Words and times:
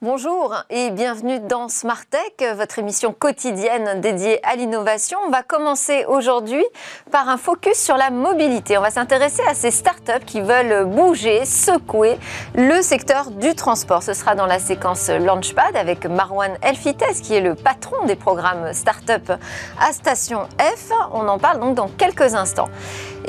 Bonjour 0.00 0.54
et 0.70 0.90
bienvenue 0.90 1.40
dans 1.40 1.68
Smart 1.68 2.04
Tech, 2.08 2.54
votre 2.56 2.78
émission 2.78 3.12
quotidienne 3.12 4.00
dédiée 4.00 4.38
à 4.46 4.54
l'innovation. 4.54 5.18
On 5.26 5.30
va 5.30 5.42
commencer 5.42 6.04
aujourd'hui 6.06 6.64
par 7.10 7.28
un 7.28 7.36
focus 7.36 7.74
sur 7.74 7.96
la 7.96 8.10
mobilité. 8.10 8.78
On 8.78 8.80
va 8.80 8.92
s'intéresser 8.92 9.42
à 9.48 9.54
ces 9.54 9.72
startups 9.72 10.24
qui 10.24 10.40
veulent 10.40 10.84
bouger, 10.84 11.44
secouer 11.44 12.16
le 12.54 12.80
secteur 12.80 13.32
du 13.32 13.56
transport. 13.56 14.04
Ce 14.04 14.12
sera 14.12 14.36
dans 14.36 14.46
la 14.46 14.60
séquence 14.60 15.08
Launchpad 15.08 15.74
avec 15.74 16.06
Marwan 16.06 16.56
Elfites 16.62 17.20
qui 17.20 17.34
est 17.34 17.40
le 17.40 17.56
patron 17.56 18.04
des 18.04 18.14
programmes 18.14 18.72
Startup 18.74 19.32
à 19.80 19.92
Station 19.92 20.46
F. 20.60 20.92
On 21.10 21.26
en 21.26 21.40
parle 21.40 21.58
donc 21.58 21.74
dans 21.74 21.88
quelques 21.88 22.36
instants. 22.36 22.68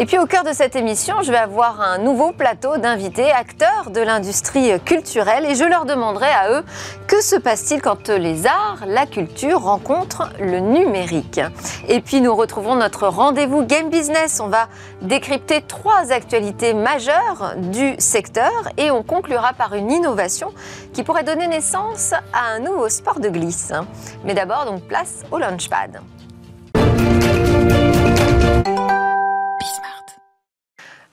Et 0.01 0.05
puis 0.05 0.17
au 0.17 0.25
cœur 0.27 0.45
de 0.45 0.53
cette 0.53 0.77
émission, 0.77 1.15
je 1.23 1.29
vais 1.29 1.37
avoir 1.37 1.81
un 1.81 1.97
nouveau 1.97 2.31
plateau 2.31 2.77
d'invités, 2.77 3.33
acteurs 3.33 3.89
de 3.91 3.99
l'industrie 3.99 4.79
culturelle, 4.79 5.45
et 5.45 5.55
je 5.55 5.65
leur 5.65 5.83
demanderai 5.83 6.29
à 6.29 6.51
eux 6.53 6.63
que 7.05 7.21
se 7.21 7.35
passe-t-il 7.35 7.81
quand 7.81 8.07
les 8.07 8.47
arts, 8.47 8.85
la 8.87 9.05
culture 9.05 9.59
rencontrent 9.59 10.29
le 10.39 10.61
numérique? 10.61 11.41
Et 11.89 11.99
puis 11.99 12.21
nous 12.21 12.33
retrouvons 12.33 12.75
notre 12.75 13.09
rendez-vous 13.09 13.65
Game 13.65 13.89
Business. 13.89 14.39
On 14.39 14.47
va 14.47 14.69
décrypter 15.01 15.61
trois 15.63 16.13
actualités 16.13 16.73
majeures 16.73 17.55
du 17.57 17.95
secteur 17.97 18.69
et 18.77 18.91
on 18.91 19.03
conclura 19.03 19.51
par 19.51 19.73
une 19.73 19.91
innovation 19.91 20.53
qui 20.93 21.03
pourrait 21.03 21.25
donner 21.25 21.47
naissance 21.47 22.13
à 22.31 22.53
un 22.55 22.59
nouveau 22.59 22.87
sport 22.87 23.19
de 23.19 23.27
glisse. 23.27 23.73
Mais 24.23 24.33
d'abord, 24.33 24.63
donc 24.63 24.81
place 24.83 25.25
au 25.29 25.39
Launchpad. 25.39 25.99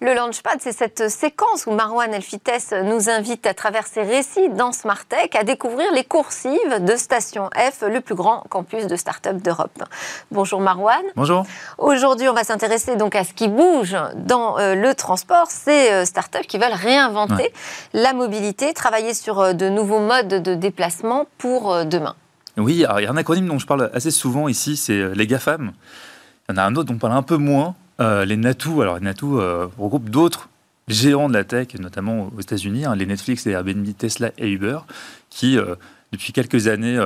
Le 0.02 0.12
Launchpad, 0.12 0.58
c'est 0.60 0.76
cette 0.76 1.08
séquence 1.08 1.64
où 1.66 1.70
Marwan 1.70 2.12
Elfites 2.12 2.74
nous 2.84 3.08
invite 3.08 3.46
à 3.46 3.54
travers 3.54 3.86
ses 3.86 4.02
récits 4.02 4.50
dans 4.50 4.70
Smartech 4.70 5.34
à 5.34 5.42
découvrir 5.42 5.90
les 5.94 6.04
coursives 6.04 6.84
de 6.84 6.96
Station 6.96 7.48
F, 7.56 7.80
le 7.80 8.02
plus 8.02 8.14
grand 8.14 8.44
campus 8.50 8.86
de 8.88 8.94
start-up 8.94 9.38
d'Europe. 9.38 9.82
Bonjour 10.30 10.60
Marwan. 10.60 11.00
Bonjour. 11.16 11.46
Aujourd'hui, 11.78 12.28
on 12.28 12.34
va 12.34 12.44
s'intéresser 12.44 12.96
donc 12.96 13.16
à 13.16 13.24
ce 13.24 13.32
qui 13.32 13.48
bouge 13.48 13.96
dans 14.16 14.58
euh, 14.58 14.74
le 14.74 14.94
transport, 14.94 15.46
ces 15.50 15.90
euh, 15.90 16.04
start-up 16.04 16.42
qui 16.46 16.58
veulent 16.58 16.74
réinventer 16.74 17.50
la 17.94 18.12
mobilité, 18.12 18.74
travailler 18.74 19.14
sur 19.14 19.40
euh, 19.40 19.52
de 19.54 19.70
nouveaux 19.70 20.00
modes 20.00 20.42
de 20.42 20.54
déplacement 20.54 21.26
pour 21.38 21.86
demain. 21.86 22.16
Oui, 22.58 22.74
il 22.74 22.80
y 22.80 22.84
a 22.84 22.96
un 23.10 23.16
acronyme 23.16 23.46
dont 23.46 23.58
je 23.58 23.66
parle 23.66 23.90
assez 23.94 24.10
souvent 24.10 24.46
ici, 24.46 24.76
c'est 24.76 25.14
les 25.14 25.26
GAFAM. 25.26 25.72
Il 26.48 26.52
y 26.52 26.54
en 26.54 26.62
a 26.62 26.66
un 26.66 26.76
autre 26.76 26.90
dont 26.90 26.96
on 26.96 26.98
parle 26.98 27.14
un 27.14 27.22
peu 27.22 27.38
moins, 27.38 27.74
euh, 28.00 28.24
les 28.24 28.36
Natu, 28.36 28.82
alors 28.82 28.96
les 28.96 29.04
Natu 29.04 29.24
euh, 29.24 29.66
regroupent 29.78 30.10
d'autres 30.10 30.48
géants 30.88 31.28
de 31.28 31.34
la 31.34 31.44
tech, 31.44 31.68
notamment 31.78 32.30
aux 32.36 32.40
États-Unis, 32.40 32.84
hein, 32.84 32.94
les 32.94 33.06
Netflix, 33.06 33.44
les 33.44 33.52
Airbnb, 33.52 33.86
Tesla 33.96 34.30
et 34.38 34.50
Uber, 34.50 34.78
qui 35.30 35.58
euh, 35.58 35.74
depuis 36.12 36.32
quelques 36.32 36.68
années 36.68 36.98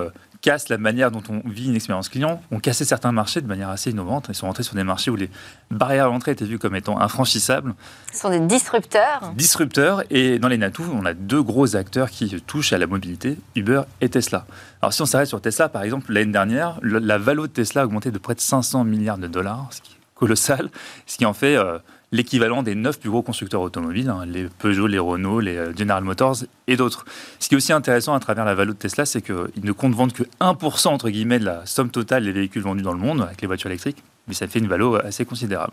cassent 0.42 0.68
la 0.68 0.78
manière 0.78 1.10
dont 1.10 1.22
on 1.28 1.46
vit 1.48 1.68
une 1.68 1.74
expérience 1.74 2.08
client, 2.08 2.40
ont 2.50 2.60
cassé 2.60 2.84
certains 2.84 3.12
marchés 3.12 3.40
de 3.40 3.46
manière 3.46 3.68
assez 3.68 3.90
innovante. 3.90 4.26
Ils 4.28 4.34
sont 4.34 4.46
rentrés 4.46 4.62
sur 4.62 4.74
des 4.74 4.84
marchés 4.84 5.10
où 5.10 5.16
les 5.16 5.30
barrières 5.70 6.06
à 6.06 6.08
l'entrée 6.08 6.32
étaient 6.32 6.44
vues 6.44 6.58
comme 6.58 6.76
étant 6.76 7.00
infranchissables. 7.00 7.74
Ce 8.12 8.20
sont 8.20 8.30
des 8.30 8.40
disrupteurs. 8.40 9.32
Disrupteurs. 9.36 10.02
Et 10.10 10.38
dans 10.38 10.48
les 10.48 10.58
Natu, 10.58 10.82
on 10.92 11.04
a 11.04 11.14
deux 11.14 11.42
gros 11.42 11.76
acteurs 11.76 12.10
qui 12.10 12.40
touchent 12.42 12.72
à 12.72 12.78
la 12.78 12.86
mobilité, 12.86 13.38
Uber 13.54 13.82
et 14.00 14.08
Tesla. 14.08 14.46
Alors 14.82 14.92
si 14.92 15.02
on 15.02 15.06
s'arrête 15.06 15.28
sur 15.28 15.40
Tesla, 15.40 15.68
par 15.68 15.82
exemple, 15.82 16.12
l'année 16.12 16.32
dernière, 16.32 16.78
la 16.82 17.18
valo 17.18 17.46
de 17.46 17.52
Tesla 17.52 17.82
a 17.82 17.84
augmenté 17.84 18.10
de 18.10 18.18
près 18.18 18.34
de 18.34 18.40
500 18.40 18.84
milliards 18.84 19.18
de 19.18 19.26
dollars, 19.26 19.68
ce 19.70 19.80
qui 19.82 19.99
colossal, 20.20 20.70
ce 21.06 21.16
qui 21.16 21.24
en 21.24 21.32
fait 21.32 21.56
euh, 21.56 21.78
l'équivalent 22.12 22.62
des 22.62 22.74
neuf 22.74 23.00
plus 23.00 23.08
gros 23.08 23.22
constructeurs 23.22 23.62
automobiles, 23.62 24.10
hein, 24.10 24.24
les 24.26 24.44
Peugeot, 24.58 24.86
les 24.86 24.98
Renault, 24.98 25.40
les 25.40 25.56
euh, 25.56 25.76
General 25.76 26.04
Motors 26.04 26.36
et 26.66 26.76
d'autres. 26.76 27.06
Ce 27.38 27.48
qui 27.48 27.54
est 27.54 27.56
aussi 27.56 27.72
intéressant 27.72 28.14
à 28.14 28.20
travers 28.20 28.44
la 28.44 28.54
valeur 28.54 28.74
de 28.74 28.78
Tesla, 28.78 29.06
c'est 29.06 29.22
qu'ils 29.22 29.64
ne 29.64 29.72
comptent 29.72 29.94
vendre 29.94 30.12
que 30.12 30.24
1% 30.40 30.88
entre 30.88 31.08
guillemets 31.08 31.38
de 31.38 31.46
la 31.46 31.64
somme 31.64 31.90
totale 31.90 32.24
des 32.24 32.32
véhicules 32.32 32.62
vendus 32.62 32.82
dans 32.82 32.92
le 32.92 32.98
monde 32.98 33.22
avec 33.22 33.40
les 33.40 33.46
voitures 33.46 33.70
électriques, 33.70 34.04
mais 34.28 34.34
ça 34.34 34.46
fait 34.46 34.58
une 34.58 34.68
valeur 34.68 35.04
assez 35.04 35.24
considérable. 35.24 35.72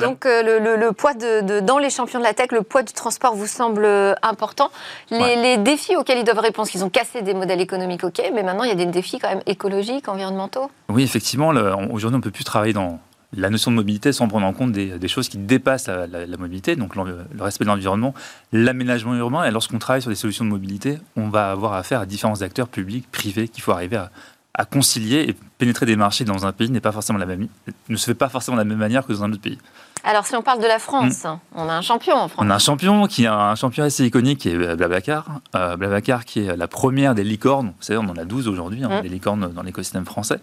Donc 0.00 0.24
euh, 0.24 0.42
le, 0.76 0.92
poids 0.92 1.12
de, 1.12 1.60
dans 1.60 1.78
les 1.78 1.90
champions 1.90 2.18
de 2.18 2.24
la 2.24 2.32
tech, 2.32 2.52
le 2.52 2.62
poids 2.62 2.82
du 2.82 2.92
transport 2.94 3.34
vous 3.34 3.46
semble 3.46 3.86
important. 4.22 4.70
Les, 5.10 5.58
défis 5.58 5.96
auxquels 5.96 6.18
ils 6.18 6.24
doivent 6.24 6.38
répondre, 6.38 6.68
qu'ils 6.68 6.84
ont 6.84 6.88
cassé 6.88 7.20
des 7.20 7.34
modèles 7.34 7.60
économiques, 7.60 8.04
ok, 8.04 8.22
mais 8.32 8.42
maintenant 8.42 8.62
il 8.62 8.68
y 8.68 8.72
a 8.72 8.76
des 8.76 8.86
défis 8.86 9.18
quand 9.18 9.28
même 9.28 9.42
écologiques, 9.44 10.08
environnementaux. 10.08 10.70
Oui, 10.88 11.02
effectivement, 11.02 11.48
aujourd'hui 11.90 12.14
on 12.14 12.18
ne 12.18 12.22
peut 12.22 12.30
plus 12.30 12.44
travailler 12.44 12.72
dans, 12.72 13.00
la 13.34 13.50
notion 13.50 13.70
de 13.70 13.76
mobilité 13.76 14.12
sans 14.12 14.28
prendre 14.28 14.46
en 14.46 14.52
compte 14.52 14.72
des, 14.72 15.08
choses 15.08 15.28
qui 15.28 15.38
dépassent 15.38 15.88
la, 15.88 16.36
mobilité, 16.38 16.76
donc 16.76 16.96
le, 16.96 17.26
respect 17.38 17.64
de 17.64 17.70
l'environnement, 17.70 18.14
l'aménagement 18.52 19.14
urbain. 19.14 19.44
Et 19.44 19.50
lorsqu'on 19.50 19.78
travaille 19.78 20.02
sur 20.02 20.10
des 20.10 20.16
solutions 20.16 20.44
de 20.44 20.50
mobilité, 20.50 20.98
on 21.16 21.28
va 21.28 21.50
avoir 21.50 21.72
affaire 21.74 22.00
à 22.00 22.06
différents 22.06 22.42
acteurs 22.42 22.68
publics, 22.68 23.10
privés, 23.10 23.48
qu'il 23.48 23.62
faut 23.62 23.72
arriver 23.72 23.96
à, 23.96 24.10
concilier 24.66 25.24
et 25.28 25.34
pénétrer 25.58 25.86
des 25.86 25.96
marchés 25.96 26.24
dans 26.24 26.46
un 26.46 26.52
pays 26.52 26.70
n'est 26.70 26.80
pas 26.80 26.92
forcément 26.92 27.18
la 27.18 27.26
même, 27.26 27.48
ne 27.88 27.96
se 27.96 28.04
fait 28.04 28.14
pas 28.14 28.28
forcément 28.28 28.56
de 28.56 28.60
la 28.60 28.66
même 28.66 28.78
manière 28.78 29.06
que 29.06 29.12
dans 29.12 29.24
un 29.24 29.32
autre 29.32 29.40
pays. 29.40 29.58
Alors, 30.04 30.26
si 30.26 30.34
on 30.34 30.42
parle 30.42 30.60
de 30.60 30.66
la 30.66 30.78
France, 30.78 31.24
hmm. 31.24 31.38
on 31.54 31.68
a 31.68 31.72
un 31.72 31.80
champion 31.80 32.16
en 32.16 32.28
France. 32.28 32.44
On 32.44 32.50
a 32.50 32.54
un 32.54 32.58
champion 32.58 33.06
qui 33.06 33.24
est 33.24 33.28
un 33.28 33.54
champion 33.54 33.84
assez 33.84 34.04
iconique 34.04 34.40
qui 34.40 34.50
est 34.50 34.76
Blablacar. 34.76 35.40
Euh, 35.54 35.76
Blablacar 35.76 36.24
qui 36.24 36.40
est 36.40 36.56
la 36.56 36.68
première 36.68 37.14
des 37.14 37.24
licornes. 37.24 37.68
Vous 37.68 37.82
savez, 37.82 37.98
on 37.98 38.08
en 38.10 38.16
a 38.16 38.24
12 38.24 38.48
aujourd'hui, 38.48 38.84
hein, 38.84 38.98
hmm. 38.98 39.02
des 39.02 39.08
licornes 39.08 39.52
dans 39.52 39.62
l'écosystème 39.62 40.04
français 40.04 40.40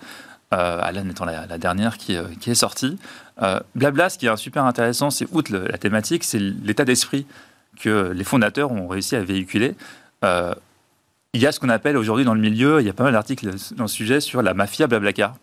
euh, 0.53 0.79
Alan 0.81 1.07
étant 1.09 1.25
la, 1.25 1.57
dernière 1.57 1.97
qui, 1.97 2.15
euh, 2.15 2.23
qui, 2.39 2.51
est 2.51 2.55
sortie. 2.55 2.97
Euh, 3.41 3.59
Blabla, 3.75 4.09
ce 4.09 4.17
qui 4.17 4.27
est 4.27 4.37
super 4.37 4.65
intéressant, 4.65 5.09
c'est 5.09 5.27
outre 5.31 5.51
la 5.53 5.77
thématique, 5.77 6.23
c'est 6.23 6.39
l'état 6.39 6.85
d'esprit 6.85 7.25
que 7.79 8.11
les 8.11 8.23
fondateurs 8.23 8.71
ont 8.71 8.87
réussi 8.87 9.15
à 9.15 9.23
véhiculer. 9.23 9.75
Euh, 10.23 10.53
il 11.33 11.41
y 11.41 11.47
a 11.47 11.51
ce 11.51 11.59
qu'on 11.59 11.69
appelle 11.69 11.95
aujourd'hui 11.97 12.25
dans 12.25 12.33
le 12.33 12.41
milieu, 12.41 12.81
il 12.81 12.87
y 12.87 12.89
a 12.89 12.93
pas 12.93 13.03
mal 13.03 13.13
d'articles 13.13 13.51
dans 13.75 13.83
le 13.83 13.89
sujet 13.89 14.19
sur 14.19 14.41
la 14.41 14.53
mafia 14.53 14.87
Blablacar. 14.87 15.35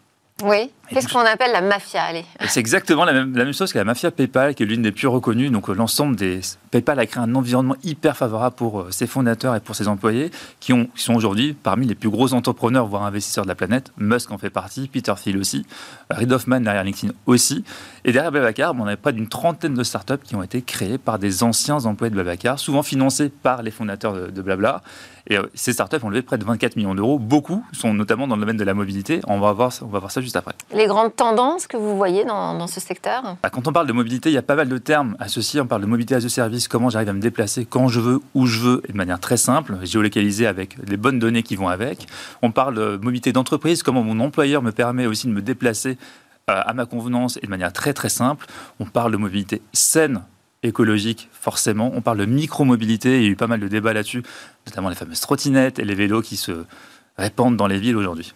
Oui, 0.44 0.70
qu'est-ce 0.90 1.08
qu'on 1.08 1.20
appelle 1.20 1.52
la 1.52 1.62
mafia 1.62 2.02
allez. 2.02 2.24
C'est 2.48 2.60
exactement 2.60 3.06
la 3.06 3.14
même, 3.14 3.34
la 3.34 3.44
même, 3.44 3.54
chose 3.54 3.72
que 3.72 3.78
la 3.78 3.84
mafia 3.84 4.10
PayPal, 4.10 4.54
qui 4.54 4.64
est 4.64 4.66
l'une 4.66 4.82
des 4.82 4.92
plus 4.92 5.06
reconnues. 5.06 5.48
Donc 5.48 5.68
l'ensemble 5.68 6.14
des... 6.14 6.40
PayPal 6.70 7.00
a 7.00 7.06
créé 7.06 7.22
un 7.22 7.34
environnement 7.34 7.74
hyper 7.82 8.18
favorable 8.18 8.54
pour 8.54 8.80
euh, 8.80 8.90
ses 8.90 9.06
fondateurs 9.06 9.54
et 9.54 9.60
pour 9.60 9.74
ses 9.74 9.88
employés, 9.88 10.30
qui, 10.60 10.74
ont, 10.74 10.88
qui 10.94 11.02
sont 11.02 11.14
aujourd'hui 11.14 11.54
parmi 11.54 11.86
les 11.86 11.94
plus 11.94 12.10
gros 12.10 12.34
entrepreneurs, 12.34 12.86
voire 12.86 13.04
investisseurs 13.04 13.44
de 13.44 13.48
la 13.48 13.54
planète. 13.54 13.92
Musk 13.96 14.30
en 14.30 14.36
fait 14.36 14.50
partie, 14.50 14.88
Peter 14.88 15.14
Thiel 15.16 15.38
aussi, 15.38 15.64
Reid 16.10 16.32
Hoffman 16.32 16.60
derrière 16.60 16.84
LinkedIn 16.84 17.12
aussi. 17.26 17.64
Et 18.04 18.12
derrière 18.12 18.30
Babacar, 18.30 18.74
on 18.78 18.86
avait 18.86 18.96
près 18.96 19.12
d'une 19.12 19.28
trentaine 19.28 19.74
de 19.74 19.82
startups 19.82 20.22
qui 20.22 20.36
ont 20.36 20.42
été 20.42 20.62
créées 20.62 20.98
par 20.98 21.18
des 21.18 21.42
anciens 21.42 21.84
employés 21.84 22.10
de 22.10 22.16
Babacar, 22.16 22.58
souvent 22.58 22.82
financés 22.82 23.28
par 23.28 23.62
les 23.62 23.70
fondateurs 23.70 24.12
de, 24.14 24.26
de 24.30 24.42
Blabla. 24.42 24.82
Et 25.28 25.36
euh, 25.36 25.42
ces 25.54 25.72
startups 25.72 25.96
ont 26.04 26.08
levé 26.08 26.22
près 26.22 26.38
de 26.38 26.44
24 26.44 26.76
millions 26.76 26.94
d'euros. 26.94 27.18
Beaucoup 27.18 27.64
sont 27.72 27.92
notamment 27.92 28.28
dans 28.28 28.36
le 28.36 28.40
domaine 28.40 28.56
de 28.56 28.64
la 28.64 28.74
mobilité. 28.74 29.20
On 29.26 29.40
va 29.40 29.52
voir, 29.52 29.72
on 29.82 29.86
va 29.86 29.98
voir 29.98 30.12
ça 30.12 30.20
juste 30.20 30.36
après. 30.36 30.52
Les 30.72 30.86
grandes 30.86 31.16
tendances 31.16 31.66
que 31.66 31.76
vous 31.76 31.96
voyez 31.96 32.24
dans, 32.24 32.56
dans 32.56 32.68
ce 32.68 32.78
secteur? 32.78 33.36
Bah, 33.42 33.50
Quand 33.50 33.66
on 33.66 33.72
parle 33.72 33.88
de 33.88 33.92
mobilité, 33.92 34.30
il 34.30 34.34
y 34.34 34.38
a 34.38 34.42
pas 34.42 34.54
mal 34.54 34.68
de 34.68 34.78
termes 34.78 35.16
associés. 35.18 35.60
On 35.60 35.66
parle 35.66 35.82
de 35.82 35.86
mobilité 35.86 36.14
as 36.14 36.24
a 36.24 36.28
service, 36.28 36.68
comment 36.68 36.90
j'arrive 36.90 37.08
à 37.08 37.12
me 37.12 37.20
déplacer 37.20 37.64
quand 37.64 37.88
je 37.88 37.98
veux, 37.98 38.20
où 38.34 38.46
je 38.46 38.60
veux, 38.60 38.82
et 38.88 38.92
de 38.92 38.96
manière 38.96 39.18
très 39.18 39.36
simple, 39.36 39.76
géolocalisée 39.82 40.46
avec 40.46 40.76
les 40.86 40.96
bonnes 40.96 41.18
données 41.18 41.42
qui 41.42 41.56
vont 41.56 41.68
avec. 41.68 42.06
On 42.42 42.52
parle 42.52 42.76
de 42.76 42.96
mobilité 43.02 43.32
d'entreprise, 43.32 43.82
comment 43.82 44.04
mon 44.04 44.20
employeur 44.20 44.62
me 44.62 44.70
permet 44.70 45.06
aussi 45.06 45.26
de 45.26 45.32
me 45.32 45.42
déplacer 45.42 45.90
euh, 45.90 45.95
à 46.48 46.74
ma 46.74 46.86
convenance 46.86 47.38
et 47.38 47.46
de 47.46 47.50
manière 47.50 47.72
très 47.72 47.92
très 47.92 48.08
simple. 48.08 48.46
On 48.78 48.84
parle 48.84 49.10
de 49.10 49.16
mobilité 49.16 49.62
saine 49.72 50.22
écologique, 50.62 51.28
forcément. 51.32 51.90
On 51.92 52.02
parle 52.02 52.18
de 52.18 52.24
micro-mobilité, 52.24 53.18
il 53.18 53.24
y 53.24 53.26
a 53.26 53.30
eu 53.30 53.36
pas 53.36 53.48
mal 53.48 53.58
de 53.58 53.66
débats 53.66 53.92
là-dessus, 53.92 54.22
notamment 54.64 54.88
les 54.88 54.94
fameuses 54.94 55.18
trottinettes 55.18 55.80
et 55.80 55.84
les 55.84 55.96
vélos 55.96 56.22
qui 56.22 56.36
se 56.36 56.64
répandent 57.18 57.56
dans 57.56 57.66
les 57.66 57.80
villes 57.80 57.96
aujourd'hui. 57.96 58.32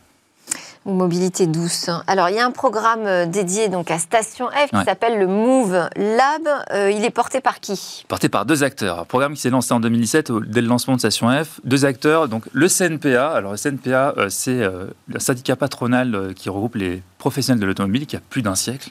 Mobilité 0.86 1.46
douce. 1.46 1.90
Alors, 2.06 2.30
il 2.30 2.36
y 2.36 2.38
a 2.38 2.46
un 2.46 2.50
programme 2.50 3.06
euh, 3.06 3.26
dédié 3.26 3.68
donc 3.68 3.90
à 3.90 3.98
Station 3.98 4.48
F 4.48 4.70
qui 4.70 4.84
s'appelle 4.84 5.18
le 5.18 5.26
Move 5.26 5.88
Lab. 5.96 6.48
Euh, 6.72 6.90
il 6.90 7.04
est 7.04 7.10
porté 7.10 7.40
par 7.40 7.60
qui? 7.60 8.04
Porté 8.08 8.28
par 8.28 8.46
deux 8.46 8.64
acteurs. 8.64 9.00
Un 9.00 9.04
programme 9.04 9.34
qui 9.34 9.40
s'est 9.40 9.50
lancé 9.50 9.74
en 9.74 9.80
2017 9.80 10.32
dès 10.46 10.62
le 10.62 10.68
lancement 10.68 10.94
de 10.94 11.00
Station 11.00 11.28
F. 11.28 11.60
Deux 11.64 11.84
acteurs, 11.84 12.28
donc 12.28 12.44
le 12.52 12.68
CNPA. 12.68 13.30
Alors, 13.30 13.52
le 13.52 13.58
CNPA, 13.58 14.14
euh, 14.16 14.28
c'est 14.30 14.60
le 14.60 15.18
syndicat 15.18 15.56
patronal 15.56 16.32
qui 16.34 16.48
regroupe 16.48 16.76
les 16.76 17.02
professionnels 17.18 17.60
de 17.60 17.66
l'automobile 17.66 18.06
qui 18.06 18.16
a 18.16 18.20
plus 18.30 18.42
d'un 18.42 18.54
siècle. 18.54 18.90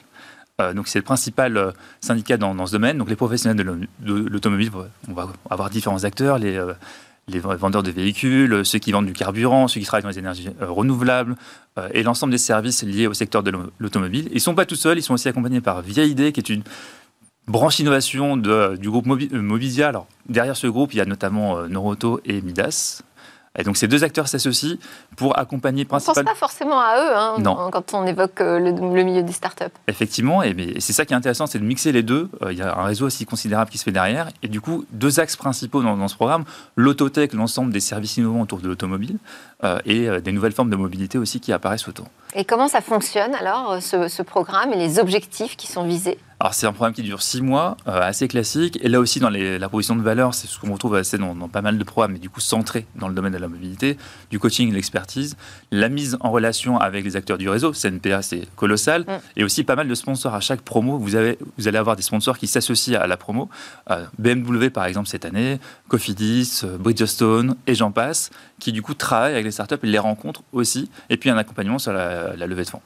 Euh, 0.60 0.72
donc 0.72 0.88
c'est 0.88 0.98
le 0.98 1.04
principal 1.04 1.56
euh, 1.56 1.72
syndicat 2.00 2.36
dans, 2.36 2.66
ce 2.66 2.72
domaine. 2.72 2.98
Donc 2.98 3.08
les 3.08 3.16
professionnels 3.16 3.56
de 3.56 3.88
l'automobile, 4.04 4.70
on 5.08 5.12
va 5.12 5.28
avoir 5.48 5.70
différents 5.70 6.04
acteurs, 6.04 6.38
les, 6.38 6.56
euh, 6.56 6.74
les 7.28 7.38
vendeurs 7.38 7.82
de 7.82 7.90
véhicules, 7.90 8.64
ceux 8.64 8.78
qui 8.78 8.92
vendent 8.92 9.06
du 9.06 9.12
carburant, 9.12 9.68
ceux 9.68 9.80
qui 9.80 9.86
travaillent 9.86 10.02
dans 10.02 10.08
les 10.08 10.18
énergies 10.18 10.48
renouvelables 10.60 11.36
et 11.92 12.02
l'ensemble 12.02 12.32
des 12.32 12.38
services 12.38 12.82
liés 12.82 13.06
au 13.06 13.14
secteur 13.14 13.42
de 13.42 13.52
l'automobile. 13.78 14.26
Ils 14.30 14.34
ne 14.34 14.40
sont 14.40 14.54
pas 14.54 14.66
tout 14.66 14.74
seuls, 14.74 14.98
ils 14.98 15.02
sont 15.02 15.14
aussi 15.14 15.28
accompagnés 15.28 15.60
par 15.60 15.80
Via 15.82 16.04
ID, 16.04 16.32
qui 16.32 16.40
est 16.40 16.48
une 16.48 16.62
branche 17.46 17.78
innovation 17.78 18.36
du 18.36 18.90
groupe 18.90 19.06
derrière 20.28 20.56
ce 20.56 20.66
groupe, 20.66 20.92
il 20.92 20.96
y 20.96 21.00
a 21.00 21.04
notamment 21.04 21.68
Noroto 21.68 22.20
et 22.24 22.40
Midas. 22.40 23.02
Et 23.58 23.64
donc 23.64 23.76
ces 23.76 23.88
deux 23.88 24.04
acteurs 24.04 24.28
s'associent 24.28 24.76
pour 25.16 25.36
accompagner 25.36 25.84
principalement. 25.84 26.20
On 26.20 26.22
ne 26.22 26.24
pense 26.24 26.34
pas 26.34 26.46
forcément 26.46 26.78
à 26.78 26.96
eux 26.98 27.42
hein, 27.42 27.70
quand 27.72 27.94
on 27.94 28.06
évoque 28.06 28.40
euh, 28.40 28.60
le, 28.60 29.02
milieu 29.02 29.24
des 29.24 29.32
startups. 29.32 29.64
Effectivement, 29.88 30.44
et, 30.44 30.76
c'est 30.78 30.92
ça 30.92 31.04
qui 31.04 31.14
est 31.14 31.16
intéressant, 31.16 31.48
c'est 31.48 31.58
de 31.58 31.64
mixer 31.64 31.90
les 31.90 32.04
deux. 32.04 32.28
Euh, 32.42 32.52
il 32.52 32.58
y 32.58 32.62
a 32.62 32.78
un 32.78 32.84
réseau 32.84 33.06
aussi 33.06 33.26
considérable 33.26 33.70
qui 33.70 33.78
se 33.78 33.82
fait 33.82 33.90
derrière. 33.90 34.28
Et 34.44 34.48
du 34.48 34.60
coup, 34.60 34.84
deux 34.92 35.18
axes 35.18 35.34
principaux 35.34 35.82
dans, 35.82 36.06
ce 36.06 36.14
programme 36.14 36.44
l'autotech, 36.76 37.32
l'ensemble 37.32 37.72
des 37.72 37.80
services 37.80 38.18
innovants 38.18 38.42
autour 38.42 38.60
de 38.60 38.68
l'automobile, 38.68 39.18
et 39.84 40.08
des 40.20 40.32
nouvelles 40.32 40.52
formes 40.52 40.70
de 40.70 40.76
mobilité 40.76 41.18
aussi 41.18 41.40
qui 41.40 41.52
apparaissent 41.52 41.88
autour. 41.88 42.06
Et 42.34 42.44
comment 42.44 42.68
ça 42.68 42.80
fonctionne 42.80 43.34
alors, 43.34 43.78
ce 43.82 44.22
programme 44.22 44.72
et 44.72 44.76
les 44.76 44.98
objectifs 44.98 45.56
qui 45.56 45.66
sont 45.66 45.84
visés? 45.84 46.18
Alors 46.42 46.54
c'est 46.54 46.66
un 46.66 46.72
programme 46.72 46.94
qui 46.94 47.02
dure 47.02 47.20
six 47.20 47.42
mois, 47.42 47.76
euh, 47.86 48.00
assez 48.00 48.26
classique. 48.26 48.78
Et 48.80 48.88
là 48.88 48.98
aussi, 48.98 49.20
dans 49.20 49.28
les, 49.28 49.58
la 49.58 49.68
proposition 49.68 49.94
de 49.94 50.00
valeur, 50.00 50.32
c'est 50.32 50.46
ce 50.46 50.58
qu'on 50.58 50.72
retrouve 50.72 50.94
assez 50.94 51.18
dans, 51.18 51.34
pas 51.48 51.60
mal 51.60 51.76
de 51.76 51.84
programmes, 51.84 52.12
mais 52.12 52.18
du 52.18 52.30
coup 52.30 52.40
centré 52.40 52.86
dans 52.96 53.08
le 53.08 53.14
domaine 53.14 53.34
de 53.34 53.38
la 53.38 53.46
mobilité, 53.46 53.98
du 54.30 54.38
coaching, 54.38 54.72
l'expertise, 54.72 55.36
la 55.70 55.90
mise 55.90 56.16
en 56.20 56.30
relation 56.30 56.78
avec 56.78 57.04
les 57.04 57.14
acteurs 57.14 57.36
du 57.36 57.50
réseau. 57.50 57.72
CNPA, 57.72 58.22
c'est 58.22 58.48
colossal. 58.56 59.02
Mm. 59.02 59.12
Et 59.36 59.44
aussi 59.44 59.64
pas 59.64 59.76
mal 59.76 59.86
de 59.86 59.94
sponsors 59.94 60.34
à 60.34 60.40
chaque 60.40 60.62
promo. 60.62 60.96
Vous, 60.96 61.14
avez, 61.14 61.38
vous 61.58 61.68
allez 61.68 61.76
avoir 61.76 61.94
des 61.94 62.02
sponsors 62.02 62.38
qui 62.38 62.46
s'associent 62.46 62.98
à 62.98 63.06
la 63.06 63.18
promo. 63.18 63.50
Euh, 63.90 64.06
BMW, 64.18 64.70
par 64.70 64.86
exemple, 64.86 65.08
cette 65.08 65.26
année, 65.26 65.60
Cofidis, 65.88 66.62
euh, 66.64 66.78
Bridgestone, 66.78 67.54
et 67.66 67.74
j'en 67.74 67.90
passe, 67.90 68.30
qui 68.60 68.72
du 68.72 68.82
coup 68.82 68.94
travaillent 68.94 69.32
avec 69.32 69.44
les 69.44 69.50
startups 69.50 69.76
et 69.82 69.86
les 69.86 69.98
rencontrent 69.98 70.42
aussi. 70.52 70.90
Et 71.08 71.16
puis 71.16 71.30
un 71.30 71.36
accompagnement 71.36 71.78
sur 71.78 71.92
la 71.92 72.46
levée 72.46 72.64
de 72.64 72.70
fonds 72.70 72.82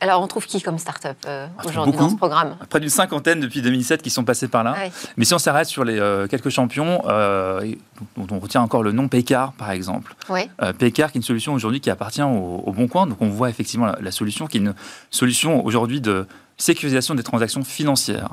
alors, 0.00 0.22
on 0.22 0.26
trouve 0.26 0.46
qui 0.46 0.60
comme 0.60 0.78
start-up 0.78 1.16
euh, 1.26 1.46
aujourd'hui 1.64 1.96
dans 1.96 2.10
ce 2.10 2.16
programme? 2.16 2.56
Près 2.68 2.80
d'une 2.80 2.90
cinquantaine 2.90 3.40
depuis 3.40 3.62
2007 3.62 4.02
qui 4.02 4.10
sont 4.10 4.24
passés 4.24 4.48
par 4.48 4.62
là. 4.62 4.76
Mais 5.16 5.24
si 5.24 5.32
on 5.32 5.38
s'arrête 5.38 5.66
sur 5.66 5.84
les 5.84 5.98
euh, 5.98 6.26
quelques 6.26 6.50
champions, 6.50 7.02
euh, 7.06 7.72
dont 8.16 8.26
on 8.30 8.38
retient 8.38 8.60
encore 8.60 8.82
le 8.82 8.92
nom 8.92 9.08
Paycar, 9.08 9.52
par 9.52 9.70
exemple. 9.70 10.14
Oui. 10.28 10.42
Paycar, 10.78 11.10
qui 11.10 11.18
est 11.18 11.20
une 11.20 11.24
solution 11.24 11.54
aujourd'hui 11.54 11.80
qui 11.80 11.90
appartient 11.90 12.22
au, 12.22 12.72
Bon 12.76 12.86
Coin. 12.86 13.06
Donc, 13.06 13.22
on 13.22 13.28
voit 13.28 13.48
effectivement 13.48 13.92
la, 13.98 14.10
solution 14.10 14.46
qui 14.46 14.58
est 14.58 14.60
une 14.60 14.74
solution 15.10 15.64
aujourd'hui 15.64 16.00
de 16.00 16.26
sécurisation 16.56 17.14
des 17.14 17.22
transactions 17.22 17.64
financières, 17.64 18.30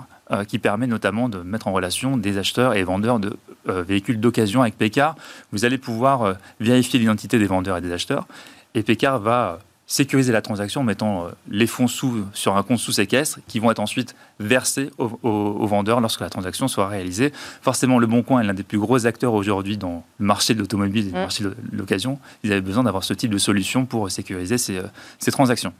qui 0.47 0.57
permet 0.57 0.87
notamment 0.87 1.29
de 1.29 1.39
mettre 1.39 1.67
en 1.67 1.73
relation 1.73 2.17
des 2.17 2.37
acheteurs 2.37 2.73
et 2.73 2.83
vendeurs 2.83 3.19
de 3.19 3.37
véhicules 3.67 4.19
d'occasion 4.19 4.61
avec 4.61 4.77
Paycar. 4.77 5.15
Vous 5.51 5.65
allez 5.65 5.77
pouvoir 5.77 6.35
vérifier 6.59 6.99
l'identité 6.99 7.37
des 7.37 7.45
vendeurs 7.45 7.77
et 7.77 7.81
des 7.81 7.91
acheteurs. 7.91 8.25
Et 8.73 8.81
Paycar 8.81 9.19
va 9.19 9.59
sécuriser 9.93 10.31
la 10.31 10.41
transaction 10.41 10.81
en 10.81 10.83
mettant 10.83 11.25
euh, 11.25 11.29
les 11.49 11.67
fonds 11.67 11.87
sous, 11.87 12.25
sur 12.33 12.55
un 12.55 12.63
compte 12.63 12.79
sous 12.79 12.93
séquestre 12.93 13.39
qui 13.47 13.59
vont 13.59 13.69
être 13.69 13.79
ensuite 13.79 14.15
versés 14.39 14.89
aux, 14.97 15.67
vendeurs 15.67 16.01
lorsque 16.01 16.21
la 16.21 16.29
transaction 16.29 16.67
sera 16.67 16.87
réalisée. 16.87 17.31
Forcément, 17.61 17.99
Le 17.99 18.07
Bon 18.07 18.23
Coin 18.23 18.41
est 18.41 18.45
l'un 18.45 18.53
des 18.53 18.63
plus 18.63 18.79
gros 18.79 19.05
acteurs 19.05 19.33
aujourd'hui 19.33 19.77
dans 19.77 20.03
le 20.19 20.25
marché 20.25 20.53
de 20.53 20.59
l'automobile 20.59 21.07
et 21.07 21.11
le 21.11 21.17
mmh. 21.17 21.21
marché 21.21 21.43
de 21.43 21.55
l'occasion. 21.71 22.19
Ils 22.43 22.51
avaient 22.51 22.61
besoin 22.61 22.83
d'avoir 22.83 23.03
ce 23.03 23.13
type 23.13 23.31
de 23.31 23.37
solution 23.37 23.85
pour 23.85 24.09
sécuriser 24.09 24.57
ces, 24.57 24.77
euh, 24.77 24.83
ces 25.19 25.31
transactions. 25.31 25.73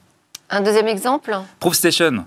Un 0.50 0.62
deuxième 0.62 0.88
exemple? 0.88 1.36
ProofStation. 1.60 2.26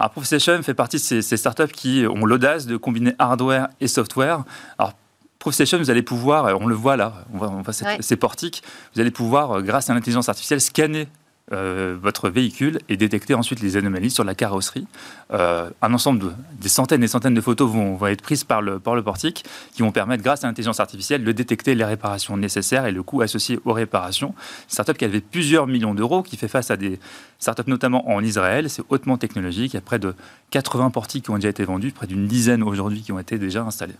Alors, 0.00 0.12
ProofStation 0.12 0.62
fait 0.62 0.72
partie 0.72 0.96
de 0.96 1.02
ces, 1.02 1.20
ces 1.20 1.36
startups 1.36 1.72
qui 1.72 2.06
ont 2.08 2.24
l'audace 2.24 2.64
de 2.64 2.78
combiner 2.78 3.14
hardware 3.18 3.68
et 3.82 3.86
software. 3.86 4.44
Alors, 4.78 4.94
ProofStation, 5.38 5.76
vous 5.76 5.90
allez 5.90 6.02
pouvoir, 6.02 6.58
on 6.58 6.66
le 6.66 6.74
voit 6.74 6.96
là, 6.96 7.12
on 7.34 7.38
voit, 7.38 7.72
ces 8.00 8.16
portiques, 8.16 8.62
vous 8.94 9.00
allez 9.00 9.10
pouvoir, 9.10 9.58
euh, 9.58 9.60
grâce 9.60 9.90
à 9.90 9.94
l'intelligence 9.94 10.30
artificielle, 10.30 10.62
scanner 10.62 11.06
euh, 11.52 11.96
votre 12.00 12.28
véhicule 12.28 12.78
et 12.88 12.96
détecter 12.96 13.34
ensuite 13.34 13.60
les 13.60 13.76
anomalies 13.76 14.10
sur 14.10 14.22
la 14.22 14.34
carrosserie. 14.34 14.86
Euh, 15.32 15.68
un 15.82 15.92
ensemble 15.92 16.20
de 16.20 16.32
des 16.60 16.68
centaines 16.68 17.02
et 17.02 17.08
centaines 17.08 17.34
de 17.34 17.40
photos 17.40 17.70
vont, 17.70 18.06
être 18.06 18.22
prises 18.22 18.44
par 18.44 18.62
le, 18.62 18.78
par 18.78 18.94
le 18.94 19.02
portique 19.02 19.44
qui 19.72 19.82
vont 19.82 19.92
permettre, 19.92 20.22
grâce 20.22 20.44
à 20.44 20.46
l'intelligence 20.46 20.78
artificielle, 20.78 21.24
de 21.24 21.32
détecter 21.32 21.74
les 21.74 21.84
réparations 21.84 22.36
nécessaires 22.36 22.86
et 22.86 22.92
le 22.92 23.02
coût 23.02 23.22
associé 23.22 23.58
aux 23.64 23.72
réparations. 23.72 24.28
Une 24.28 24.68
startup 24.68 24.96
qui 24.96 25.04
avait 25.04 25.20
plusieurs 25.20 25.66
millions 25.66 25.94
d'euros, 25.94 26.22
qui 26.22 26.36
fait 26.36 26.48
face 26.48 26.70
à 26.70 26.76
des 26.76 27.00
startups 27.38 27.68
notamment 27.68 28.08
en 28.08 28.22
Israël. 28.22 28.70
C'est 28.70 28.84
hautement 28.88 29.18
technologique. 29.18 29.72
Il 29.72 29.76
y 29.76 29.78
a 29.78 29.82
près 29.82 29.98
de 29.98 30.14
80 30.50 30.90
portiques 30.90 31.24
qui 31.24 31.30
ont 31.30 31.36
déjà 31.36 31.48
été 31.48 31.64
vendus, 31.64 31.90
près 31.92 32.06
d'une 32.06 32.26
dizaine 32.26 32.62
aujourd'hui 32.62 33.02
qui 33.02 33.12
ont 33.12 33.18
été 33.18 33.38
déjà 33.38 33.62
installés. 33.62 33.94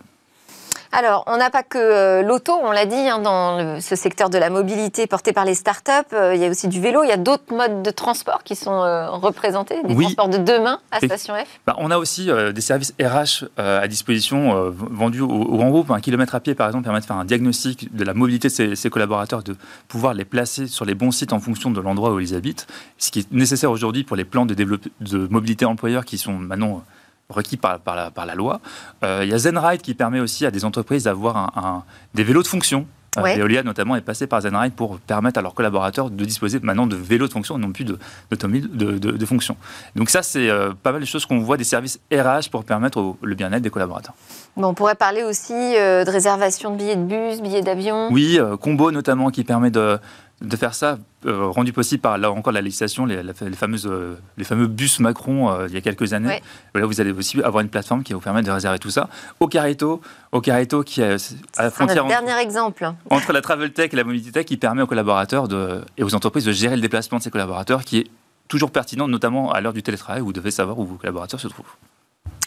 Alors, 0.93 1.23
on 1.27 1.37
n'a 1.37 1.49
pas 1.49 1.63
que 1.63 1.77
euh, 1.77 2.21
l'auto, 2.21 2.51
on 2.61 2.71
l'a 2.71 2.85
dit, 2.85 2.95
hein, 2.95 3.19
dans 3.19 3.79
ce 3.79 3.95
secteur 3.95 4.29
de 4.29 4.37
la 4.37 4.49
mobilité 4.49 5.07
porté 5.07 5.31
par 5.31 5.45
les 5.45 5.55
startups. 5.55 5.91
Euh, 6.13 6.35
il 6.35 6.41
y 6.41 6.45
a 6.45 6.49
aussi 6.49 6.67
du 6.67 6.81
vélo. 6.81 7.03
Il 7.03 7.07
y 7.07 7.13
a 7.13 7.17
d'autres 7.17 7.53
modes 7.55 7.81
de 7.81 7.91
transport 7.91 8.43
qui 8.43 8.57
sont 8.57 8.83
euh, 8.83 9.09
représentés, 9.09 9.81
des 9.83 9.95
transports 9.95 10.27
de 10.27 10.37
demain 10.37 10.79
à 10.91 10.99
Station 10.99 11.33
F. 11.35 11.47
Bah, 11.65 11.75
on 11.77 11.91
a 11.91 11.97
aussi 11.97 12.29
des 12.53 12.61
services 12.61 12.93
RH 13.01 13.45
à 13.57 13.87
disposition 13.87 14.69
vendus 14.69 15.21
au, 15.21 15.27
grand 15.27 15.69
groupe. 15.69 15.91
Un 15.91 16.01
kilomètre 16.01 16.35
à 16.35 16.39
pied, 16.39 16.55
par 16.55 16.67
exemple, 16.67 16.83
permet 16.83 16.99
de 16.99 17.05
faire 17.05 17.15
un 17.15 17.25
diagnostic 17.25 17.95
de 17.95 18.03
la 18.03 18.13
mobilité 18.13 18.49
de 18.49 18.75
ses, 18.75 18.89
collaborateurs, 18.89 19.43
de 19.43 19.55
pouvoir 19.87 20.13
les 20.13 20.25
placer 20.25 20.67
sur 20.67 20.83
les 20.83 20.95
bons 20.95 21.11
sites 21.11 21.33
en 21.33 21.39
fonction 21.39 21.71
de 21.71 21.79
l'endroit 21.79 22.11
où 22.11 22.19
ils 22.19 22.35
habitent. 22.35 22.67
Ce 22.97 23.11
qui 23.11 23.19
est 23.19 23.31
nécessaire 23.31 23.71
aujourd'hui 23.71 24.03
pour 24.03 24.17
les 24.17 24.25
plans 24.25 24.45
de, 24.45 24.53
de 24.53 25.27
mobilité 25.27 25.65
employeur 25.65 26.03
qui 26.03 26.17
sont 26.17 26.33
maintenant 26.33 26.83
requis 27.31 27.57
par, 27.57 27.79
par, 27.79 27.95
la, 27.95 28.11
par 28.11 28.25
la, 28.25 28.35
loi. 28.35 28.59
Euh, 29.03 29.21
il 29.23 29.29
y 29.29 29.33
a 29.33 29.37
ZenRide 29.37 29.81
qui 29.81 29.93
permet 29.93 30.19
aussi 30.19 30.45
à 30.45 30.51
des 30.51 30.65
entreprises 30.65 31.03
d'avoir 31.03 31.37
un, 31.57 31.83
des 32.13 32.23
vélos 32.23 32.43
de 32.43 32.47
fonction. 32.47 32.85
Euh, 33.17 33.21
Veolia 33.35 33.61
notamment 33.61 33.97
est 33.97 34.01
passé 34.01 34.25
par 34.25 34.39
ZenRide 34.39 34.71
pour 34.71 34.97
permettre 34.99 35.37
à 35.37 35.41
leurs 35.41 35.53
collaborateurs 35.53 36.09
de 36.09 36.23
disposer 36.23 36.59
maintenant 36.61 36.87
de 36.87 36.95
vélos 36.95 37.27
de 37.27 37.33
fonction 37.33 37.57
et 37.57 37.59
non 37.59 37.73
plus 37.73 37.83
de, 37.83 37.99
de, 38.31 38.97
de, 38.97 39.25
fonction. 39.25 39.57
Donc 39.97 40.09
ça, 40.09 40.23
c'est 40.23 40.49
euh, 40.49 40.71
pas 40.81 40.93
mal 40.93 41.01
de 41.01 41.05
choses 41.05 41.25
qu'on 41.25 41.39
voit 41.39 41.57
des 41.57 41.65
services 41.65 41.99
RH 42.13 42.49
pour 42.49 42.63
permettre 42.63 43.15
le 43.21 43.35
bien-être 43.35 43.63
des 43.63 43.69
collaborateurs. 43.69 44.13
Bon, 44.55 44.69
on 44.69 44.73
pourrait 44.73 44.95
parler 44.95 45.23
aussi 45.23 45.51
de 45.53 46.09
réservation 46.09 46.71
de 46.71 46.77
billets 46.77 46.95
de 46.95 47.03
bus, 47.03 47.41
billets 47.41 47.61
d'avion. 47.61 48.07
Oui, 48.11 48.39
Combo 48.61 48.91
notamment 48.91 49.29
qui 49.29 49.43
permet 49.43 49.71
de, 49.71 49.99
de 50.41 50.55
faire 50.55 50.73
ça, 50.73 50.97
euh, 51.25 51.47
rendu 51.47 51.71
possible 51.71 52.01
par 52.01 52.17
là 52.17 52.31
encore 52.31 52.51
la 52.51 52.61
législation, 52.61 53.05
les, 53.05 53.21
fameuses, 53.53 53.87
euh, 53.87 54.15
les 54.37 54.43
fameux 54.43 54.67
bus 54.67 54.99
Macron 54.99 55.51
euh, 55.51 55.67
il 55.67 55.73
y 55.73 55.77
a 55.77 55.81
quelques 55.81 56.13
années. 56.13 56.41
Là, 56.73 56.85
vous 56.85 56.99
allez 56.99 57.11
aussi 57.11 57.41
avoir 57.43 57.61
une 57.61 57.69
plateforme 57.69 58.03
qui 58.03 58.13
va 58.13 58.17
vous 58.17 58.23
permettre 58.23 58.47
de 58.47 58.51
réserver 58.51 58.79
tout 58.79 58.89
ça. 58.89 59.07
Au 59.39 59.47
Carito, 59.47 60.01
au 60.31 60.41
Carito 60.41 60.83
qui 60.83 61.01
est 61.01 61.37
à 61.57 61.63
la 61.63 61.71
frontière 61.71 62.05
entre, 62.05 62.23
dernier 62.23 62.41
exemple. 62.41 62.91
entre 63.09 63.33
la 63.33 63.41
travel 63.41 63.71
tech 63.71 63.93
et 63.93 63.95
la 63.95 64.03
mobilité 64.03 64.31
tech, 64.31 64.45
qui 64.45 64.57
permet 64.57 64.81
aux 64.81 64.87
collaborateurs 64.87 65.47
de, 65.47 65.81
et 65.97 66.03
aux 66.03 66.15
entreprises 66.15 66.45
de 66.45 66.51
gérer 66.51 66.75
le 66.75 66.81
déplacement 66.81 67.19
de 67.19 67.23
ces 67.23 67.31
collaborateurs, 67.31 67.83
qui 67.83 67.99
est 67.99 68.07
toujours 68.47 68.71
pertinent, 68.71 69.07
notamment 69.07 69.51
à 69.51 69.61
l'heure 69.61 69.73
du 69.73 69.83
télétravail, 69.83 70.21
où 70.21 70.25
vous 70.25 70.33
devez 70.33 70.51
savoir 70.51 70.79
où 70.79 70.85
vos 70.85 70.95
collaborateurs 70.95 71.39
se 71.39 71.47
trouvent. 71.47 71.75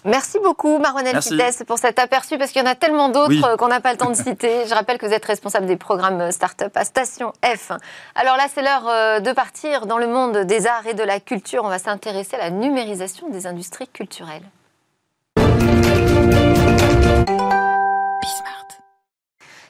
Merci 0.04 0.38
beaucoup, 0.38 0.78
Maronel 0.78 1.22
Fites, 1.22 1.64
pour 1.66 1.78
cet 1.78 1.98
aperçu, 1.98 2.36
parce 2.36 2.50
qu'il 2.50 2.60
y 2.60 2.64
en 2.64 2.70
a 2.70 2.74
tellement 2.74 3.08
d'autres 3.08 3.52
euh, 3.52 3.56
qu'on 3.56 3.68
n'a 3.68 3.80
pas 3.80 3.92
le 3.92 3.96
temps 3.96 4.10
de 4.10 4.14
citer. 4.14 4.66
Je 4.68 4.74
rappelle 4.74 4.98
que 4.98 5.06
vous 5.06 5.12
êtes 5.12 5.24
responsable 5.24 5.64
des 5.64 5.76
programmes 5.76 6.20
euh, 6.20 6.30
Startup 6.30 6.70
à 6.74 6.84
Station 6.84 7.32
F. 7.42 7.72
Alors 8.14 8.36
là, 8.36 8.44
c'est 8.52 8.60
l'heure 8.60 8.86
euh, 8.86 9.20
de 9.20 9.32
partir 9.32 9.86
dans 9.86 9.96
le 9.96 10.06
monde 10.06 10.38
des 10.38 10.66
arts 10.66 10.86
et 10.86 10.94
de 10.94 11.02
la 11.02 11.20
culture. 11.20 11.64
On 11.64 11.68
va 11.68 11.78
s'intéresser 11.78 12.36
à 12.36 12.40
la 12.40 12.50
numérisation 12.50 13.30
des 13.30 13.46
industries 13.46 13.88
culturelles. 13.88 14.42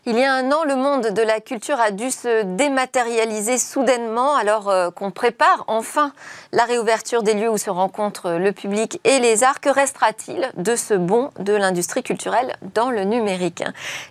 Il 0.07 0.19
y 0.19 0.23
a 0.23 0.35
un 0.35 0.53
an, 0.53 0.65
le 0.65 0.77
monde 0.77 1.15
de 1.15 1.23
la 1.23 1.41
culture 1.41 1.81
a 1.81 1.91
dû 1.91 2.11
se 2.11 2.43
dématérialiser 2.43 3.57
soudainement 3.57 4.37
alors 4.37 4.69
euh, 4.69 4.91
qu'on 4.91 5.11
prépare 5.11 5.65
enfin 5.67 6.13
la 6.53 6.65
réouverture 6.65 7.23
des 7.23 7.33
lieux 7.33 7.49
où 7.49 7.57
se 7.57 7.71
rencontrent 7.71 8.33
le 8.33 8.53
public 8.53 9.01
et 9.05 9.19
les 9.19 9.45
arts. 9.45 9.63
Que 9.63 9.71
restera-t-il 9.71 10.53
de 10.59 10.77
ce 10.77 10.93
bond 10.93 11.31
de 11.39 11.55
l'industrie 11.55 12.03
culturelle 12.03 12.55
dans 12.75 12.91
le 12.91 13.05
numérique? 13.05 13.65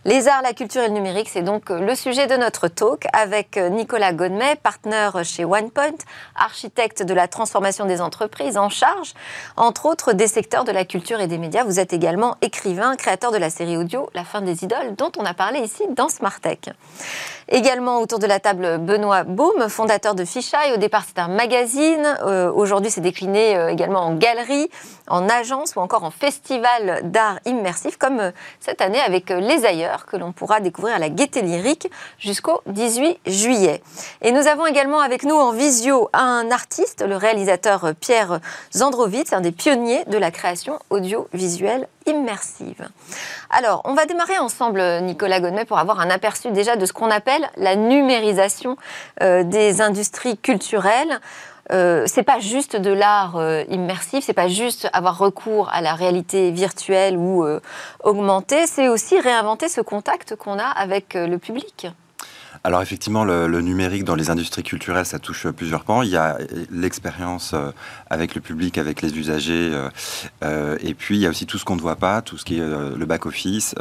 Les 0.03 0.27
arts, 0.27 0.41
la 0.41 0.53
culture 0.53 0.81
et 0.81 0.87
le 0.87 0.95
numérique, 0.95 1.29
c'est 1.31 1.43
donc 1.43 1.69
le 1.69 1.93
sujet 1.93 2.25
de 2.25 2.37
notre 2.37 2.69
talk 2.69 3.05
avec 3.13 3.57
Nicolas 3.57 4.13
Godmet, 4.13 4.55
partenaire 4.55 5.23
chez 5.23 5.45
OnePoint, 5.45 5.93
architecte 6.35 7.03
de 7.03 7.13
la 7.13 7.27
transformation 7.27 7.85
des 7.85 8.01
entreprises 8.01 8.57
en 8.57 8.69
charge, 8.69 9.13
entre 9.57 9.85
autres, 9.85 10.13
des 10.13 10.27
secteurs 10.27 10.63
de 10.63 10.71
la 10.71 10.85
culture 10.85 11.19
et 11.19 11.27
des 11.27 11.37
médias. 11.37 11.63
Vous 11.63 11.79
êtes 11.79 11.93
également 11.93 12.37
écrivain, 12.41 12.95
créateur 12.95 13.31
de 13.31 13.37
la 13.37 13.51
série 13.51 13.77
audio 13.77 14.09
La 14.15 14.23
fin 14.23 14.41
des 14.41 14.63
idoles, 14.63 14.95
dont 14.97 15.11
on 15.19 15.25
a 15.25 15.35
parlé 15.35 15.59
ici 15.59 15.82
dans 15.89 16.09
Smartech. 16.09 16.69
Également 17.49 17.99
autour 17.99 18.19
de 18.19 18.25
la 18.25 18.39
table 18.39 18.77
Benoît 18.79 19.23
Baume, 19.23 19.67
fondateur 19.67 20.15
de 20.15 20.23
Fisheye. 20.23 20.71
Au 20.73 20.77
départ, 20.77 21.03
c'est 21.05 21.19
un 21.19 21.27
magazine. 21.27 22.17
Euh, 22.25 22.51
aujourd'hui, 22.51 22.89
c'est 22.89 23.01
décliné 23.01 23.57
euh, 23.57 23.69
également 23.69 23.99
en 23.99 24.15
galerie, 24.15 24.69
en 25.07 25.27
agence 25.27 25.75
ou 25.75 25.79
encore 25.79 26.03
en 26.03 26.11
festival 26.11 27.01
d'art 27.11 27.39
immersif, 27.45 27.97
comme 27.97 28.19
euh, 28.19 28.31
cette 28.61 28.81
année 28.81 28.99
avec 29.01 29.29
Les 29.29 29.65
Ailleurs, 29.65 30.05
que 30.05 30.15
l'on 30.15 30.31
pourra 30.31 30.61
découvrir 30.61 30.95
à 30.95 30.99
la 30.99 31.09
Gaîté 31.09 31.41
Lyrique 31.41 31.91
jusqu'au 32.17 32.61
18 32.67 33.19
juillet. 33.25 33.83
Et 34.21 34.31
nous 34.31 34.47
avons 34.47 34.65
également 34.65 35.01
avec 35.01 35.23
nous 35.23 35.35
en 35.35 35.51
visio 35.51 36.09
un 36.13 36.49
artiste, 36.49 37.05
le 37.05 37.17
réalisateur 37.17 37.91
Pierre 37.99 38.39
Zandrovitz, 38.73 39.33
un 39.33 39.41
des 39.41 39.51
pionniers 39.51 40.05
de 40.05 40.17
la 40.17 40.31
création 40.31 40.79
audiovisuelle 40.89 41.87
immersive. 42.05 42.87
Alors, 43.49 43.81
on 43.85 43.93
va 43.93 44.05
démarrer 44.05 44.37
ensemble, 44.37 44.81
Nicolas 45.01 45.39
Godmet, 45.39 45.65
pour 45.73 45.79
avoir 45.79 46.01
un 46.01 46.11
aperçu 46.11 46.51
déjà 46.51 46.75
de 46.75 46.85
ce 46.85 46.93
qu'on 46.93 47.09
appelle 47.09 47.49
la 47.57 47.75
numérisation 47.75 48.77
euh, 49.23 49.43
des 49.43 49.81
industries 49.81 50.37
culturelles. 50.37 51.19
Euh, 51.71 52.03
c'est 52.05 52.21
pas 52.21 52.39
juste 52.39 52.75
de 52.75 52.91
l'art 52.91 53.37
euh, 53.37 53.63
immersif, 53.69 54.23
c'est 54.23 54.33
pas 54.33 54.47
juste 54.47 54.87
avoir 54.93 55.17
recours 55.17 55.69
à 55.73 55.81
la 55.81 55.95
réalité 55.95 56.51
virtuelle 56.51 57.17
ou 57.17 57.43
euh, 57.43 57.59
augmentée, 58.03 58.67
c'est 58.67 58.87
aussi 58.87 59.19
réinventer 59.19 59.67
ce 59.67 59.81
contact 59.81 60.35
qu'on 60.35 60.59
a 60.59 60.67
avec 60.67 61.15
le 61.15 61.39
public. 61.39 61.87
Alors 62.65 62.81
effectivement, 62.81 63.25
le, 63.25 63.59
numérique 63.59 64.05
dans 64.05 64.15
les 64.15 64.29
industries 64.29 64.63
culturelles, 64.63 65.05
ça 65.05 65.19
touche 65.19 65.47
plusieurs 65.47 65.83
pans. 65.83 66.01
Il 66.01 66.09
y 66.09 66.15
a 66.15 66.37
l'expérience 66.71 67.51
euh, 67.53 67.71
avec 68.09 68.35
le 68.35 68.41
public, 68.41 68.77
avec 68.77 69.01
les 69.01 69.17
usagers, 69.17 69.71
euh, 69.73 69.89
euh, 70.45 70.77
et 70.79 70.93
puis 70.93 71.17
il 71.17 71.21
y 71.21 71.25
a 71.25 71.29
aussi 71.29 71.45
tout 71.45 71.57
ce 71.57 71.65
qu'on 71.65 71.75
ne 71.75 71.81
voit 71.81 71.97
pas, 71.97 72.21
tout 72.21 72.37
ce 72.37 72.45
qui 72.45 72.59
est 72.59 72.65
le 72.65 73.05
back-office, 73.05 73.75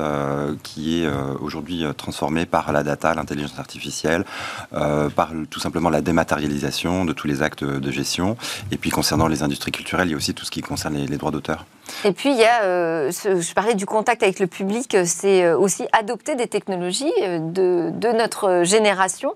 qui 0.64 1.00
est 1.00 1.08
aujourd'hui 1.40 1.84
transformé 1.96 2.44
par 2.44 2.72
la 2.72 2.82
data, 2.82 3.14
l'intelligence 3.14 3.56
artificielle, 3.58 4.24
par 4.72 5.30
tout 5.48 5.60
simplement 5.60 5.90
la 5.90 6.00
dématérialisation 6.00 7.04
de 7.04 7.12
tous 7.12 7.28
les 7.28 7.42
actes 7.42 7.62
de 7.62 7.90
gestion. 7.90 8.36
Et 8.72 8.78
puis 8.78 8.90
concernant 8.90 9.28
les 9.28 9.44
industries 9.44 9.72
culturelles, 9.72 10.08
il 10.08 10.12
y 10.12 10.14
a 10.14 10.16
aussi 10.16 10.34
tout 10.34 10.44
ce 10.44 10.50
qui 10.50 10.60
concerne 10.60 10.96
les 10.96 11.16
droits 11.16 11.30
d'auteur. 11.30 11.66
Et 12.04 12.12
puis, 12.12 12.30
il 12.30 12.38
y 12.38 12.44
a, 12.44 12.62
euh, 12.62 13.10
je 13.10 13.54
parlais 13.54 13.74
du 13.74 13.86
contact 13.86 14.22
avec 14.22 14.38
le 14.40 14.46
public, 14.46 14.94
euh, 14.94 15.04
c'est 15.06 15.44
euh, 15.44 15.58
aussi 15.58 15.86
adopter 15.92 16.34
des 16.34 16.46
technologies 16.46 17.12
de, 17.20 18.12
notre 18.12 18.62
génération 18.64 19.34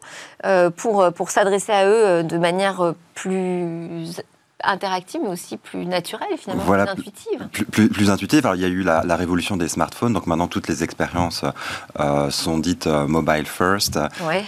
pour 0.76 1.31
s'adresser 1.31 1.73
à 1.73 1.87
eux 1.87 2.23
de 2.23 2.37
manière 2.37 2.95
plus 3.15 4.21
interactive, 4.65 5.21
mais 5.23 5.29
aussi 5.29 5.57
plus 5.57 5.85
naturelle, 5.87 6.37
finalement, 6.39 6.65
plus 6.65 6.81
intuitive. 6.81 7.49
Plus, 7.53 7.89
plus, 7.89 8.11
intuitive. 8.11 8.47
Alors, 8.47 8.57
il 8.57 8.63
y 8.63 8.65
a 8.65 8.69
eu 8.69 8.83
la, 8.83 9.17
révolution 9.17 9.57
des 9.57 9.69
smartphones, 9.69 10.13
donc 10.13 10.27
maintenant 10.27 10.47
toutes 10.47 10.69
les 10.69 10.85
expériences 10.85 11.45
euh, 12.01 12.31
sont 12.31 12.59
dites 12.59 12.87
euh, 12.87 13.07
mobile 13.07 13.47
first, 13.47 13.99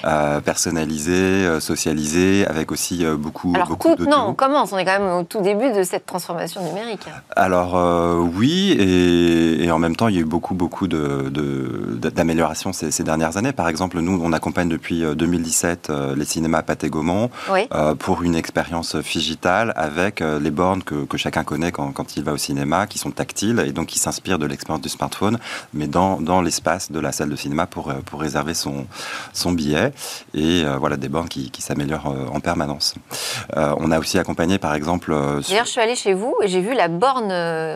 euh, 0.05 0.41
personnalisées, 0.41 1.61
socialisées, 1.61 2.47
avec 2.47 2.73
aussi 2.73 3.05
beaucoup, 3.19 3.53
Alors, 3.55 3.69
beaucoup 3.69 3.95
tout, 3.97 4.05
Non, 4.05 4.27
on 4.29 4.35
commence, 4.35 4.73
on 4.73 4.79
est 4.79 4.85
quand 4.85 4.99
même 4.99 5.11
au 5.11 5.23
tout 5.25 5.41
début 5.41 5.73
de 5.73 5.83
cette 5.83 6.07
transformation 6.07 6.63
numérique. 6.63 7.07
Alors, 7.37 7.75
oui, 8.35 8.77
et, 8.79 9.71
en 9.71 9.79
même 9.79 9.97
temps, 9.97 10.09
il 10.09 10.15
y 10.15 10.19
a 10.19 10.23
eu 10.23 10.25
beaucoup, 10.25 10.55
beaucoup 10.55 10.89
d'améliorations 10.89 12.71
de, 12.71 12.75
ces, 12.75 12.91
ces, 12.91 13.05
dernières 13.05 13.37
années. 13.37 13.53
Par 13.53 13.69
exemple, 13.69 14.01
nous, 14.01 14.19
on 14.23 14.33
accompagne 14.33 14.69
depuis 14.69 15.03
2017 15.03 15.93
les 16.17 16.25
cinémas 16.25 16.63
Pathé 16.63 16.89
Gaumont 16.89 17.31
pour 17.99 18.23
une 18.23 18.35
expérience 18.35 18.97
digitale 18.97 19.73
avec 19.77 19.98
euh, 19.99 20.39
les 20.41 20.51
bornes 20.51 20.83
que, 20.83 21.17
chacun 21.17 21.45
connaît 21.45 21.73
quand, 21.73 22.17
il 22.17 22.23
va 22.23 22.33
au 22.33 22.37
cinéma, 22.37 22.87
qui 22.87 22.99
sont 22.99 23.11
tactiles 23.11 23.63
et 23.67 23.73
donc 23.73 23.87
qui 23.87 23.99
s'inspirent 23.99 24.39
de 24.39 24.47
l'expérience 24.47 24.83
du 24.83 24.89
smartphone, 24.89 25.39
mais 25.75 25.87
dans, 25.87 26.21
dans 26.21 26.41
l'espace 26.41 26.93
de 26.93 27.01
la 27.01 27.13
salle 27.13 27.31
de 27.31 27.37
cinéma 27.37 27.67
pour, 27.67 27.91
euh, 27.91 27.95
pour 28.05 28.21
réserver 28.21 28.55
son, 28.55 28.87
son 29.33 29.53
billet. 29.53 29.93
Et 30.35 30.63
euh, 30.65 30.77
voilà, 30.79 30.97
des 30.97 31.09
bornes 31.09 31.29
qui, 31.29 31.51
qui 31.51 31.63
s'améliorent 31.63 32.15
en 32.33 32.41
permanence. 32.41 32.95
on 33.57 33.91
a 33.91 33.99
aussi 33.99 34.19
accompagné, 34.19 34.59
par 34.59 34.75
exemple... 34.75 35.11
D'ailleurs, 35.49 35.65
je 35.65 35.71
suis 35.71 35.81
allée 35.81 35.97
chez 35.97 36.15
vous 36.15 36.35
et 36.43 36.49
j'ai 36.49 36.61
vu 36.61 36.75
la 36.75 36.89
borne 36.89 37.29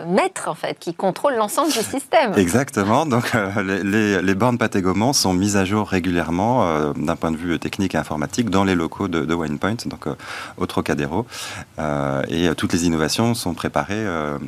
maître, 0.06 0.48
en 0.48 0.54
fait, 0.54 0.78
qui 0.78 0.94
contrôle 0.94 1.34
l'ensemble 1.34 1.72
du 1.72 1.78
système. 1.78 2.34
Exactement. 2.36 3.06
Donc, 3.06 3.32
les, 3.62 4.22
les, 4.22 4.34
bornes 4.34 4.58
Patégomon 4.58 5.12
sont 5.12 5.32
mises 5.32 5.56
à 5.56 5.64
jour 5.64 5.88
régulièrement 5.88 6.92
d'un 6.94 7.16
point 7.16 7.30
de 7.30 7.36
vue 7.36 7.58
technique 7.58 7.94
et 7.94 7.98
informatique 7.98 8.50
dans 8.50 8.64
les 8.64 8.74
locaux 8.74 9.08
de, 9.08 9.24
de 9.24 9.34
Winepoint, 9.34 9.76
donc 9.86 10.06
au 10.56 10.66
Trocadéro. 10.66 11.26
Euh, 11.78 12.11
et 12.28 12.48
euh, 12.48 12.54
toutes 12.54 12.72
les 12.72 12.86
innovations 12.86 13.34
sont 13.34 13.54
préparées 13.54 13.94
euh, 13.96 14.38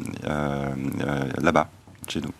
là-bas, 1.40 1.68
chez 2.08 2.20
nous. 2.20 2.30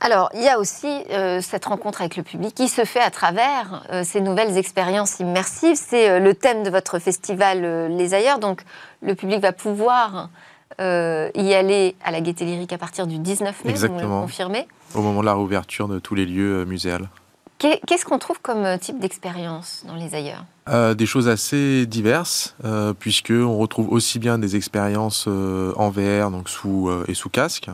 Alors, 0.00 0.30
il 0.34 0.42
y 0.42 0.48
a 0.48 0.60
aussi 0.60 1.02
cette 1.40 1.64
rencontre 1.64 2.02
avec 2.02 2.16
le 2.16 2.22
public 2.22 2.54
qui 2.54 2.68
se 2.68 2.84
fait 2.84 3.00
à 3.00 3.10
travers 3.10 3.82
ces 4.04 4.20
nouvelles 4.20 4.56
expériences 4.56 5.18
immersives. 5.18 5.74
C'est 5.74 6.20
le 6.20 6.34
thème 6.34 6.62
de 6.62 6.70
votre 6.70 7.00
festival 7.00 7.88
Les 7.88 8.14
Ailleurs. 8.14 8.38
Donc, 8.38 8.62
le 9.02 9.16
public 9.16 9.40
va 9.40 9.50
pouvoir 9.50 10.30
y 10.78 10.84
aller 11.52 11.96
à 12.04 12.12
la 12.12 12.20
Gaîté 12.20 12.44
Lyrique 12.44 12.72
à 12.72 12.78
partir 12.78 13.08
du 13.08 13.18
19 13.18 13.64
mai, 13.64 13.70
Exactement. 13.72 14.24
vous 14.24 14.48
me 14.50 14.64
Au 14.94 15.02
moment 15.02 15.20
de 15.20 15.26
la 15.26 15.34
réouverture 15.34 15.88
de 15.88 15.98
tous 15.98 16.14
les 16.14 16.26
lieux 16.26 16.64
muséals. 16.64 17.08
Qu'est-ce 17.58 18.04
qu'on 18.04 18.18
trouve 18.18 18.40
comme 18.40 18.64
euh, 18.64 18.78
type 18.78 19.00
d'expérience 19.00 19.82
dans 19.86 19.96
les 19.96 20.14
ailleurs? 20.14 20.44
Euh, 20.68 20.94
Des 20.94 21.06
choses 21.06 21.28
assez 21.28 21.86
diverses, 21.86 22.54
euh, 22.64 22.92
puisque 22.96 23.32
on 23.32 23.58
retrouve 23.58 23.90
aussi 23.92 24.20
bien 24.20 24.38
des 24.38 24.54
expériences 24.54 25.24
euh, 25.26 25.72
en 25.76 25.90
VR, 25.90 26.30
donc 26.30 26.48
sous 26.48 26.88
et 27.08 27.14
sous 27.14 27.28
casque. 27.28 27.68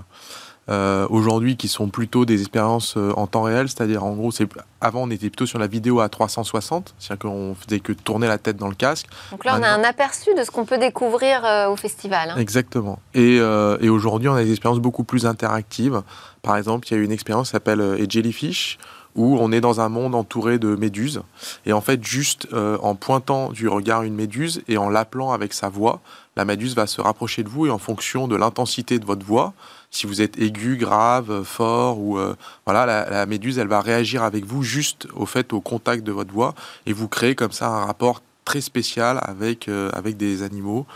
Aujourd'hui, 1.11 1.59
qui 1.59 1.69
sont 1.69 1.89
plutôt 1.91 2.25
des 2.25 2.41
expériences 2.41 2.97
en 2.97 3.27
temps 3.27 3.43
réel, 3.43 3.69
c'est-à-dire 3.69 4.03
en 4.03 4.13
gros, 4.13 4.31
c'est 4.33 4.49
avant 4.81 5.03
on 5.03 5.11
était 5.11 5.29
plutôt 5.29 5.45
sur 5.45 5.59
la 5.59 5.67
vidéo 5.67 6.01
à 6.01 6.09
360, 6.09 6.95
c'est-à-dire 6.99 7.19
qu'on 7.21 7.55
faisait 7.55 7.81
que 7.81 7.93
tourner 7.93 8.29
la 8.29 8.39
tête 8.39 8.57
dans 8.57 8.69
le 8.69 8.75
casque. 8.75 9.07
Donc 9.31 9.45
là, 9.45 9.57
on 9.59 9.63
a 9.63 9.69
un 9.69 9.85
aperçu 9.85 10.31
de 10.35 10.43
ce 10.43 10.51
qu'on 10.51 10.65
peut 10.65 10.79
découvrir 10.79 11.43
au 11.71 11.77
festival. 11.77 12.31
Hein. 12.31 12.39
Exactement. 12.39 12.99
Et, 13.13 13.37
et 13.37 13.89
aujourd'hui, 13.91 14.31
on 14.31 14.35
a 14.35 14.43
des 14.43 14.53
expériences 14.53 14.81
beaucoup 14.81 15.05
plus 15.05 15.27
interactives. 15.27 16.01
Par 16.41 16.57
exemple, 16.57 16.89
il 16.89 16.97
y 16.97 16.99
a 16.99 17.03
une 17.03 17.13
expérience 17.13 17.49
qui 17.49 17.53
s'appelle 17.53 17.99
Jellyfish 18.09 18.79
où 19.15 19.39
on 19.39 19.53
est 19.53 19.61
dans 19.61 19.81
un 19.81 19.89
monde 19.89 20.15
entouré 20.15 20.59
de 20.59 20.75
méduses. 20.75 21.23
Et 21.67 21.73
en 21.73 21.81
fait, 21.81 22.05
juste 22.05 22.49
euh, 22.53 22.77
en 22.83 22.95
pointant 22.95 23.51
du 23.51 23.69
regard 23.69 24.03
une 24.03 24.15
méduse 24.15 24.63
et 24.69 24.77
en 24.77 24.89
l'appelant 24.89 25.33
avec 25.33 25.53
sa 25.53 25.69
voix, 25.69 26.01
la 26.37 26.45
méduse 26.45 26.75
va 26.75 26.87
se 26.87 27.01
rapprocher 27.01 27.45
de 27.45 27.49
vous 27.49 27.67
et 27.67 27.71
en 27.71 27.79
fonction 27.79 28.27
de 28.27 28.35
l'intensité 28.35 28.99
de 28.99 29.05
votre 29.05 29.25
voix, 29.25 29.53
si 29.93 30.07
vous 30.09 30.21
êtes 30.21 30.39
aigu, 30.39 30.77
grave, 30.77 31.45
fort 31.45 32.01
ou 32.01 32.19
euh, 32.19 32.35
voilà, 32.67 33.09
la, 33.09 33.27
méduse, 33.27 33.59
elle 33.59 33.69
va 33.69 33.81
réagir 33.81 34.25
avec 34.25 34.45
vous 34.45 34.65
juste 34.65 35.07
au 35.15 35.27
fait 35.27 35.53
au 35.53 35.61
contact 35.61 36.03
de 36.03 36.11
votre 36.11 36.33
voix 36.33 36.55
et 36.87 36.93
vous 36.93 37.07
créez 37.07 37.37
comme 37.37 37.53
ça 37.53 37.69
un 37.69 37.85
rapport 37.85 38.21
très 38.45 38.61
spécial 38.61 39.21
avec 39.23 39.69
euh, 39.69 39.91
avec 39.93 40.17
des 40.17 40.43
animaux 40.43 40.87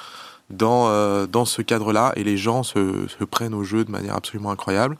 dans 0.50 1.26
dans 1.26 1.44
ce 1.44 1.60
cadre-là 1.60 2.12
et 2.16 2.24
les 2.24 2.38
gens 2.38 2.62
se, 2.62 3.06
se 3.06 3.22
prennent 3.22 3.52
au 3.52 3.64
jeu 3.64 3.84
de 3.84 3.90
manière 3.90 4.16
absolument 4.16 4.50
incroyable. 4.50 4.96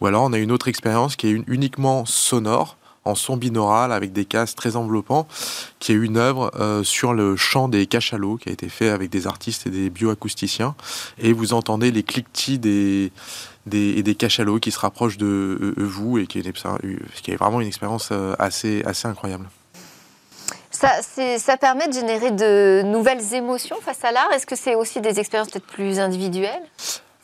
Ou 0.00 0.06
alors 0.06 0.24
on 0.24 0.32
a 0.32 0.38
une 0.38 0.52
autre 0.52 0.68
expérience 0.68 1.16
qui 1.16 1.28
est 1.28 1.42
uniquement 1.46 2.04
sonore, 2.06 2.76
en 3.08 3.14
son 3.14 3.36
binaural 3.36 3.92
avec 3.92 4.12
des 4.12 4.24
casques 4.24 4.56
très 4.56 4.76
enveloppants, 4.76 5.26
qui 5.78 5.92
est 5.92 5.94
une 5.94 6.18
œuvre 6.18 6.52
euh, 6.60 6.84
sur 6.84 7.14
le 7.14 7.36
chant 7.36 7.68
des 7.68 7.86
cachalots 7.86 8.36
qui 8.36 8.50
a 8.50 8.52
été 8.52 8.68
fait 8.68 8.90
avec 8.90 9.10
des 9.10 9.26
artistes 9.26 9.66
et 9.66 9.70
des 9.70 9.90
bioacousticiens. 9.90 10.74
Et 11.18 11.32
vous 11.32 11.54
entendez 11.54 11.90
les 11.90 12.02
cliquetis 12.02 12.58
des, 12.58 13.10
des, 13.66 14.02
des 14.02 14.14
cachalots 14.14 14.58
qui 14.58 14.70
se 14.70 14.78
rapprochent 14.78 15.16
de 15.16 15.26
euh, 15.26 15.74
vous 15.78 16.18
et 16.18 16.26
qui 16.26 16.38
est, 16.38 16.52
qui 17.22 17.30
est 17.30 17.36
vraiment 17.36 17.60
une 17.60 17.66
expérience 17.66 18.10
euh, 18.12 18.34
assez, 18.38 18.82
assez 18.84 19.08
incroyable. 19.08 19.48
Ça, 20.70 21.00
ça, 21.02 21.56
permet 21.56 21.88
de 21.88 21.92
générer 21.92 22.30
de 22.30 22.82
nouvelles 22.84 23.34
émotions 23.34 23.76
face 23.80 24.04
à 24.04 24.12
l'art? 24.12 24.30
Est-ce 24.32 24.46
que 24.46 24.54
c'est 24.54 24.76
aussi 24.76 25.00
des 25.00 25.18
expériences 25.18 25.50
peut-être 25.50 25.66
plus 25.66 25.98
individuelles? 25.98 26.62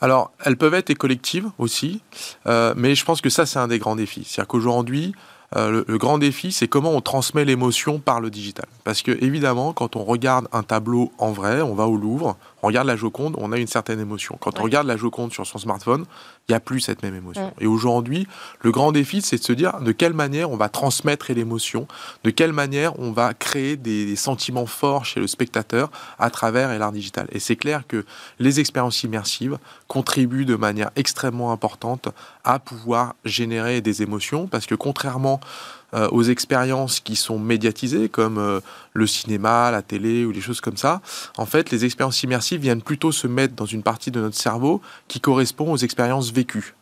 Alors, 0.05 0.29
elles 0.45 0.55
peuvent 0.55 0.75
être 0.75 0.93
collectives 0.93 1.49
aussi, 1.57 1.99
euh, 2.45 2.75
mais 2.77 2.93
je 2.93 3.03
pense 3.03 3.21
que 3.21 3.31
ça, 3.31 3.47
c'est 3.47 3.57
un 3.57 3.67
des 3.67 3.79
grands 3.79 3.95
défis. 3.95 4.23
C'est-à-dire 4.23 4.47
qu'aujourd'hui, 4.47 5.15
euh, 5.55 5.83
le, 5.87 5.97
grand 5.97 6.19
défi, 6.19 6.51
c'est 6.51 6.67
comment 6.67 6.91
on 6.91 7.01
transmet 7.01 7.43
l'émotion 7.43 7.97
par 7.97 8.21
le 8.21 8.29
digital. 8.29 8.67
Parce 8.83 9.01
que, 9.01 9.11
évidemment, 9.23 9.73
quand 9.73 9.95
on 9.95 10.03
regarde 10.03 10.47
un 10.51 10.61
tableau 10.61 11.11
en 11.17 11.31
vrai, 11.31 11.63
on 11.63 11.73
va 11.73 11.87
au 11.87 11.97
Louvre, 11.97 12.37
on 12.65 12.67
regarde 12.67 12.87
la 12.87 12.95
Joconde, 12.95 13.35
on 13.37 13.51
a 13.51 13.59
une 13.59 13.67
certaine 13.67 13.99
émotion. 13.99 14.39
Quand 14.41 14.59
on 14.59 14.63
regarde 14.63 14.87
la 14.87 14.97
Joconde 14.97 15.31
sur 15.31 15.45
son 15.45 15.59
smartphone, 15.59 16.05
il 16.49 16.51
n'y 16.51 16.55
a 16.55 16.59
plus 16.59 16.79
cette 16.79 17.03
même 17.03 17.13
émotion. 17.13 17.53
Et 17.59 17.67
aujourd'hui, 17.67 18.27
le 18.61 18.71
grand 18.71 18.91
défi, 18.91 19.21
c'est 19.21 19.37
de 19.37 19.43
se 19.43 19.53
dire 19.53 19.79
de 19.81 19.91
quelle 19.91 20.13
manière 20.13 20.49
on 20.49 20.57
va 20.57 20.67
transmettre 20.67 21.31
l'émotion, 21.31 21.87
de 22.23 22.31
quelle 22.31 22.53
manière 22.53 22.99
on 22.99 23.11
va 23.11 23.35
créer 23.35 23.77
des, 23.77 24.15
sentiments 24.15 24.65
forts 24.65 25.05
chez 25.05 25.19
le 25.19 25.27
spectateur 25.27 25.91
à 26.17 26.31
travers 26.31 26.75
l'art 26.79 26.91
digital. 26.91 27.27
Et 27.31 27.39
c'est 27.39 27.55
clair 27.55 27.83
que 27.87 28.03
les 28.39 28.59
expériences 28.59 29.03
immersives 29.03 29.59
contribuent 29.87 30.45
de 30.45 30.55
manière 30.55 30.89
extrêmement 30.95 31.51
importante 31.51 32.09
à 32.43 32.57
pouvoir 32.57 33.13
générer 33.25 33.81
des 33.81 34.01
émotions, 34.01 34.47
parce 34.47 34.65
que 34.65 34.73
contrairement 34.73 35.39
euh, 35.95 36.09
aux 36.11 36.23
expériences 36.23 36.99
qui 36.99 37.15
sont 37.15 37.39
médiatisées, 37.39 38.09
comme 38.09 38.37
euh, 38.37 38.59
le 38.93 39.07
cinéma, 39.07 39.71
la 39.71 39.81
télé 39.81 40.25
ou 40.25 40.33
des 40.33 40.41
choses 40.41 40.59
comme 40.59 40.75
ça, 40.75 41.01
en 41.37 41.45
fait, 41.45 41.71
les 41.71 41.85
expériences 41.85 42.21
immersives 42.21 42.59
viennent 42.59 42.81
plutôt 42.81 43.13
se 43.13 43.27
mettre 43.27 43.55
dans 43.55 43.65
une 43.65 43.81
partie 43.81 44.11
de 44.11 44.19
notre 44.19 44.35
cerveau 44.35 44.81
qui 45.07 45.21
correspond 45.21 45.71
aux 45.71 45.77
expériences 45.77 46.31
vécues. 46.31 46.75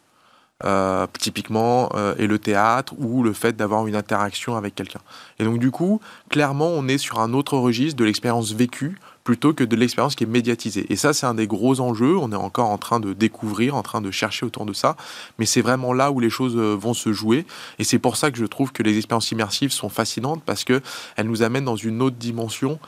Euh, 0.66 1.08
typiquement 1.20 1.90
et 2.18 2.26
le 2.26 2.40
théâtre 2.40 2.94
ou 2.98 3.22
le 3.22 3.34
fait 3.34 3.54
d'avoir 3.54 3.86
une 3.86 3.96
interaction 3.96 4.56
avec 4.56 4.76
quelqu'un. 4.76 5.02
Et 5.38 5.44
donc 5.44 5.60
du 5.60 5.72
coup, 5.72 6.00
clairement, 6.30 6.68
on 6.68 6.88
est 6.88 7.00
sur 7.00 7.20
un 7.20 7.34
autre 7.34 7.58
registre 7.58 7.98
de 7.98 8.06
l'expérience 8.06 8.54
vécue 8.54 8.98
plutôt 9.24 9.54
que 9.54 9.64
de 9.64 9.76
l'expérience 9.76 10.16
qui 10.16 10.24
est 10.24 10.28
médiatisée. 10.28 10.86
Et 10.90 10.96
ça, 10.96 11.14
c'est 11.14 11.26
un 11.26 11.34
des 11.34 11.48
gros 11.48 11.80
enjeux. 11.80 12.18
On 12.18 12.32
est 12.32 12.36
encore 12.36 12.70
en 12.70 12.78
train 12.78 13.00
de 13.00 13.14
découvrir, 13.14 13.76
en 13.76 13.84
train 13.84 14.02
de 14.02 14.12
chercher 14.12 14.46
autour 14.46 14.66
de 14.66 14.74
ça. 14.74 14.96
Mais 15.40 15.46
c'est 15.46 15.62
vraiment 15.62 15.94
là 15.94 16.12
où 16.12 16.20
les 16.20 16.30
choses 16.30 16.56
euh, 16.58 16.76
vont 16.76 16.94
se 16.94 17.14
jouer. 17.14 17.46
Et 17.80 17.84
c'est 17.84 18.00
pour 18.00 18.18
ça 18.18 18.32
que 18.32 18.38
je 18.38 18.46
trouve 18.46 18.72
que 18.72 18.84
les 18.84 18.98
expériences 18.98 19.32
immersives 19.32 19.72
sont 19.72 19.90
fascinantes 19.90 20.44
parce 20.46 20.64
qu'elles 20.64 20.82
nous 21.24 21.42
amènent 21.42 21.66
dans 21.66 21.76
une 21.76 22.02
autre 22.02 22.18
dimension. 22.18 22.80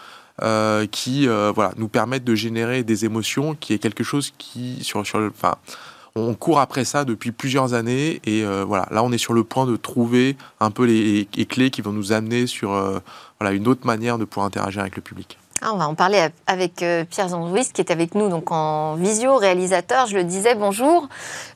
Euh, 0.42 0.86
qui 0.86 1.30
euh, 1.30 1.54
voilà 1.56 1.72
nous 1.78 1.88
permettent 1.88 2.26
de 2.26 2.36
générer 2.36 2.84
des 2.84 3.06
émotions 3.06 3.56
qui 3.56 3.72
est 3.72 3.80
quelque 3.80 4.04
chose 4.04 4.34
qui 4.38 4.84
sur 4.84 5.08
sur 5.08 5.18
enfin 5.18 5.56
on 6.14 6.34
court 6.34 6.60
après 6.60 6.84
ça 6.84 7.06
depuis 7.06 7.32
plusieurs 7.32 7.74
années 7.74 8.20
et 8.26 8.44
voilà 8.44 8.86
là 8.92 9.02
on 9.02 9.14
est 9.14 9.18
sur 9.18 9.32
le 9.32 9.46
point 9.46 9.66
de 9.66 9.78
trouver 9.78 10.36
un 10.60 10.72
peu 10.72 10.84
les, 10.84 11.30
les 11.38 11.46
clés 11.46 11.70
qui 11.70 11.82
vont 11.82 11.94
nous 11.94 12.12
amener 12.12 12.48
sur 12.48 12.72
voilà 13.40 13.56
une 13.56 13.70
autre 13.70 13.88
manière 13.88 14.18
de 14.18 14.26
pouvoir 14.26 14.46
interagir 14.46 14.82
avec 14.82 14.98
le 14.98 15.02
public. 15.02 15.38
Ah, 15.62 15.72
on 15.74 15.78
va 15.78 15.88
en 15.88 15.96
parler 15.96 16.28
avec 16.48 16.84
euh, 16.84 17.06
Pierre 17.06 17.30
Zandouis, 17.30 17.72
qui 17.74 17.82
est 17.82 17.90
avec 17.90 18.14
nous 18.14 18.30
donc 18.30 18.52
en 18.52 18.96
visio, 18.96 19.38
réalisateur. 19.38 20.06
Je 20.06 20.18
le 20.18 20.24
disais, 20.24 20.54
bonjour. 20.54 21.08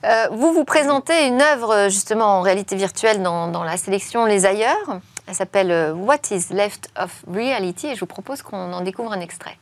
Euh, 0.04 0.26
vous 0.32 0.52
vous 0.52 0.64
présentez 0.64 1.26
une 1.26 1.40
œuvre 1.40 1.88
justement 1.90 2.38
en 2.38 2.40
réalité 2.40 2.76
virtuelle 2.76 3.22
dans, 3.22 3.62
la 3.62 3.76
sélection 3.76 4.24
Les 4.24 4.46
Ailleurs. 4.46 5.00
Elle 5.26 5.34
s'appelle 5.34 5.92
What 5.94 6.30
is 6.30 6.46
Left 6.50 6.90
of 6.96 7.24
Reality 7.32 7.88
et 7.88 7.94
je 7.94 8.00
vous 8.00 8.06
propose 8.06 8.42
qu'on 8.42 8.72
en 8.72 8.80
découvre 8.80 9.12
un 9.12 9.20
extrait. 9.20 9.56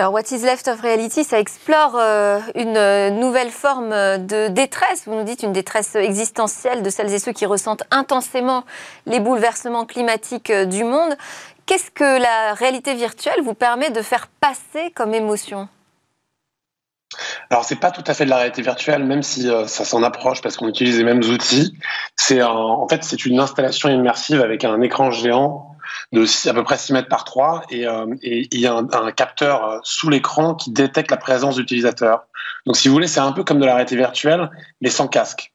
Alors, 0.00 0.14
What 0.14 0.32
is 0.32 0.38
Left 0.38 0.66
of 0.68 0.80
Reality, 0.80 1.24
ça 1.24 1.38
explore 1.38 1.94
euh, 1.96 2.40
une 2.54 2.78
euh, 2.78 3.10
nouvelle 3.10 3.50
forme 3.50 3.90
de 3.90 4.48
détresse. 4.48 5.02
Vous 5.04 5.14
nous 5.14 5.24
dites 5.24 5.42
une 5.42 5.52
détresse 5.52 5.94
existentielle 5.94 6.82
de 6.82 6.88
celles 6.88 7.12
et 7.12 7.18
ceux 7.18 7.32
qui 7.32 7.44
ressentent 7.44 7.82
intensément 7.90 8.64
les 9.04 9.20
bouleversements 9.20 9.84
climatiques 9.84 10.48
euh, 10.48 10.64
du 10.64 10.84
monde. 10.84 11.14
Qu'est-ce 11.66 11.90
que 11.90 12.18
la 12.18 12.54
réalité 12.54 12.94
virtuelle 12.94 13.42
vous 13.42 13.52
permet 13.52 13.90
de 13.90 14.00
faire 14.00 14.28
passer 14.40 14.90
comme 14.94 15.12
émotion? 15.12 15.68
Alors 17.50 17.64
c'est 17.64 17.80
pas 17.80 17.90
tout 17.90 18.04
à 18.06 18.14
fait 18.14 18.24
de 18.24 18.30
la 18.30 18.36
réalité 18.36 18.62
virtuelle, 18.62 19.04
même 19.04 19.22
si 19.22 19.48
ça 19.66 19.84
s'en 19.84 20.02
approche 20.02 20.42
parce 20.42 20.56
qu'on 20.56 20.68
utilise 20.68 20.98
les 20.98 21.04
mêmes 21.04 21.24
outils. 21.24 21.76
C'est 22.14 22.40
en 22.42 22.86
fait 22.88 23.02
c'est 23.02 23.26
une 23.26 23.40
installation 23.40 23.88
immersive 23.88 24.40
avec 24.40 24.64
un 24.64 24.80
écran 24.80 25.10
géant 25.10 25.70
de 26.12 26.48
à 26.48 26.54
peu 26.54 26.64
près 26.64 26.76
6 26.76 26.92
mètres 26.92 27.08
par 27.08 27.24
3 27.24 27.62
euh, 27.72 28.14
et, 28.22 28.48
il 28.52 28.60
y 28.60 28.66
a 28.66 28.74
un, 28.74 29.12
capteur 29.12 29.64
euh, 29.64 29.78
sous 29.82 30.08
l'écran 30.08 30.54
qui 30.54 30.70
détecte 30.70 31.10
la 31.10 31.16
présence 31.16 31.56
d'utilisateurs. 31.56 32.24
Donc 32.66 32.76
si 32.76 32.88
vous 32.88 32.94
voulez, 32.94 33.06
c'est 33.06 33.20
un 33.20 33.32
peu 33.32 33.44
comme 33.44 33.60
de 33.60 33.66
la 33.66 33.74
réalité 33.74 33.96
virtuelle, 33.96 34.50
mais 34.80 34.90
sans 34.90 35.08
casque. 35.08 35.52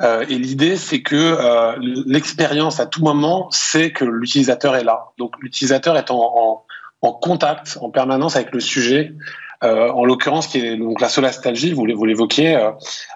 Euh, 0.00 0.24
et 0.28 0.38
l'idée, 0.38 0.76
c'est 0.76 1.02
que 1.02 1.76
l'expérience 2.06 2.80
à 2.80 2.86
tout 2.86 3.02
moment, 3.02 3.48
c'est 3.50 3.92
que 3.92 4.04
l'utilisateur 4.04 4.74
est 4.76 4.84
là. 4.84 5.10
Donc 5.18 5.34
l'utilisateur 5.40 5.96
est 5.96 6.10
en, 6.10 6.64
contact 7.10 7.78
en 7.80 7.90
permanence 7.90 8.36
avec 8.36 8.52
le 8.52 8.60
sujet. 8.60 9.14
en 9.62 10.04
l'occurrence, 10.04 10.46
qui 10.46 10.58
est 10.58 10.76
donc 10.76 11.00
la 11.00 11.08
solastalgie, 11.08 11.72
vous, 11.72 11.86
vous 11.94 12.04
l'évoquiez. 12.04 12.56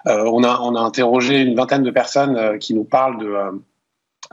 on 0.05 0.43
a 0.43 0.59
on 0.61 0.75
a 0.75 0.79
interrogé 0.79 1.41
une 1.41 1.55
vingtaine 1.55 1.83
de 1.83 1.91
personnes 1.91 2.59
qui 2.59 2.73
nous 2.73 2.83
parlent 2.83 3.19
de 3.19 3.61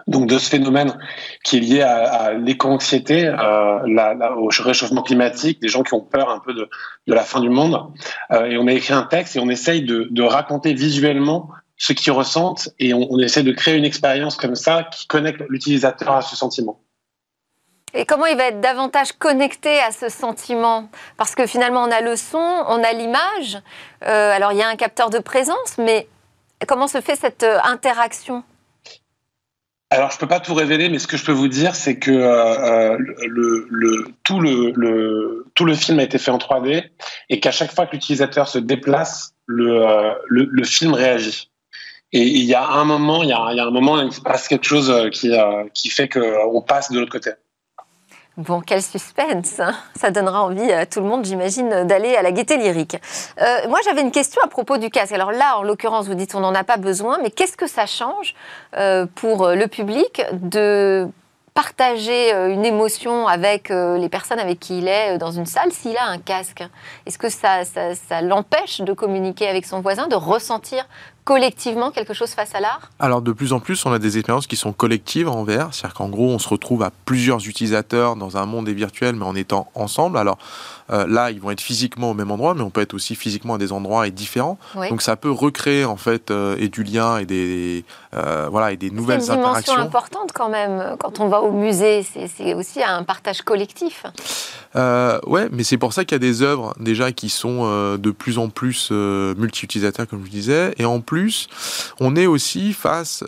donc 0.07 0.29
de 0.29 0.39
ce 0.39 0.49
phénomène 0.51 0.99
qui 1.45 1.57
est 1.57 1.61
lié 1.61 1.83
à, 1.83 2.35
l'éco-anxiété, 2.35 3.27
euh, 3.27 4.35
au 4.37 4.49
réchauffement 4.61 5.03
climatique, 5.03 5.61
des 5.61 5.69
gens 5.69 5.83
qui 5.83 5.95
ont 5.95 6.01
peur 6.01 6.31
un 6.31 6.41
peu 6.41 6.53
de, 6.55 6.69
la 7.07 7.23
fin 7.23 7.41
du 7.41 7.49
monde. 7.49 7.79
Euh, 8.33 8.47
et 8.47 8.59
on 8.59 8.67
a 8.67 8.73
écrit 8.73 8.95
un 8.95 9.05
texte 9.05 9.37
et 9.37 9.41
on 9.41 9.49
essaye 9.49 9.83
de, 9.83 10.23
raconter 10.23 10.75
visuellement 10.75 11.51
ce 11.77 11.93
qu'ils 11.93 12.13
ressentent 12.13 12.71
et 12.79 12.95
on, 12.95 13.19
essaie 13.19 13.43
de 13.43 13.53
créer 13.53 13.77
une 13.77 13.85
expérience 13.85 14.37
comme 14.37 14.55
ça 14.55 14.85
qui 14.85 15.07
connecte 15.07 15.43
l'utilisateur 15.49 16.13
à 16.13 16.23
ce 16.23 16.35
sentiment. 16.37 16.81
Et 17.95 18.07
comment 18.07 18.27
il 18.27 18.37
va 18.37 18.49
être 18.49 18.61
davantage 18.61 19.13
connecté 19.13 19.79
à 19.81 19.93
ce 19.93 20.09
sentiment? 20.09 20.89
Parce 21.17 21.35
que 21.35 21.47
finalement, 21.47 21.85
on 21.85 21.91
a 21.91 22.01
le 22.01 22.17
son, 22.17 22.39
on 22.39 22.83
a 22.83 22.93
l'image. 22.93 23.59
Euh, 24.05 24.33
alors, 24.33 24.53
il 24.53 24.59
y 24.59 24.63
a 24.63 24.69
un 24.69 24.77
capteur 24.77 25.11
de 25.11 25.21
présence, 25.21 25.79
mais 25.79 26.09
comment 26.67 26.89
se 26.89 27.01
fait 27.01 27.17
cette 27.17 27.47
interaction? 27.65 28.43
Alors, 29.95 30.11
je 30.11 30.19
peux 30.19 30.27
pas 30.27 30.41
tout 30.41 30.55
révéler, 30.55 30.89
mais 30.89 30.99
ce 30.99 31.07
que 31.07 31.17
je 31.17 31.25
peux 31.25 31.31
vous 31.31 31.47
dire, 31.47 31.77
c'est 31.77 32.01
que 32.01 32.11
euh, 32.11 32.99
tout, 34.25 34.41
le, 34.41 35.75
film 35.75 36.01
a 36.01 36.03
été 36.03 36.19
fait 36.19 36.33
en 36.33 36.39
3D 36.39 36.91
et 37.29 37.39
qu'à 37.39 37.53
chaque 37.53 37.73
fois 37.73 37.87
que 37.87 37.93
l'utilisateur 37.93 38.49
se 38.49 38.59
déplace, 38.59 39.35
le, 39.47 39.87
euh, 39.87 40.65
film 40.65 40.95
réagit. 40.95 41.49
Et 42.11 42.23
il 42.23 42.45
y 42.45 42.55
a 42.55 42.67
un 42.67 42.85
moment, 42.85 43.23
il 43.23 43.29
y 43.29 43.33
a, 43.33 43.39
un 43.41 43.71
moment, 43.71 44.01
il 44.01 44.13
se 44.13 44.21
passe 44.21 44.49
quelque 44.49 44.67
chose 44.67 44.91
euh, 44.91 45.11
qui 45.73 45.91
fait 45.91 46.09
qu'on 46.09 46.63
passe 46.63 46.91
de 46.91 46.99
l'autre 46.99 47.13
côté. 47.13 47.31
Bon, 48.37 48.61
quel 48.61 48.83
suspense 48.83 49.61
hein. 49.61 49.75
Ça 49.95 50.11
donnera 50.11 50.43
envie 50.43 50.73
à 50.73 50.87
tout 50.87 50.99
le 50.99 51.07
monde, 51.07 51.25
j'imagine, 51.25 51.85
d'aller 51.85 52.17
à 52.17 52.23
la 52.23 52.33
gaieté 52.33 52.57
lyrique. 52.57 52.97
Euh, 53.41 53.69
moi, 53.69 53.79
j'avais 53.85 54.01
une 54.01 54.11
question 54.11 54.41
à 54.43 54.49
propos 54.49 54.77
du 54.77 54.91
casque. 54.91 55.13
Alors 55.13 55.31
là, 55.31 55.59
en 55.59 55.63
l'occurrence, 55.63 56.07
vous 56.09 56.15
dites 56.15 56.35
on 56.35 56.41
n'en 56.41 56.55
a 56.55 56.65
pas 56.65 56.77
besoin, 56.77 57.19
mais 57.23 57.31
qu'est-ce 57.31 57.57
que 57.57 57.69
ça 57.69 57.87
change 57.87 58.35
euh, 58.77 59.07
pour 59.15 59.47
le 59.51 59.69
public 59.69 60.23
de 60.33 61.07
partager 61.55 62.35
euh, 62.35 62.49
une 62.49 62.65
émotion 62.65 63.29
avec 63.29 63.69
les 63.69 64.09
personnes 64.09 64.41
avec 64.41 64.59
qui 64.59 64.79
il 64.79 64.89
est 64.89 65.17
dans 65.19 65.31
une 65.31 65.47
salle 65.47 65.71
s'il 65.71 65.97
a 65.97 66.07
un 66.07 66.19
casque? 66.19 66.65
Est-ce 67.07 67.19
que 67.19 67.29
ça, 67.29 67.65
ça, 67.65 67.95
ça 67.95 68.21
l'empêche 68.21 68.81
de 68.81 68.93
communiquer 68.93 69.47
avec 69.47 69.65
son 69.65 69.81
voisin, 69.81 70.09
de 70.09 70.17
ressentir 70.17 70.89
collectivement 71.25 71.91
quelque 71.91 72.15
chose 72.15 72.31
face 72.31 72.55
à 72.55 72.61
l'art? 72.61 72.91
Alors 72.99 73.23
de 73.23 73.33
plus 73.33 73.53
en 73.53 73.61
plus, 73.61 73.85
on 73.87 73.93
a 73.93 73.99
des 73.99 74.19
expériences 74.19 74.47
qui 74.47 74.57
sont 74.57 74.73
collectives 74.73 75.29
en 75.29 75.45
VR, 75.45 75.73
c'est-à-dire 75.73 75.95
qu'en 75.95 76.09
gros, 76.09 76.29
on 76.29 76.39
se 76.39 76.49
retrouve 76.49 76.83
à 76.83 76.91
plusieurs 77.05 77.47
utilisateurs 77.47 78.17
dans 78.17 78.37
un 78.37 78.47
monde 78.47 78.69
virtuel, 78.69 79.17
mais 79.17 79.25
en 79.25 79.35
étant 79.35 79.69
ensemble. 79.75 80.19
Alors 80.19 80.39
euh, 80.91 81.07
là, 81.07 81.31
ils 81.31 81.41
vont 81.41 81.51
être 81.51 81.61
physiquement 81.61 82.11
au 82.11 82.15
même 82.15 82.31
endroit, 82.31 82.55
mais 82.55 82.63
on 82.63 82.71
peut 82.71 82.83
être 82.83 82.95
aussi 82.95 83.15
physiquement 83.15 83.55
à 83.55 83.59
des 83.59 83.73
endroits 83.73 84.07
et 84.07 84.11
différents. 84.11 84.59
Donc 84.91 85.03
ça 85.03 85.17
peut 85.17 85.31
recréer 85.31 85.85
en 85.85 85.97
fait 85.97 86.31
euh, 86.31 86.57
et 86.59 86.69
du 86.69 86.83
lien 86.83 87.19
et 87.19 87.25
des 87.25 87.85
euh, 88.15 88.49
voilà 88.51 88.73
et 88.73 88.77
des 88.77 88.91
nouvelles 88.91 89.31
interactions. 89.31 89.53
C'est 89.55 89.71
une 89.71 89.77
dimension 89.77 89.83
importante 89.83 90.33
quand 90.35 90.49
même 90.49 90.97
quand 90.99 91.21
on 91.21 91.29
va 91.29 91.41
au 91.41 91.53
musée. 91.53 92.05
C'est 92.05 92.55
aussi 92.55 92.83
un 92.83 93.03
partage 93.03 93.43
collectif. 93.43 94.05
ouais, 94.75 95.49
mais 95.51 95.65
c'est 95.65 95.79
pour 95.79 95.93
ça 95.93 96.05
qu'il 96.05 96.15
y 96.15 96.17
a 96.17 96.19
des 96.19 96.43
œuvres 96.43 96.75
déjà 96.79 97.13
qui 97.13 97.31
sont 97.31 97.97
de 97.97 98.11
plus 98.11 98.39
en 98.39 98.49
plus 98.49 98.91
multi-utilisateurs, 98.91 100.07
comme 100.07 100.25
je 100.25 100.31
disais, 100.31 100.75
et 100.79 100.85
en 100.85 101.01
plus, 101.01 101.14
on 102.01 102.17
est 102.17 102.27
aussi 102.27 102.73
face 102.73 103.25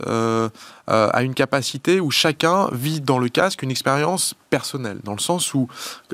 à 0.89 1.23
une 1.23 1.35
capacité 1.35 2.01
où 2.01 2.11
chacun 2.11 2.69
vit 2.73 3.01
dans 3.01 3.19
le 3.19 3.29
casque 3.29 3.63
une 3.63 3.71
expérience 3.71 4.35
personnelle, 4.51 5.01
dans 5.05 5.13
le 5.13 5.19
sens 5.19 5.55
où, 5.55 5.69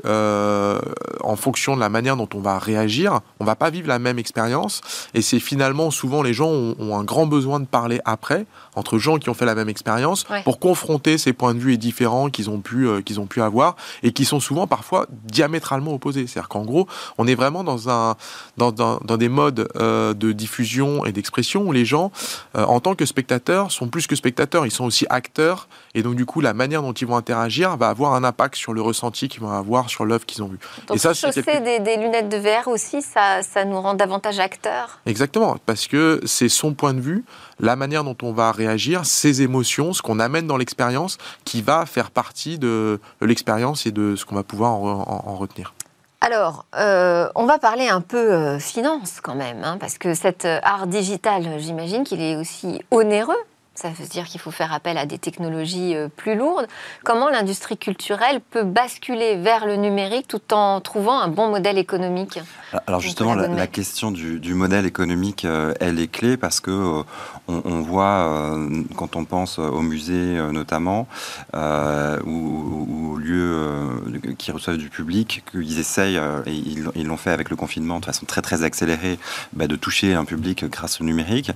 euh, 0.05 0.79
en 1.21 1.35
fonction 1.35 1.75
de 1.75 1.79
la 1.79 1.89
manière 1.89 2.17
dont 2.17 2.27
on 2.33 2.39
va 2.39 2.59
réagir, 2.59 3.21
on 3.39 3.45
va 3.45 3.55
pas 3.55 3.69
vivre 3.69 3.87
la 3.87 3.99
même 3.99 4.19
expérience. 4.19 4.81
Et 5.13 5.21
c'est 5.21 5.39
finalement 5.39 5.91
souvent 5.91 6.21
les 6.21 6.33
gens 6.33 6.49
ont, 6.49 6.97
un 6.97 7.03
grand 7.03 7.25
besoin 7.25 7.59
de 7.59 7.65
parler 7.65 7.99
après 8.05 8.45
entre 8.75 8.97
gens 8.97 9.17
qui 9.17 9.29
ont 9.29 9.33
fait 9.33 9.45
la 9.45 9.55
même 9.55 9.69
expérience 9.69 10.25
pour 10.43 10.59
confronter 10.59 11.17
ces 11.17 11.33
points 11.33 11.53
de 11.53 11.59
vue 11.59 11.77
différents 11.77 12.29
qu'ils 12.29 12.49
ont 12.49 12.59
pu 12.59 12.87
euh, 12.87 13.01
qu'ils 13.01 13.19
ont 13.19 13.25
pu 13.25 13.41
avoir 13.41 13.75
et 14.03 14.11
qui 14.11 14.25
sont 14.25 14.39
souvent 14.39 14.67
parfois 14.67 15.07
diamétralement 15.23 15.93
opposés. 15.93 16.27
C'est-à-dire 16.27 16.49
qu'en 16.49 16.65
gros, 16.65 16.87
on 17.17 17.27
est 17.27 17.35
vraiment 17.35 17.63
dans 17.63 17.89
un 17.89 18.15
dans, 18.57 18.71
dans, 18.71 18.97
dans 18.97 19.17
des 19.17 19.29
modes 19.29 19.69
euh, 19.77 20.13
de 20.13 20.31
diffusion 20.31 21.05
et 21.05 21.11
d'expression 21.11 21.63
où 21.63 21.71
les 21.71 21.85
gens, 21.85 22.11
en 22.53 22.79
tant 22.79 22.95
que 22.95 23.05
spectateurs, 23.05 23.71
sont 23.71 23.87
plus 23.87 24.07
que 24.07 24.15
spectateurs, 24.15 24.62
ils 24.65 24.71
sont 24.71 24.85
aussi 24.85 25.05
acteurs. 25.09 25.67
Et 25.95 26.03
donc 26.03 26.15
du 26.15 26.25
coup, 26.25 26.41
la 26.41 26.53
manière 26.53 26.81
dont 26.81 26.93
ils 26.93 27.07
vont 27.07 27.15
interagir 27.15 27.77
va 27.77 27.89
avoir 27.89 28.13
un 28.13 28.23
impact 28.23 28.55
sur 28.55 28.73
le 28.73 28.81
ressenti 28.81 29.27
qu'ils 29.27 29.41
vont 29.41 29.51
avoir 29.51 29.89
sur 29.89 30.05
l'œuvre 30.05 30.25
qu'ils 30.25 30.43
ont 30.43 30.47
vue. 30.47 30.59
Donc, 30.87 30.97
et 30.97 30.99
ça, 30.99 31.13
chausser 31.13 31.41
des, 31.41 31.97
lunettes 31.97 32.29
de 32.29 32.37
verre 32.37 32.67
aussi, 32.67 33.01
ça, 33.01 33.43
ça 33.43 33.65
nous 33.65 33.79
rend 33.79 33.93
davantage 33.93 34.39
acteurs. 34.39 34.99
Exactement, 35.05 35.57
parce 35.65 35.87
que 35.87 36.21
c'est 36.25 36.49
son 36.49 36.73
point 36.73 36.93
de 36.93 37.01
vue, 37.01 37.23
la 37.59 37.75
manière 37.75 38.03
dont 38.03 38.17
on 38.21 38.33
va 38.33 38.51
réagir, 38.51 39.05
ses 39.05 39.41
émotions, 39.41 39.93
ce 39.93 40.01
qu'on 40.01 40.19
amène 40.19 40.47
dans 40.47 40.57
l'expérience, 40.57 41.17
qui 41.45 41.61
va 41.61 41.85
faire 41.85 42.11
partie 42.11 42.57
de 42.57 42.99
l'expérience 43.21 43.85
et 43.85 43.91
de 43.91 44.15
ce 44.15 44.25
qu'on 44.25 44.35
va 44.35 44.43
pouvoir 44.43 44.71
en, 44.73 45.35
retenir. 45.35 45.73
Alors, 46.21 46.65
euh, 46.75 47.29
on 47.35 47.45
va 47.45 47.59
parler 47.59 47.89
un 47.89 47.99
peu 47.99 48.31
euh, 48.31 48.59
finance 48.59 49.19
quand 49.21 49.35
même, 49.35 49.63
hein, 49.63 49.77
parce 49.77 49.97
que 49.97 50.13
cet 50.13 50.45
euh, 50.45 50.59
art 50.63 50.87
digital, 50.87 51.59
j'imagine 51.59 52.05
qu'il 52.05 52.21
est 52.21 52.37
aussi 52.37 52.81
onéreux 52.91 53.35
ça 53.75 53.89
veut 53.89 54.05
dire 54.05 54.25
qu'il 54.25 54.39
faut 54.39 54.51
faire 54.51 54.71
appel 54.71 54.97
à 54.99 55.07
des 55.07 55.17
technologies 55.17 55.95
euh, 55.95 56.07
plus 56.07 56.35
lourdes. 56.35 56.67
Comment 57.03 57.29
l'industrie 57.29 57.77
culturelle 57.77 58.39
peut 58.51 58.63
basculer 58.63 59.35
vers 59.35 59.65
le 59.65 59.77
numérique 59.77 60.27
tout 60.27 60.53
en 60.53 60.79
trouvant 60.79 61.19
un 61.19 61.27
bon 61.27 61.49
modèle 61.49 61.79
économique 61.79 62.39
Alors 62.85 62.99
justement, 62.99 63.33
la, 63.33 63.67
question 63.67 64.11
du, 64.11 64.53
modèle 64.53 64.85
économique, 64.85 65.45
euh, 65.45 65.73
elle 65.79 65.99
est 65.99 66.07
clé 66.07 66.37
parce 66.37 66.59
que 66.59 66.69
euh, 66.69 67.03
on, 67.47 67.81
voit, 67.81 68.55
quand 68.95 69.15
on 69.15 69.25
pense 69.25 69.57
au 69.57 69.81
musée 69.81 70.39
notamment, 70.51 71.07
ou, 71.53 73.13
aux 73.13 73.17
lieux 73.17 74.33
qui 74.37 74.51
reçoivent 74.51 74.77
du 74.77 74.89
public, 74.89 75.43
qu'ils 75.51 75.79
essayent, 75.79 76.19
et 76.45 76.53
ils 76.53 77.07
l'ont 77.07 77.17
fait 77.17 77.31
avec 77.31 77.49
le 77.49 77.55
confinement 77.55 77.99
de 77.99 78.05
façon 78.05 78.25
très 78.25 78.41
très 78.41 78.63
accélérée, 78.63 79.19
bah, 79.53 79.67
de 79.67 79.75
toucher 79.75 80.13
un 80.13 80.25
public 80.25 80.65
grâce 80.65 81.01
au 81.01 81.03
numérique, 81.03 81.51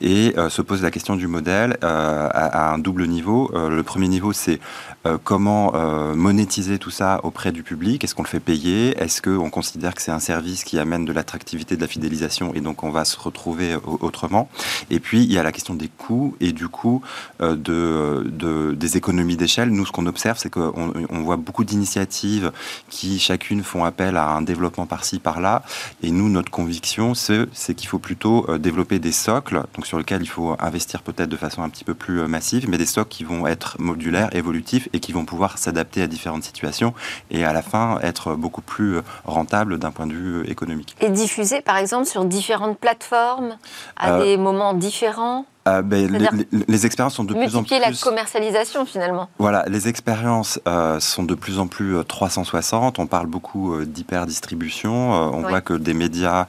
et 0.00 0.34
se 0.48 0.62
pose 0.62 0.82
la 0.82 0.90
question 0.90 1.16
du 1.16 1.26
modèle 1.26 1.61
euh, 1.84 2.28
à, 2.32 2.72
un 2.72 2.78
double 2.78 3.06
niveau. 3.06 3.50
Euh, 3.54 3.68
le 3.68 3.82
premier 3.82 4.08
niveau, 4.08 4.32
c'est 4.32 4.60
euh, 5.06 5.18
comment 5.22 5.72
monétiser 6.14 6.78
tout 6.78 6.90
ça 6.90 7.20
auprès 7.22 7.52
du 7.52 7.62
public? 7.62 8.02
Est-ce 8.02 8.14
qu'on 8.14 8.22
le 8.22 8.28
fait 8.28 8.40
payer? 8.40 8.96
Est-ce 8.98 9.22
qu'on 9.22 9.50
considère 9.50 9.94
que 9.94 10.02
c'est 10.02 10.10
un 10.10 10.20
service 10.20 10.64
qui 10.64 10.78
amène 10.78 11.04
de 11.04 11.12
l'attractivité, 11.12 11.76
de 11.76 11.80
la 11.80 11.88
fidélisation, 11.88 12.54
et 12.54 12.60
donc 12.60 12.82
on 12.82 12.90
va 12.90 13.04
se 13.04 13.18
retrouver 13.18 13.76
autrement? 14.00 14.48
Et 14.90 15.00
puis, 15.00 15.22
il 15.22 15.32
y 15.32 15.38
a 15.38 15.42
la 15.42 15.52
question 15.52 15.74
des 15.74 15.88
coûts 15.88 16.36
et 16.40 16.52
du 16.52 16.68
coup 16.68 17.02
de, 17.40 18.74
des 18.74 18.96
économies 18.96 19.36
d'échelle. 19.36 19.70
Nous, 19.70 19.86
ce 19.86 19.92
qu'on 19.92 20.06
observe, 20.06 20.38
c'est 20.38 20.50
qu'on 20.50 20.92
on 21.10 21.22
voit 21.22 21.36
beaucoup 21.36 21.64
d'initiatives 21.64 21.82
initiatives 21.82 22.52
qui 22.88 23.18
chacune 23.18 23.62
font 23.62 23.84
appel 23.84 24.16
à 24.16 24.30
un 24.30 24.42
développement 24.42 24.86
par-ci 24.86 25.18
par-là. 25.18 25.62
Et 26.02 26.10
nous, 26.10 26.28
notre 26.28 26.50
conviction, 26.50 27.14
c'est 27.14 27.74
qu'il 27.74 27.88
faut 27.88 27.98
plutôt 27.98 28.46
développer 28.58 28.98
des 28.98 29.12
socles, 29.12 29.62
donc 29.74 29.86
sur 29.86 29.98
lesquels 29.98 30.22
il 30.22 30.28
faut 30.28 30.56
investir 30.58 31.02
peut-être 31.02 31.28
de 31.28 31.36
façon 31.36 31.62
un 31.62 31.68
petit 31.68 31.84
peu 31.84 31.94
plus 31.94 32.26
massive, 32.28 32.68
mais 32.68 32.78
des 32.78 32.86
socles 32.86 33.10
qui 33.10 33.24
vont 33.24 33.46
être 33.46 33.76
modulaires, 33.80 34.34
évolutifs 34.34 34.88
et 34.92 35.00
qui 35.00 35.12
vont 35.12 35.24
pouvoir 35.24 35.58
s'adapter 35.58 36.02
à 36.02 36.06
différentes 36.06 36.44
situations 36.44 36.94
et 37.30 37.44
à 37.44 37.52
la 37.52 37.62
fin 37.62 37.98
être 38.02 38.34
beaucoup 38.34 38.62
plus 38.62 38.98
rentables 39.24 39.78
d'un 39.78 39.90
point 39.90 40.06
de 40.06 40.14
vue 40.14 40.46
économique. 40.48 40.96
Et 41.00 41.10
diffuser 41.10 41.60
par 41.60 41.76
exemple 41.76 42.06
sur 42.06 42.24
différentes 42.24 42.78
plateformes 42.78 43.56
à 43.96 44.18
des 44.18 44.36
moments 44.36 44.74
différents? 44.74 45.46
Euh, 45.68 45.82
ben, 45.82 46.28
les, 46.68 46.86
expériences 46.86 47.14
sont 47.14 47.24
de 47.24 47.34
plus 47.34 47.54
en 47.54 47.62
plus. 47.62 47.78
la 47.78 47.92
commercialisation 47.92 48.84
finalement. 48.84 49.28
Voilà, 49.38 49.64
les 49.68 49.86
expériences 49.86 50.60
euh, 50.66 50.98
sont 50.98 51.22
de 51.22 51.34
plus 51.34 51.58
en 51.60 51.68
plus 51.68 52.04
360. 52.04 52.98
Euh, 52.98 53.02
on 53.02 53.06
parle 53.06 53.26
beaucoup 53.26 53.76
d'hyper-distribution. 53.84 54.92
on 54.92 55.42
voit 55.42 55.60
que 55.60 55.74
des 55.74 55.94
médias 55.94 56.46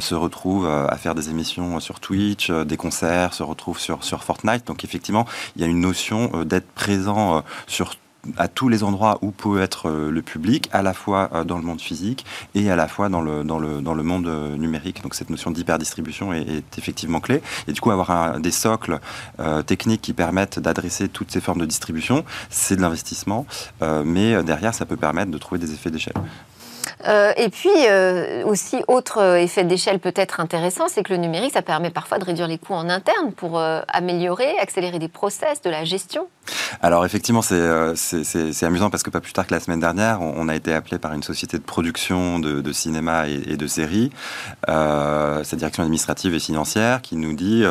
se 0.00 0.14
retrouvent 0.14 0.68
à 0.68 0.96
faire 0.96 1.14
des 1.14 1.28
émissions 1.30 1.80
sur 1.80 2.00
Twitch, 2.00 2.50
des 2.50 2.76
concerts 2.76 3.34
se 3.34 3.42
retrouvent 3.42 3.78
sur, 3.78 4.04
sur 4.04 4.24
Fortnite. 4.24 4.66
Donc 4.66 4.84
effectivement, 4.84 5.26
il 5.56 5.62
y 5.62 5.64
a 5.64 5.68
une 5.68 5.80
notion 5.80 6.44
d'être 6.44 6.68
présent 6.68 7.42
sur 7.66 7.96
à 8.36 8.48
tous 8.48 8.68
les 8.68 8.82
endroits 8.82 9.18
où 9.22 9.30
peut 9.30 9.60
être 9.60 9.88
euh, 9.88 10.10
le 10.10 10.22
public, 10.22 10.68
à 10.72 10.82
la 10.82 10.94
fois 10.94 11.30
euh, 11.32 11.44
dans 11.44 11.56
le 11.56 11.64
monde 11.64 11.80
physique 11.80 12.24
et 12.54 12.70
à 12.70 12.76
la 12.76 12.88
fois 12.88 13.08
dans 13.08 13.20
le, 13.20 13.44
dans 13.44 13.58
le, 13.58 13.80
dans 13.80 13.94
le 13.94 14.02
monde 14.02 14.26
euh, 14.26 14.56
numérique. 14.56 15.02
Donc 15.02 15.14
cette 15.14 15.30
notion 15.30 15.50
d'hyperdistribution 15.50 16.32
est, 16.32 16.42
est, 16.42 16.78
effectivement 16.78 17.20
clé. 17.20 17.42
Et 17.68 17.72
du 17.72 17.80
coup, 17.80 17.90
avoir 17.90 18.40
des 18.40 18.50
socles 18.50 18.98
techniques 19.66 20.02
qui 20.02 20.12
permettent 20.12 20.58
d'adresser 20.58 21.08
toutes 21.08 21.30
ces 21.30 21.40
formes 21.40 21.60
de 21.60 21.66
distribution, 21.66 22.24
c'est 22.50 22.76
de 22.76 22.80
l'investissement, 22.80 23.46
mais 24.04 24.42
derrière, 24.42 24.74
ça 24.74 24.86
peut 24.86 24.96
permettre 24.96 25.30
de 25.30 25.38
trouver 25.38 25.58
des 25.58 25.72
effets 25.72 25.90
d'échelle. 25.90 26.14
Euh, 27.08 27.32
et 27.36 27.48
puis 27.48 27.70
euh, 27.88 28.44
aussi, 28.44 28.82
autre 28.88 29.18
euh, 29.18 29.36
effet 29.36 29.64
d'échelle 29.64 29.98
peut-être 29.98 30.40
intéressant, 30.40 30.86
c'est 30.88 31.02
que 31.02 31.12
le 31.12 31.18
numérique, 31.18 31.52
ça 31.52 31.62
permet 31.62 31.90
parfois 31.90 32.18
de 32.18 32.24
réduire 32.24 32.48
les 32.48 32.58
coûts 32.58 32.74
en 32.74 32.88
interne 32.88 33.32
pour 33.32 33.60
améliorer, 33.88 34.58
accélérer 34.58 34.98
des 34.98 35.08
process, 35.08 35.62
de 35.62 35.70
la 35.70 35.84
gestion. 35.84 36.28
Alors 36.80 37.04
effectivement, 37.04 37.42
c'est 37.42 38.64
amusant 38.64 38.90
parce 38.90 39.02
que 39.02 39.10
pas 39.10 39.20
plus 39.20 39.32
tard 39.32 39.46
que 39.46 39.54
la 39.54 39.60
semaine 39.60 39.80
dernière, 39.80 40.20
on, 40.20 40.48
a 40.48 40.54
été 40.54 40.72
appelé 40.72 40.98
par 40.98 41.12
une 41.12 41.22
société 41.22 41.58
de 41.58 41.62
production 41.62 42.38
de, 42.38 42.72
cinéma 42.72 43.28
et, 43.28 43.56
de 43.56 43.66
séries, 43.66 44.10
sa 44.66 45.42
direction 45.54 45.82
administrative 45.82 46.34
et 46.34 46.38
financière, 46.38 47.02
qui 47.02 47.16
nous 47.16 47.34
dit 47.34 47.64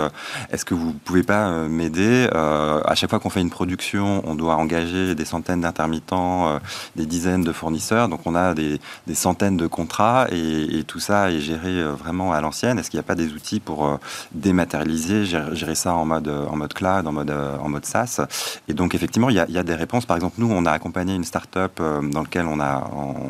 est-ce 0.51 0.65
que 0.65 0.73
vous 0.73 0.93
pouvez 0.93 1.23
pas 1.23 1.49
m'aider 1.67 2.27
À 2.33 2.95
chaque 2.95 3.09
fois 3.09 3.19
qu'on 3.19 3.29
fait 3.29 3.41
une 3.41 3.49
production, 3.49 4.21
on 4.25 4.35
doit 4.35 4.55
engager 4.55 5.15
des 5.15 5.25
centaines 5.25 5.61
d'intermittents, 5.61 6.59
des 6.95 7.05
dizaines 7.05 7.43
de 7.43 7.53
fournisseurs, 7.53 8.09
donc 8.09 8.21
on 8.25 8.35
a 8.35 8.53
des, 8.53 8.79
des 9.07 9.15
centaines 9.25 9.57
de 9.57 9.65
contrats 9.65 10.27
et, 10.31 10.83
tout 10.85 10.99
ça 10.99 11.31
est 11.31 11.39
géré 11.39 11.73
euh, 11.81 11.93
vraiment 11.93 12.31
à 12.31 12.41
l'ancienne. 12.41 12.77
Est-ce 12.77 12.91
qu'il 12.91 12.99
n'y 12.99 13.05
a 13.07 13.09
pas 13.13 13.15
des 13.15 13.33
outils 13.33 13.59
pour 13.59 13.87
euh, 13.87 13.97
dématérialiser, 14.33 15.25
gérer, 15.25 15.73
ça 15.73 15.93
en 15.95 16.05
mode, 16.05 16.27
euh, 16.27 16.45
en 16.45 16.55
mode 16.57 16.73
cloud, 16.73 17.07
en 17.07 17.11
mode, 17.11 17.31
en 17.31 17.67
mode 17.67 17.85
SaaS? 17.85 18.21
Et 18.67 18.73
donc 18.75 18.93
effectivement, 18.93 19.31
il 19.31 19.35
y, 19.35 19.39
a, 19.39 19.63
des 19.63 19.73
réponses. 19.73 20.05
Par 20.05 20.15
exemple, 20.15 20.35
nous, 20.37 20.51
on 20.51 20.63
a 20.67 20.71
accompagné 20.71 21.15
une 21.15 21.23
start-up 21.23 21.81
dans 22.13 22.21
laquelle 22.21 22.45
on, 22.45 22.59
a, 22.59 22.87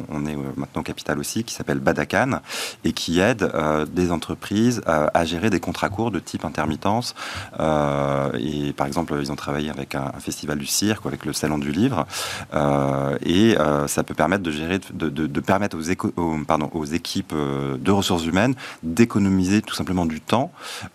on, 0.09 0.25
est 0.25 0.37
maintenant 0.57 0.83
capital 0.83 1.17
aussi, 1.17 1.45
qui 1.45 1.53
s'appelle 1.53 1.79
Badakan 1.79 2.41
et 2.83 2.91
qui 2.91 3.21
aide 3.21 3.49
des 3.93 4.11
entreprises 4.11 4.81
à 4.85 5.23
gérer 5.23 5.49
des 5.49 5.61
contrats 5.61 5.89
courts 5.89 6.11
de 6.11 6.19
type 6.19 6.43
intermittence. 6.43 7.15
et 7.57 8.73
par 8.73 8.87
exemple, 8.87 9.15
ils 9.21 9.31
ont 9.31 9.37
travaillé 9.45 9.69
avec 9.69 9.95
un, 9.95 10.11
festival 10.19 10.57
du 10.57 10.65
cirque, 10.65 11.05
avec 11.05 11.25
le 11.25 11.33
salon 11.33 11.57
du 11.57 11.71
livre, 11.71 12.05
et 13.23 13.55
ça 13.87 14.03
peut 14.03 14.15
permettre 14.15 14.43
de 14.43 14.51
gérer, 14.51 14.79
de, 14.93 15.09
de 15.09 15.39
permettre 15.39 15.74
aux, 16.73 16.85
équipes 16.85 17.33
euh, 17.33 17.77
de 17.77 17.91
ressources 17.91 18.25
humaines 18.25 18.55
d'économiser 18.83 19.61
tout 19.61 19.75
simplement 19.75 20.05
du 20.05 20.21
temps 20.21 20.51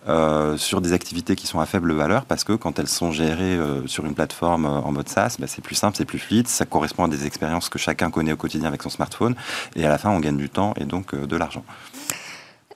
euh, 0.07 0.57
sur 0.57 0.81
des 0.81 0.93
activités 0.93 1.35
qui 1.35 1.47
sont 1.47 1.59
à 1.59 1.65
faible 1.65 1.93
valeur 1.93 2.25
parce 2.25 2.43
que 2.43 2.53
quand 2.53 2.79
elles 2.79 2.87
sont 2.87 3.11
gérées 3.11 3.55
euh, 3.55 3.85
sur 3.87 4.05
une 4.05 4.13
plateforme 4.13 4.65
en 4.65 4.91
mode 4.91 5.09
SaaS, 5.09 5.37
bah, 5.39 5.47
c'est 5.47 5.63
plus 5.63 5.75
simple, 5.75 5.97
c'est 5.97 6.05
plus 6.05 6.19
fluide, 6.19 6.47
ça 6.47 6.65
correspond 6.65 7.05
à 7.05 7.07
des 7.07 7.25
expériences 7.25 7.69
que 7.69 7.79
chacun 7.79 8.09
connaît 8.11 8.33
au 8.33 8.37
quotidien 8.37 8.67
avec 8.67 8.83
son 8.83 8.89
smartphone 8.89 9.35
et 9.75 9.85
à 9.85 9.89
la 9.89 9.97
fin 9.97 10.09
on 10.09 10.19
gagne 10.19 10.37
du 10.37 10.49
temps 10.49 10.73
et 10.77 10.85
donc 10.85 11.15
de 11.15 11.35
l'argent. 11.37 11.63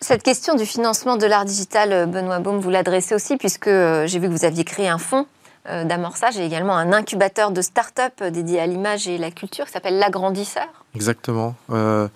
Cette 0.02 0.24
question 0.24 0.56
du 0.56 0.66
financement 0.66 1.16
de 1.16 1.26
l'art 1.26 1.46
digital, 1.46 2.10
Benoît 2.10 2.40
Baum, 2.40 2.60
vous 2.60 2.70
l'adressez 2.70 3.16
aussi, 3.16 3.38
puisque 3.38 3.70
j'ai 3.70 4.20
vu 4.20 4.28
que 4.28 4.34
vous 4.34 4.46
aviez 4.46 4.66
créé 4.66 4.90
un 4.90 4.98
fonds 4.98 5.26
d'amorçage 5.66 6.38
et 6.38 6.46
également 6.46 6.76
un 6.78 6.94
incubateur 6.94 7.52
de 7.52 7.62
start-up 7.62 8.24
dédié 8.24 8.60
à 8.60 8.68
l'image 8.68 9.08
et 9.08 9.18
la 9.18 9.32
culture 9.32 9.66
qui 9.66 9.72
s'appelle 9.72 9.98
L'Agrandisseur. 9.98 10.68
Exactement. 10.96 11.56
Euh, 11.72 12.08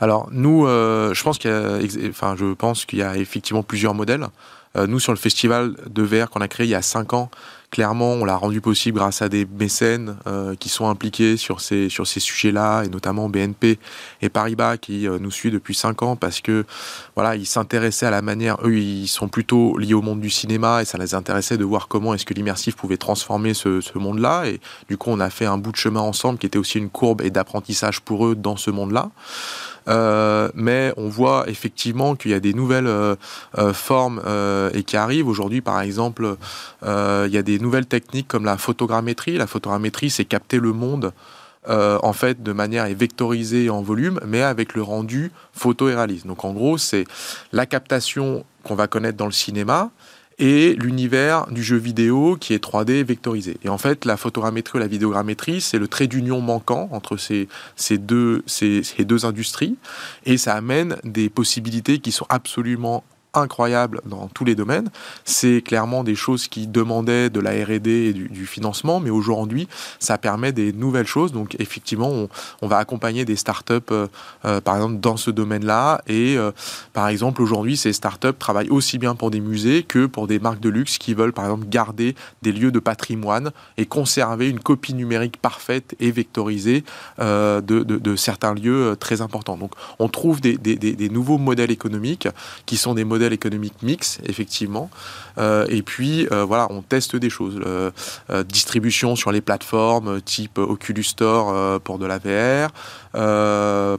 alors 0.00 0.28
nous, 0.30 0.66
euh, 0.66 1.12
je 1.12 1.22
pense 1.22 1.38
qu'il 1.38 1.50
y 1.50 1.54
a, 1.54 2.08
enfin, 2.08 2.36
je 2.38 2.54
pense 2.54 2.84
qu'il 2.84 3.00
y 3.00 3.02
a 3.02 3.16
effectivement 3.16 3.62
plusieurs 3.62 3.94
modèles. 3.94 4.26
Euh, 4.76 4.86
nous, 4.86 5.00
sur 5.00 5.12
le 5.12 5.18
festival 5.18 5.74
de 5.86 6.02
verre 6.02 6.30
qu'on 6.30 6.40
a 6.40 6.48
créé 6.48 6.66
il 6.66 6.70
y 6.70 6.76
a 6.76 6.82
cinq 6.82 7.12
ans, 7.12 7.28
clairement, 7.70 8.12
on 8.12 8.24
l'a 8.24 8.36
rendu 8.36 8.60
possible 8.60 8.98
grâce 8.98 9.22
à 9.22 9.28
des 9.28 9.46
mécènes 9.46 10.16
euh, 10.26 10.54
qui 10.56 10.68
sont 10.68 10.88
impliqués 10.88 11.36
sur 11.36 11.60
ces, 11.60 11.88
sur 11.88 12.06
ces 12.06 12.20
sujets-là, 12.20 12.82
et 12.84 12.88
notamment 12.88 13.28
BNP 13.28 13.78
et 14.22 14.28
Paribas 14.28 14.76
qui 14.76 15.06
euh, 15.06 15.18
nous 15.20 15.30
suit 15.30 15.50
depuis 15.50 15.74
cinq 15.74 16.02
ans 16.02 16.16
parce 16.16 16.40
que 16.40 16.64
voilà, 17.14 17.36
ils 17.36 17.46
s'intéressaient 17.46 18.06
à 18.06 18.10
la 18.10 18.22
manière, 18.22 18.56
eux, 18.64 18.76
ils 18.76 19.08
sont 19.08 19.28
plutôt 19.28 19.78
liés 19.78 19.94
au 19.94 20.02
monde 20.02 20.20
du 20.20 20.30
cinéma 20.30 20.82
et 20.82 20.84
ça 20.84 20.98
les 20.98 21.14
intéressait 21.14 21.56
de 21.56 21.64
voir 21.64 21.88
comment 21.88 22.14
est-ce 22.14 22.26
que 22.26 22.34
l'immersif 22.34 22.76
pouvait 22.76 22.96
transformer 22.96 23.54
ce, 23.54 23.80
ce 23.80 23.96
monde-là. 23.98 24.46
Et 24.46 24.60
du 24.88 24.96
coup, 24.96 25.10
on 25.10 25.20
a 25.20 25.30
fait 25.30 25.46
un 25.46 25.58
bout 25.58 25.72
de 25.72 25.76
chemin 25.76 26.00
ensemble 26.00 26.38
qui 26.38 26.46
était 26.46 26.58
aussi 26.58 26.78
une 26.78 26.90
courbe 26.90 27.22
et 27.22 27.30
d'apprentissage 27.30 28.00
pour 28.00 28.26
eux 28.26 28.34
dans 28.34 28.56
ce 28.56 28.70
monde-là. 28.70 29.10
Euh, 29.88 30.48
mais 30.54 30.92
on 30.96 31.08
voit 31.08 31.44
effectivement 31.48 32.14
qu'il 32.14 32.30
y 32.30 32.34
a 32.34 32.40
des 32.40 32.54
nouvelles 32.54 32.86
euh, 32.86 33.16
euh, 33.58 33.72
formes 33.72 34.22
et 34.74 34.82
qui 34.82 34.96
arrivent. 34.96 35.28
Aujourd'hui, 35.28 35.60
par 35.60 35.80
exemple, 35.80 36.36
il 36.82 37.30
y 37.30 37.38
a 37.38 37.42
des 37.42 37.58
nouvelles 37.58 37.86
techniques 37.86 38.28
comme 38.28 38.44
la 38.44 38.56
photogrammétrie. 38.56 39.36
La 39.36 39.46
photogrammétrie, 39.46 40.10
c'est 40.10 40.24
capter 40.24 40.58
le 40.58 40.72
monde. 40.72 41.12
en 41.68 42.12
fait 42.12 42.42
de 42.42 42.52
manière 42.52 42.86
et 42.86 42.94
vectorisée 42.94 43.68
en 43.70 43.82
volume, 43.82 44.18
mais 44.26 44.42
avec 44.42 44.74
le 44.74 44.82
rendu 44.82 45.30
photo 45.52 45.88
et 45.88 45.94
réaliste. 45.94 46.26
Donc 46.26 46.44
en 46.44 46.52
gros, 46.52 46.78
c'est 46.78 47.04
la 47.52 47.66
captation 47.66 48.44
qu'on 48.64 48.74
va 48.74 48.86
connaître 48.86 49.18
dans 49.18 49.26
le 49.26 49.32
cinéma, 49.32 49.90
et 50.40 50.74
l'univers 50.74 51.46
du 51.50 51.62
jeu 51.62 51.76
vidéo 51.76 52.36
qui 52.40 52.54
est 52.54 52.64
3D 52.64 53.04
vectorisé. 53.04 53.58
Et 53.62 53.68
en 53.68 53.78
fait, 53.78 54.06
la 54.06 54.16
photogrammétrie 54.16 54.78
ou 54.78 54.80
la 54.80 54.88
vidéogrammétrie, 54.88 55.60
c'est 55.60 55.78
le 55.78 55.86
trait 55.86 56.06
d'union 56.06 56.40
manquant 56.40 56.88
entre 56.92 57.18
ces, 57.18 57.46
ces, 57.76 57.98
deux, 57.98 58.42
ces, 58.46 58.82
ces 58.82 59.04
deux 59.04 59.26
industries, 59.26 59.76
et 60.24 60.38
ça 60.38 60.54
amène 60.54 60.96
des 61.04 61.28
possibilités 61.28 61.98
qui 61.98 62.10
sont 62.10 62.26
absolument 62.30 63.04
incroyable 63.34 64.00
dans 64.04 64.28
tous 64.28 64.44
les 64.44 64.54
domaines. 64.54 64.90
C'est 65.24 65.62
clairement 65.62 66.04
des 66.04 66.14
choses 66.14 66.48
qui 66.48 66.66
demandaient 66.66 67.30
de 67.30 67.40
la 67.40 67.52
R&D 67.52 67.90
et 67.90 68.12
du, 68.12 68.46
financement, 68.46 69.00
mais 69.00 69.10
aujourd'hui, 69.10 69.68
ça 69.98 70.18
permet 70.18 70.52
des 70.52 70.72
nouvelles 70.72 71.06
choses. 71.06 71.32
Donc, 71.32 71.56
effectivement, 71.58 72.28
on, 72.62 72.66
va 72.66 72.78
accompagner 72.78 73.24
des 73.24 73.36
startups, 73.36 73.74
euh, 73.90 74.06
euh, 74.44 74.60
par 74.60 74.76
exemple, 74.76 75.00
dans 75.00 75.16
ce 75.16 75.30
domaine-là. 75.30 76.02
Et, 76.06 76.36
euh, 76.36 76.50
par 76.92 77.08
exemple, 77.08 77.42
aujourd'hui, 77.42 77.76
ces 77.76 77.92
startups 77.92 78.36
travaillent 78.38 78.70
aussi 78.70 78.98
bien 78.98 79.14
pour 79.14 79.30
des 79.30 79.40
musées 79.40 79.82
que 79.82 80.06
pour 80.06 80.26
des 80.26 80.38
marques 80.38 80.60
de 80.60 80.68
luxe 80.68 80.98
qui 80.98 81.14
veulent, 81.14 81.32
par 81.32 81.44
exemple, 81.44 81.66
garder 81.68 82.14
des 82.42 82.52
lieux 82.52 82.72
de 82.72 82.78
patrimoine 82.78 83.50
et 83.76 83.86
conserver 83.86 84.48
une 84.48 84.60
copie 84.60 84.94
numérique 84.94 85.36
parfaite 85.36 85.94
et 86.00 86.10
vectorisée 86.10 86.84
de, 87.18 88.14
certains 88.16 88.54
lieux 88.54 88.96
très 88.98 89.20
importants. 89.20 89.56
Donc, 89.56 89.72
on 89.98 90.08
trouve 90.08 90.40
des, 90.40 90.56
des, 90.56 90.76
des 90.76 91.08
nouveaux 91.08 91.38
modèles 91.38 91.70
économiques 91.70 92.28
qui 92.66 92.76
sont 92.76 92.94
des 92.94 93.04
modèles 93.04 93.19
économique 93.28 93.82
mix, 93.82 94.18
effectivement. 94.24 94.90
Euh, 95.38 95.66
et 95.68 95.82
puis, 95.82 96.26
euh, 96.32 96.44
voilà, 96.44 96.66
on 96.70 96.82
teste 96.82 97.16
des 97.16 97.30
choses. 97.30 97.60
Euh, 97.64 97.90
distribution 98.44 99.16
sur 99.16 99.32
les 99.32 99.40
plateformes 99.40 100.20
type 100.22 100.58
Oculus 100.58 101.04
Store 101.04 101.80
pour 101.80 101.98
de 101.98 102.06
la 102.06 102.18
VR, 102.18 102.70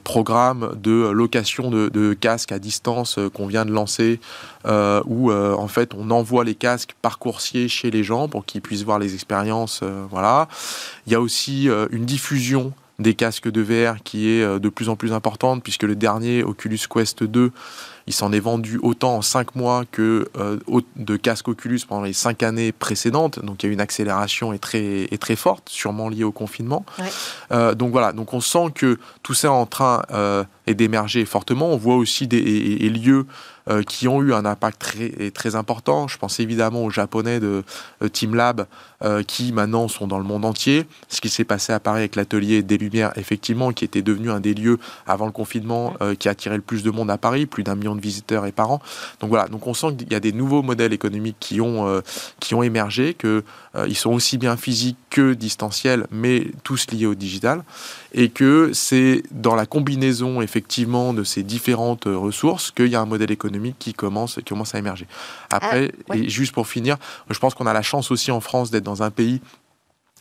programme 0.04 0.76
de 0.82 1.10
location 1.10 1.70
de, 1.70 2.14
casques 2.14 2.52
à 2.52 2.60
distance 2.60 3.20
qu'on 3.34 3.48
vient 3.48 3.66
de 3.66 3.72
lancer, 3.72 4.20
où 4.66 5.32
en 5.32 5.68
fait 5.68 5.94
on 5.96 6.10
envoie 6.12 6.44
les 6.44 6.56
casques 6.56 6.96
par 7.02 7.20
coursier 7.20 7.68
chez 7.68 7.92
les 7.92 8.04
gens 8.04 8.28
pour 8.28 8.46
qu'ils 8.46 8.62
puissent 8.62 8.84
voir 8.84 9.00
les 9.00 9.14
expériences. 9.14 9.84
voilà. 10.10 10.48
Il 11.08 11.14
y 11.14 11.16
a 11.16 11.22
aussi 11.22 11.70
une 11.92 12.06
diffusion 12.06 12.74
des 13.02 13.14
casques 13.14 13.50
de 13.50 13.62
VR 13.62 14.04
qui 14.04 14.30
est 14.30 14.60
de 14.60 14.70
plus 14.70 14.90
en 14.90 14.96
plus 14.96 15.14
importante 15.14 15.64
puisque 15.64 15.84
le 15.84 15.96
dernier 15.96 16.44
Oculus 16.44 16.80
Quest 16.90 17.24
2 17.24 17.52
il 18.08 18.14
s'en 18.14 18.32
est 18.32 18.40
vendu 18.40 18.80
autant 18.82 19.18
en 19.18 19.22
5 19.22 19.56
mois 19.56 19.84
que 19.90 20.28
euh, 20.38 20.58
de 20.96 21.16
casques 21.18 21.48
Oculus 21.48 21.82
pendant 21.88 22.04
les 22.04 22.14
5 22.14 22.44
années 22.44 22.72
précédentes. 22.72 23.44
Donc 23.44 23.64
il 23.64 23.68
y 23.68 23.70
a 23.70 23.72
eu 23.72 23.74
une 23.74 23.82
accélération 23.82 24.54
et 24.54 24.60
très, 24.60 25.08
et 25.12 25.18
très 25.18 25.36
forte, 25.36 25.70
sûrement 25.70 26.10
liée 26.10 26.24
au 26.24 26.32
confinement. 26.32 26.86
Euh, 27.52 27.76
donc 27.76 27.92
voilà, 27.92 28.12
donc 28.12 28.34
on 28.34 28.42
sent 28.42 28.72
que 28.74 28.98
tout 29.24 29.34
ça 29.34 29.48
est 29.48 29.52
en 29.52 29.66
train 29.66 30.04
euh, 30.12 30.44
d'émerger 30.68 31.26
fortement. 31.26 31.70
On 31.70 31.78
voit 31.78 31.96
aussi 31.96 32.28
des 32.28 32.90
lieux 32.90 33.26
qui 33.88 34.08
ont 34.08 34.22
eu 34.24 34.34
un 34.34 34.44
impact 34.44 34.82
très, 34.82 35.32
très 35.32 35.56
important. 35.56 36.08
Je 36.08 36.18
pense 36.18 36.40
évidemment 36.40 36.84
aux 36.84 36.90
Japonais 36.90 37.40
de 37.40 37.64
Team 38.12 38.34
Lab 38.34 38.66
qui 39.28 39.52
maintenant 39.52 39.88
sont 39.88 40.08
dans 40.08 40.18
le 40.18 40.24
monde 40.24 40.46
entier. 40.46 40.86
Ce 41.10 41.22
qui 41.22 41.30
s'est 41.30 41.44
passé 41.44 41.74
à 41.74 41.80
Paris 41.80 42.00
avec 42.00 42.16
l'atelier 42.16 42.64
des 42.64 42.78
Lumières, 42.78 43.12
effectivement, 43.16 43.72
qui 43.72 43.86
était 43.86 44.02
devenu 44.02 44.30
un 44.32 44.40
des 44.40 44.54
lieux 44.54 44.80
avant 45.08 45.26
le 45.26 45.32
confinement 45.32 45.96
qui 46.20 46.30
attirait 46.30 46.56
le 46.56 46.62
plus 46.62 46.84
de 46.84 46.92
monde 46.92 47.10
à 47.10 47.18
Paris, 47.18 47.46
plus 47.46 47.64
d'un 47.64 47.76
million 47.76 47.96
de 47.96 48.02
visiteurs 48.02 48.46
et 48.46 48.52
par 48.52 48.72
an. 48.72 48.82
Donc 49.20 49.30
voilà, 49.30 49.48
donc 49.48 49.66
on 49.68 49.74
sent 49.74 49.96
qu'il 49.98 50.12
y 50.12 50.16
a 50.16 50.20
des 50.20 50.34
nouveaux 50.34 50.62
modèles 50.62 50.94
économiques 50.94 51.38
qui 51.40 51.62
ont, 51.62 52.02
qui 52.40 52.54
ont 52.56 52.64
émergé, 52.64 53.14
qu'ils 53.14 53.44
ils 53.88 53.98
sont 53.98 54.12
aussi 54.12 54.38
bien 54.38 54.58
physiques 54.58 54.98
que 55.10 55.34
distanciels, 55.34 56.08
mais 56.12 56.48
tous 56.64 56.90
liés 56.92 57.06
au 57.06 57.16
digital, 57.16 57.64
et 58.14 58.30
que 58.30 58.72
c'est 58.74 59.24
dans 59.32 59.56
la 59.56 59.66
combinaison 59.66 60.42
effectivement 60.42 61.14
de 61.14 61.24
ces 61.24 61.44
différentes 61.44 62.06
ressources 62.06 62.72
qu'il 62.72 62.88
y 62.88 62.96
a 62.96 63.02
un 63.02 63.06
modèle 63.06 63.32
économique 63.32 63.76
qui 63.80 63.94
commence, 63.94 64.36
qui 64.36 64.44
commence 64.44 64.76
à 64.76 64.80
émerger. 64.80 65.08
Après, 65.50 65.92
ah, 66.10 66.16
et 66.16 66.30
juste 66.30 66.54
pour 66.54 66.68
finir, 66.68 66.98
je 67.30 67.40
pense 67.40 67.54
qu'on 67.54 67.68
a 67.68 67.74
la 67.74 67.82
chance 67.82 68.12
aussi 68.12 68.32
en 68.32 68.42
France 68.42 68.72
d'être 68.72 68.84
dans 68.84 68.91
un 69.00 69.12
pays 69.12 69.42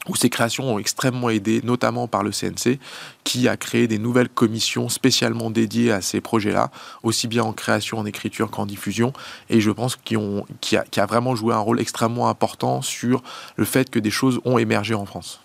où 0.09 0.17
ces 0.17 0.31
créations 0.31 0.75
ont 0.75 0.79
extrêmement 0.79 1.29
aidé, 1.29 1.61
notamment 1.63 2.09
par 2.09 2.23
le 2.23 2.31
CNC, 2.31 2.79
qui 3.25 3.49
a 3.49 3.57
créé 3.57 3.87
des 3.87 3.99
nouvelles 3.99 4.31
commissions 4.31 4.89
spécialement 4.89 5.51
dédiées 5.51 5.93
à 5.93 6.01
ces 6.01 6.21
projets-là, 6.21 6.71
aussi 7.03 7.29
bien 7.29 7.45
en 7.45 7.53
création, 7.53 7.99
en 7.99 8.07
écriture 8.07 8.51
qu'en 8.51 8.65
diffusion, 8.65 9.13
et 9.51 9.61
je 9.61 9.71
pense 9.71 9.97
qu'il 9.97 10.19
a, 10.19 11.03
a, 11.03 11.07
vraiment 11.07 11.35
joué 11.37 11.53
un 11.53 11.59
rôle 11.59 11.81
extrêmement 11.81 12.29
important 12.29 12.81
sur 12.81 13.23
le 13.57 13.65
fait 13.65 13.91
que 13.91 13.99
des 13.99 14.11
choses 14.11 14.41
ont 14.45 14.57
émergé 14.57 14.95
en 14.95 15.05
France. 15.05 15.41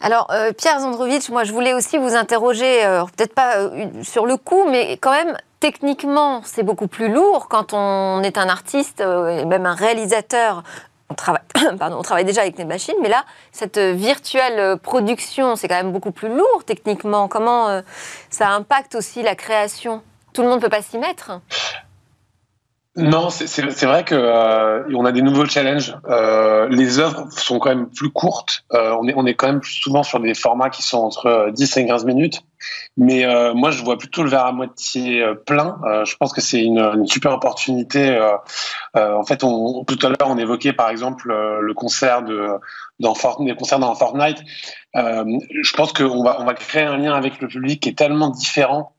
Alors, 0.00 0.28
euh, 0.30 0.52
Pierre 0.52 0.80
Zandrovitch, 0.80 1.28
moi 1.28 1.42
je 1.42 1.52
voulais 1.52 1.74
aussi 1.74 1.98
vous 1.98 2.14
interroger, 2.14 2.84
euh, 2.86 3.02
peut-être 3.16 3.34
pas 3.34 3.56
euh, 3.56 3.86
sur 4.02 4.26
le 4.26 4.36
coup, 4.36 4.64
mais 4.70 4.92
quand 4.92 5.10
même, 5.10 5.36
techniquement, 5.58 6.40
c'est 6.44 6.62
beaucoup 6.62 6.86
plus 6.86 7.12
lourd 7.12 7.48
quand 7.48 7.72
on 7.72 8.22
est 8.22 8.38
un 8.38 8.48
artiste 8.48 9.00
même 9.00 9.66
un 9.66 9.74
réalisateur. 9.74 10.62
On 11.10 11.14
travaille, 11.14 11.42
pardon, 11.78 11.96
on 11.98 12.02
travaille 12.02 12.24
déjà 12.24 12.42
avec 12.42 12.56
des 12.56 12.64
machines, 12.64 12.96
mais 13.00 13.08
là, 13.08 13.24
cette 13.52 13.78
virtuelle 13.78 14.78
production, 14.78 15.56
c'est 15.56 15.68
quand 15.68 15.76
même 15.76 15.92
beaucoup 15.92 16.12
plus 16.12 16.28
lourd 16.28 16.64
techniquement. 16.66 17.28
Comment 17.28 17.82
ça 18.30 18.50
impacte 18.50 18.94
aussi 18.94 19.22
la 19.22 19.34
création? 19.34 20.02
Tout 20.34 20.42
le 20.42 20.48
monde 20.48 20.58
ne 20.58 20.62
peut 20.62 20.68
pas 20.68 20.82
s'y 20.82 20.98
mettre? 20.98 21.40
Non, 22.98 23.30
c'est 23.30 23.84
vrai 23.84 24.02
que 24.02 24.14
euh, 24.16 24.82
on 24.92 25.04
a 25.04 25.12
des 25.12 25.22
nouveaux 25.22 25.46
challenges. 25.46 25.96
Euh, 26.08 26.68
les 26.68 26.98
œuvres 26.98 27.28
sont 27.30 27.60
quand 27.60 27.68
même 27.68 27.88
plus 27.88 28.10
courtes. 28.10 28.64
Euh, 28.74 28.96
on, 29.00 29.06
est, 29.06 29.14
on 29.16 29.24
est 29.24 29.34
quand 29.34 29.46
même 29.46 29.62
souvent 29.62 30.02
sur 30.02 30.18
des 30.18 30.34
formats 30.34 30.68
qui 30.68 30.82
sont 30.82 30.98
entre 30.98 31.50
10 31.52 31.76
et 31.76 31.86
15 31.86 32.04
minutes. 32.04 32.42
Mais 32.96 33.24
moi, 33.54 33.70
je 33.70 33.84
vois 33.84 33.96
plutôt 33.98 34.24
le 34.24 34.30
verre 34.30 34.46
à 34.46 34.52
moitié 34.52 35.24
plein. 35.46 35.78
je 36.04 36.16
pense 36.16 36.32
que 36.32 36.40
c'est 36.40 36.60
une, 36.60 36.80
une, 36.80 37.06
super 37.06 37.32
opportunité. 37.32 38.18
en 38.94 39.22
fait, 39.22 39.44
on, 39.44 39.84
tout 39.84 39.98
à 40.04 40.08
l'heure, 40.08 40.26
on 40.26 40.38
évoquait 40.38 40.72
par 40.72 40.90
exemple 40.90 41.28
le 41.28 41.74
concert 41.74 42.22
de 42.22 42.48
dans 42.98 43.14
Fortnite, 43.14 43.56
concert 43.56 43.78
dans 43.78 43.94
Fortnite. 43.94 44.38
je 44.94 45.72
pense 45.76 45.92
qu'on 45.92 46.24
va 46.24 46.40
on 46.40 46.44
va 46.44 46.54
créer 46.54 46.82
un 46.82 46.96
lien 46.96 47.14
avec 47.14 47.40
le 47.40 47.46
public 47.46 47.80
qui 47.80 47.90
est 47.90 47.98
tellement 47.98 48.30
différent 48.30 48.92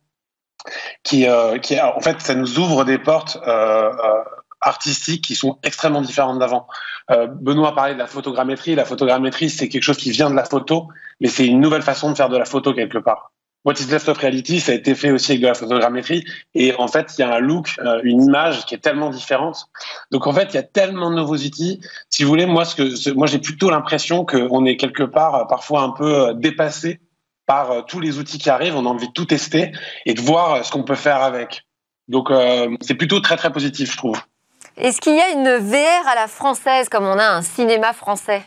qui, 1.04 1.28
euh, 1.28 1.58
en 1.96 2.02
fait, 2.02 2.22
ça 2.22 2.36
nous 2.36 2.60
ouvre 2.60 2.84
des 2.86 2.98
portes 2.98 3.38
euh, 3.48 3.92
euh, 3.92 4.24
artistiques 4.62 5.24
qui 5.24 5.36
sont 5.36 5.58
extrêmement 5.64 6.02
différentes 6.02 6.40
d'avant. 6.40 6.68
Euh, 7.12 7.28
Benoît 7.28 7.74
parlait 7.74 7.94
de 7.94 8.00
la 8.00 8.08
photogrammétrie. 8.08 8.76
La 8.76 8.86
photogrammétrie, 8.86 9.50
c'est 9.50 9.70
quelque 9.70 9.84
chose 9.84 9.98
qui 9.98 10.12
vient 10.12 10.30
de 10.30 10.36
la 10.36 10.44
photo, 10.44 10.88
mais 11.22 11.28
c'est 11.28 11.46
une 11.46 11.60
nouvelle 11.60 11.82
façon 11.82 12.12
de 12.12 12.16
faire 12.16 12.30
de 12.30 12.38
la 12.38 12.46
photo 12.46 12.74
quelque 12.74 12.98
part. 12.98 13.32
What 13.66 13.74
is 13.74 13.92
Left 13.92 14.08
of 14.08 14.18
Reality, 14.18 14.62
ça 14.62 14.72
a 14.72 14.76
été 14.76 14.96
fait 14.96 15.12
aussi 15.12 15.34
avec 15.34 15.42
de 15.42 15.48
la 15.48 15.54
photogrammétrie. 15.54 16.24
Et 16.56 16.74
en 16.76 16.88
fait, 16.88 17.14
il 17.18 17.22
y 17.22 17.24
a 17.26 17.34
un 17.34 17.40
look, 17.40 17.76
une 18.04 18.24
image 18.24 18.66
qui 18.66 18.74
est 18.74 18.80
tellement 18.80 19.10
différente. 19.10 19.68
Donc 20.12 20.28
en 20.28 20.34
fait, 20.34 20.54
il 20.54 20.56
y 20.56 20.60
a 20.60 20.64
tellement 20.64 21.10
de 21.10 21.16
nouveaux 21.18 21.36
outils. 21.36 21.82
Si 22.10 22.24
vous 22.24 22.30
voulez, 22.30 22.46
moi, 22.46 22.64
j'ai 22.66 23.40
plutôt 23.40 23.70
l'impression 23.70 24.26
qu'on 24.26 24.64
est 24.64 24.78
quelque 24.78 25.04
part 25.04 25.46
parfois 25.48 25.82
un 25.82 25.90
peu 25.90 26.34
dépassé 26.36 27.02
par 27.50 27.72
euh, 27.72 27.82
tous 27.82 28.00
les 28.00 28.20
outils 28.20 28.38
qui 28.38 28.52
arrivent. 28.52 28.76
On 28.76 28.86
a 28.86 28.90
envie 28.90 29.08
de 29.08 29.12
tout 29.12 29.26
tester 29.26 29.72
et 30.06 30.14
de 30.14 30.22
voir 30.22 30.54
euh, 30.54 30.62
ce 30.62 30.72
qu'on 30.72 30.84
peut 30.84 30.94
faire 30.94 31.24
avec. 31.24 31.64
Donc 32.08 32.30
euh, 32.30 32.78
c'est 32.80 32.94
plutôt 32.94 33.22
très 33.22 33.38
très 33.38 33.52
positif, 33.52 33.92
je 33.92 33.98
trouve. 33.98 34.22
Est-ce 34.78 35.02
qu'il 35.02 35.16
y 35.16 35.20
a 35.20 35.30
une 35.32 35.58
VR 35.58 36.08
à 36.08 36.14
la 36.14 36.28
française 36.28 36.90
comme 36.90 37.06
on 37.06 37.18
a 37.18 37.26
un 37.26 37.42
cinéma 37.42 37.92
français? 37.94 38.44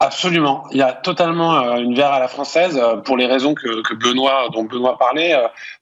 Absolument. 0.00 0.64
Il 0.72 0.78
y 0.78 0.82
a 0.82 0.92
totalement 0.92 1.76
une 1.76 1.94
VR 1.94 2.14
à 2.14 2.20
la 2.20 2.28
française 2.28 2.80
pour 3.04 3.16
les 3.16 3.26
raisons 3.26 3.54
que, 3.54 3.94
Benoît, 3.94 4.48
dont 4.52 4.64
Benoît 4.64 4.96
parlait. 4.96 5.36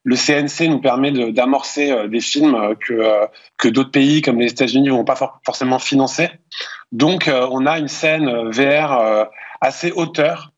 Le 0.04 0.16
CNC 0.16 0.68
nous 0.68 0.80
permet 0.80 1.12
d'amorcer 1.32 2.08
des 2.08 2.20
films 2.20 2.74
que, 2.80 3.26
que 3.58 3.68
d'autres 3.68 3.90
pays 3.90 4.22
comme 4.22 4.40
les 4.40 4.50
États-Unis 4.50 4.88
vont 4.88 5.04
pas 5.04 5.38
forcément 5.44 5.78
financer. 5.78 6.30
Donc, 6.92 7.30
on 7.30 7.66
a 7.66 7.78
une 7.78 7.88
scène 7.88 8.50
VR 8.50 9.28
assez 9.60 9.92
hauteur 9.92 10.50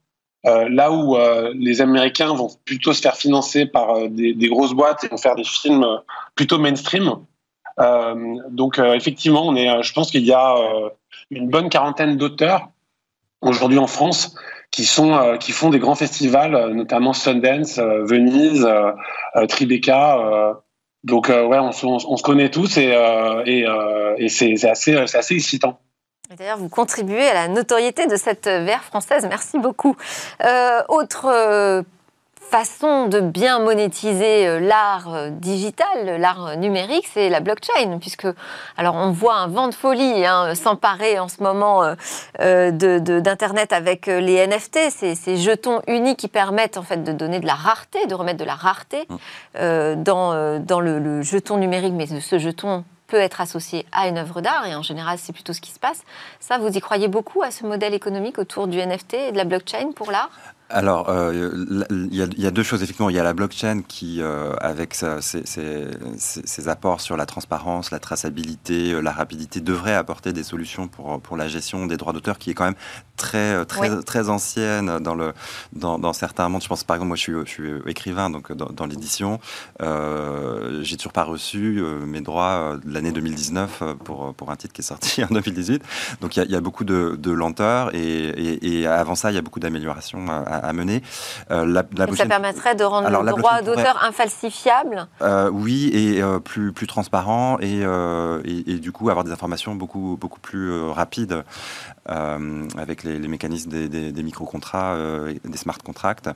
euh, 0.48 0.68
là 0.70 0.90
où 0.90 1.16
euh, 1.16 1.52
les 1.54 1.82
Américains 1.82 2.32
vont 2.32 2.48
plutôt 2.64 2.92
se 2.92 3.02
faire 3.02 3.16
financer 3.16 3.66
par 3.66 3.90
euh, 3.90 4.08
des, 4.08 4.48
grosses 4.48 4.72
boîtes 4.72 5.04
et 5.04 5.08
vont 5.08 5.18
faire 5.18 5.34
des 5.34 5.44
films 5.44 5.86
plutôt 6.34 6.58
mainstream. 6.58 7.16
donc 8.50 8.78
effectivement, 8.78 9.46
on 9.46 9.54
est, 9.54 9.82
je 9.82 9.92
pense 9.92 10.10
qu'il 10.10 10.24
y 10.24 10.32
a 10.32 10.54
une 11.30 11.48
bonne 11.48 11.68
quarantaine 11.68 12.16
d'auteurs 12.16 12.70
aujourd'hui 13.40 13.78
en 13.78 13.86
France 13.86 14.34
qui 14.72 14.84
sont 14.84 15.36
qui 15.38 15.52
font 15.52 15.70
des 15.70 15.78
grands 15.78 15.94
festivals, 15.94 16.72
notamment 16.72 17.12
Sundance, 17.12 17.78
Venise, 17.78 18.66
Tribeca. 19.48 20.56
donc 21.04 21.28
ouais, 21.28 21.58
on, 21.58 21.72
se 21.72 22.22
connaît 22.22 22.50
tous 22.50 22.78
et, 22.78 22.94
et, 23.46 23.64
et 24.18 24.28
c'est 24.28 24.68
assez, 24.68 24.96
assez 24.96 25.34
excitant. 25.34 25.78
D'ailleurs, 26.36 26.58
vous 26.58 26.68
contribuez 26.68 27.26
à 27.26 27.32
la 27.32 27.48
notoriété 27.48 28.06
de 28.06 28.16
cette 28.16 28.48
verre 28.48 28.84
française. 28.84 29.26
Merci 29.26 29.58
beaucoup. 29.58 29.96
Euh, 30.44 30.82
autre 30.88 31.24
euh, 31.24 31.82
façon 32.50 33.06
de 33.06 33.20
bien 33.20 33.60
monétiser 33.60 34.46
euh, 34.46 34.60
l'art 34.60 35.30
digital, 35.30 36.20
l'art 36.20 36.58
numérique, 36.58 37.08
c'est 37.10 37.30
la 37.30 37.40
blockchain, 37.40 37.98
puisque 37.98 38.26
alors 38.76 38.94
on 38.94 39.10
voit 39.10 39.36
un 39.36 39.48
vent 39.48 39.68
de 39.68 39.74
folie 39.74 40.26
hein, 40.26 40.54
s'emparer 40.54 41.18
en 41.18 41.28
ce 41.28 41.42
moment 41.42 41.94
d'internet 42.38 43.72
avec 43.72 44.04
les 44.04 44.46
NFT, 44.46 44.90
ces, 44.90 45.14
ces, 45.14 45.38
jetons 45.38 45.80
uniques 45.86 46.18
qui 46.18 46.28
permettent 46.28 46.76
en 46.76 46.82
fait 46.82 47.02
de 47.02 47.12
donner 47.12 47.40
de 47.40 47.46
la 47.46 47.54
rareté, 47.54 48.06
de 48.06 48.14
remettre 48.14 48.38
de 48.38 48.44
la 48.44 48.54
rareté 48.54 49.08
mmh. 49.08 50.02
dans, 50.02 50.60
dans 50.60 50.80
le, 50.80 50.98
le, 50.98 51.22
jeton 51.22 51.56
numérique, 51.56 51.94
mais 51.94 52.06
ce 52.06 52.38
jeton 52.38 52.84
peut 53.08 53.16
être 53.16 53.40
associé 53.40 53.84
à 53.90 54.06
une 54.06 54.18
œuvre 54.18 54.40
d'art, 54.40 54.66
et 54.66 54.76
en 54.76 54.82
général, 54.82 55.18
c'est 55.18 55.32
plutôt 55.32 55.52
ce 55.52 55.60
qui 55.60 55.72
se 55.72 55.80
passe. 55.80 56.02
Ça, 56.38 56.58
vous 56.58 56.68
y 56.68 56.80
croyez 56.80 57.08
beaucoup 57.08 57.42
à 57.42 57.50
ce 57.50 57.66
modèle 57.66 57.94
économique 57.94 58.38
autour 58.38 58.68
du 58.68 58.78
NFT 58.78 59.14
et 59.14 59.32
de 59.32 59.36
la 59.36 59.44
blockchain 59.44 59.92
pour 59.92 60.12
l'art? 60.12 60.30
Alors, 60.70 61.08
euh, 61.08 61.50
il 61.90 62.14
y, 62.14 62.46
a 62.46 62.50
deux 62.50 62.62
choses. 62.62 62.82
Effectivement, 62.82 63.08
il 63.08 63.16
y 63.16 63.18
a 63.18 63.22
la 63.22 63.32
blockchain 63.32 63.80
qui, 63.86 64.20
euh, 64.20 64.52
avec 64.60 64.94
ses, 64.94 66.68
apports 66.68 67.00
sur 67.00 67.16
la 67.16 67.24
transparence, 67.24 67.90
la 67.90 67.98
traçabilité, 67.98 68.92
euh, 68.92 69.00
la 69.00 69.12
rapidité, 69.12 69.60
devrait 69.60 69.94
apporter 69.94 70.34
des 70.34 70.42
solutions 70.42 70.86
pour, 70.86 71.20
pour 71.22 71.38
la 71.38 71.48
gestion 71.48 71.86
des 71.86 71.96
droits 71.96 72.12
d'auteur, 72.12 72.38
qui 72.38 72.50
est 72.50 72.54
quand 72.54 72.66
même 72.66 72.74
très, 73.16 73.64
très, 73.64 74.02
très 74.02 74.28
ancienne 74.28 74.98
dans, 74.98 75.14
le, 75.14 75.32
dans, 75.72 75.98
dans, 75.98 76.12
certains 76.12 76.50
mondes. 76.50 76.62
Je 76.62 76.68
pense, 76.68 76.84
par 76.84 76.96
exemple, 76.96 77.08
moi, 77.08 77.16
je 77.16 77.22
suis, 77.22 77.32
je 77.32 77.50
suis 77.50 77.70
écrivain, 77.86 78.28
donc 78.28 78.52
dans, 78.52 78.86
l'édition. 78.86 79.40
J'ai 79.80 80.96
toujours 80.98 81.12
pas 81.14 81.24
reçu 81.24 81.82
mes 82.06 82.20
droits 82.20 82.76
de 82.84 82.92
l'année 82.92 83.12
2019 83.12 83.82
pour, 84.04 84.34
pour 84.34 84.50
un 84.50 84.56
titre 84.56 84.74
qui 84.74 84.82
est 84.82 84.84
sorti 84.84 85.24
en 85.24 85.28
2018. 85.28 85.82
Donc, 86.20 86.36
il 86.36 86.40
y 86.40 86.42
a, 86.42 86.46
y 86.46 86.56
a 86.56 86.60
beaucoup 86.60 86.84
de, 86.84 87.16
de 87.18 87.30
lenteur 87.30 87.94
et, 87.94 88.80
et, 88.80 88.86
avant 88.86 89.14
ça, 89.14 89.30
il 89.30 89.34
y 89.34 89.38
a 89.38 89.42
beaucoup 89.42 89.60
d'améliorations 89.60 90.28
à, 90.28 90.57
mener. 90.72 91.02
Euh, 91.50 91.64
la, 91.66 91.84
ça 92.14 92.26
permettrait 92.26 92.74
de 92.74 92.84
rendre 92.84 93.08
le 93.22 93.30
droit 93.30 93.62
d'auteur 93.62 94.02
infalsifiable 94.04 95.06
euh, 95.22 95.50
Oui, 95.50 95.90
et 95.92 96.22
euh, 96.22 96.38
plus, 96.38 96.72
plus 96.72 96.86
transparent 96.86 97.58
et, 97.60 97.82
et, 98.44 98.78
du 98.78 98.92
coup 98.92 99.10
avoir 99.10 99.24
des 99.24 99.32
informations 99.32 99.74
beaucoup, 99.74 100.16
beaucoup 100.20 100.40
plus 100.40 100.88
rapides 100.90 101.42
avec 102.08 103.04
les, 103.04 103.18
mécanismes 103.28 103.70
des, 103.70 103.88
des, 103.88 104.22
micro-contrats, 104.22 104.96
des 105.44 105.58
smart 105.58 105.78
contracts. 105.78 106.28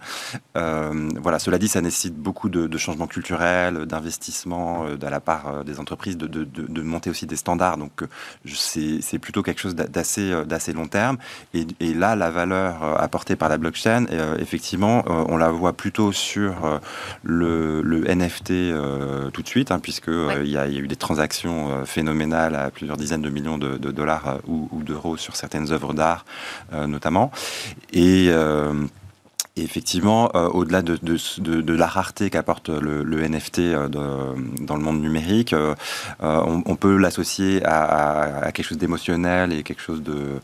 voilà, 0.54 1.38
cela 1.38 1.58
dit, 1.58 1.68
ça 1.68 1.80
nécessite 1.80 2.14
beaucoup 2.14 2.48
de, 2.48 2.78
changements 2.78 3.06
culturels, 3.06 3.86
d'investissements 3.86 4.86
de 4.96 5.06
la 5.06 5.20
part 5.20 5.64
des 5.64 5.78
entreprises, 5.80 6.16
de, 6.16 6.26
de, 6.26 6.44
de, 6.44 6.82
monter 6.82 7.10
aussi 7.10 7.26
des 7.26 7.36
standards. 7.36 7.78
Donc 7.78 8.04
c'est 8.44 9.18
plutôt 9.18 9.42
quelque 9.42 9.60
chose 9.60 9.74
d'assez 9.74 10.72
long 10.72 10.88
terme. 10.88 11.16
Et, 11.54 11.66
et, 11.80 11.94
là, 11.94 12.16
la 12.16 12.30
valeur 12.30 13.00
apportée 13.00 13.36
par 13.36 13.48
la 13.48 13.58
blockchain, 13.58 14.06
euh, 14.10 14.36
effectivement, 14.38 15.04
euh, 15.08 15.24
on 15.28 15.36
la 15.36 15.50
voit 15.50 15.72
plutôt 15.72 16.12
sur 16.12 16.64
euh, 16.64 16.78
le, 17.22 18.04
NFT 18.12 18.52
tout 19.32 19.42
de 19.42 19.48
suite, 19.48 19.70
hein, 19.70 19.78
puisque 19.78 20.10
il 20.42 20.48
y, 20.48 20.56
a 20.56 20.68
eu 20.68 20.88
des 20.88 20.96
transactions 20.96 21.84
phénoménales 21.84 22.54
à 22.56 22.70
plusieurs 22.70 22.96
dizaines 22.96 23.22
de 23.22 23.30
millions 23.30 23.58
de, 23.58 23.76
dollars 23.76 24.38
ou, 24.46 24.82
d'euros 24.82 25.16
sur 25.16 25.36
certaines 25.36 25.61
œuvres 25.70 25.94
d'art, 25.94 26.24
notamment. 26.72 27.30
Et 27.92 28.30
Et 29.54 29.64
effectivement, 29.64 30.30
euh, 30.34 30.48
au-delà 30.48 30.80
de, 30.80 30.98
de, 31.02 31.60
de, 31.60 31.74
la 31.74 31.86
rareté 31.86 32.30
qu'apporte 32.30 32.70
le, 32.70 33.02
le, 33.02 33.28
NFT 33.28 33.58
euh, 33.58 33.86
dans 33.88 34.76
le 34.76 34.82
monde 34.82 35.02
numérique, 35.02 35.52
euh, 35.52 35.74
on, 36.20 36.62
on, 36.64 36.74
peut 36.74 36.96
l'associer 36.96 37.62
à, 37.62 38.44
à, 38.44 38.52
quelque 38.52 38.64
chose 38.64 38.78
d'émotionnel 38.78 39.52
et 39.52 39.62
quelque 39.62 39.82
chose 39.82 40.02
de, 40.02 40.40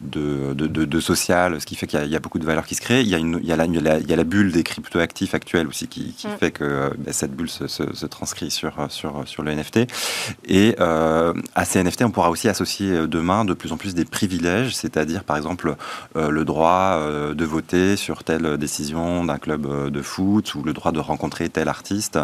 de, 0.00 1.00
social, 1.00 1.60
ce 1.60 1.66
qui 1.66 1.74
fait 1.74 1.88
qu'il 1.88 2.04
y, 2.04 2.10
y, 2.10 2.14
a 2.14 2.20
beaucoup 2.20 2.38
de 2.38 2.44
valeurs 2.44 2.64
qui 2.64 2.76
se 2.76 2.80
créent. 2.80 3.02
Il 3.02 3.08
y 3.08 3.16
a, 3.16 3.18
une, 3.18 3.40
il 3.42 3.48
y 3.48 3.52
a, 3.52 3.56
la, 3.56 3.64
il 3.64 4.08
y 4.08 4.12
a 4.12 4.16
la, 4.16 4.24
bulle 4.24 4.52
des 4.52 4.62
cryptoactifs 4.62 5.34
actuels 5.34 5.66
aussi 5.66 5.88
qui, 5.88 6.12
qui 6.12 6.28
mm. 6.28 6.36
fait 6.38 6.52
que 6.52 6.92
ben, 6.98 7.12
cette 7.12 7.34
bulle 7.34 7.50
se, 7.50 7.66
se, 7.66 7.92
se, 7.92 8.06
transcrit 8.06 8.52
sur, 8.52 8.74
sur, 8.90 9.26
sur 9.26 9.42
le 9.42 9.56
NFT. 9.56 9.88
Et 10.46 10.76
à 10.78 11.64
ces 11.64 11.82
NFT, 11.82 12.02
on 12.02 12.12
pourra 12.12 12.30
aussi 12.30 12.48
associer 12.48 13.08
demain 13.08 13.44
de 13.44 13.54
plus 13.54 13.72
en 13.72 13.76
plus 13.76 13.96
des 13.96 14.04
privilèges, 14.04 14.76
c'est-à-dire 14.76 15.24
par 15.24 15.36
exemple 15.36 15.74
le 16.14 16.44
droit 16.44 17.00
de 17.34 17.44
voter 17.44 17.96
sur 17.96 18.22
tel 18.22 18.51
décision 18.56 19.24
d'un 19.24 19.38
club 19.38 19.66
euh, 19.66 19.90
de 19.90 20.02
foot 20.02 20.54
ou 20.54 20.62
le 20.62 20.72
droit 20.72 20.92
de 20.92 21.00
rencontrer 21.00 21.48
tel 21.48 21.68
artiste 21.68 22.18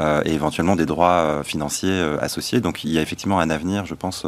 euh, 0.00 0.22
et 0.24 0.32
éventuellement 0.32 0.76
des 0.76 0.86
droits 0.86 1.08
euh, 1.10 1.42
financiers 1.42 2.00
associés. 2.20 2.60
Donc 2.60 2.84
il 2.84 2.90
y 2.90 2.98
a 2.98 3.02
effectivement 3.02 3.40
un 3.40 3.50
avenir, 3.50 3.86
je 3.86 3.94
pense, 3.94 4.26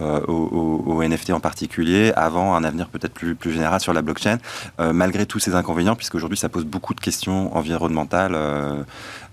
au, 0.00 1.02
NFT 1.02 1.30
en 1.30 1.40
particulier, 1.40 2.12
avant 2.16 2.54
un 2.54 2.64
avenir 2.64 2.88
peut-être 2.88 3.12
plus, 3.12 3.34
plus 3.34 3.52
général 3.52 3.80
sur 3.80 3.92
la 3.92 4.02
blockchain, 4.02 4.38
malgré 4.78 5.26
tous 5.26 5.38
ces 5.38 5.54
inconvénients, 5.54 5.96
puisqu'aujourd'hui 5.96 6.38
ça 6.38 6.48
pose 6.48 6.64
beaucoup 6.64 6.94
de 6.94 7.00
questions 7.00 7.56
environnementales 7.56 8.36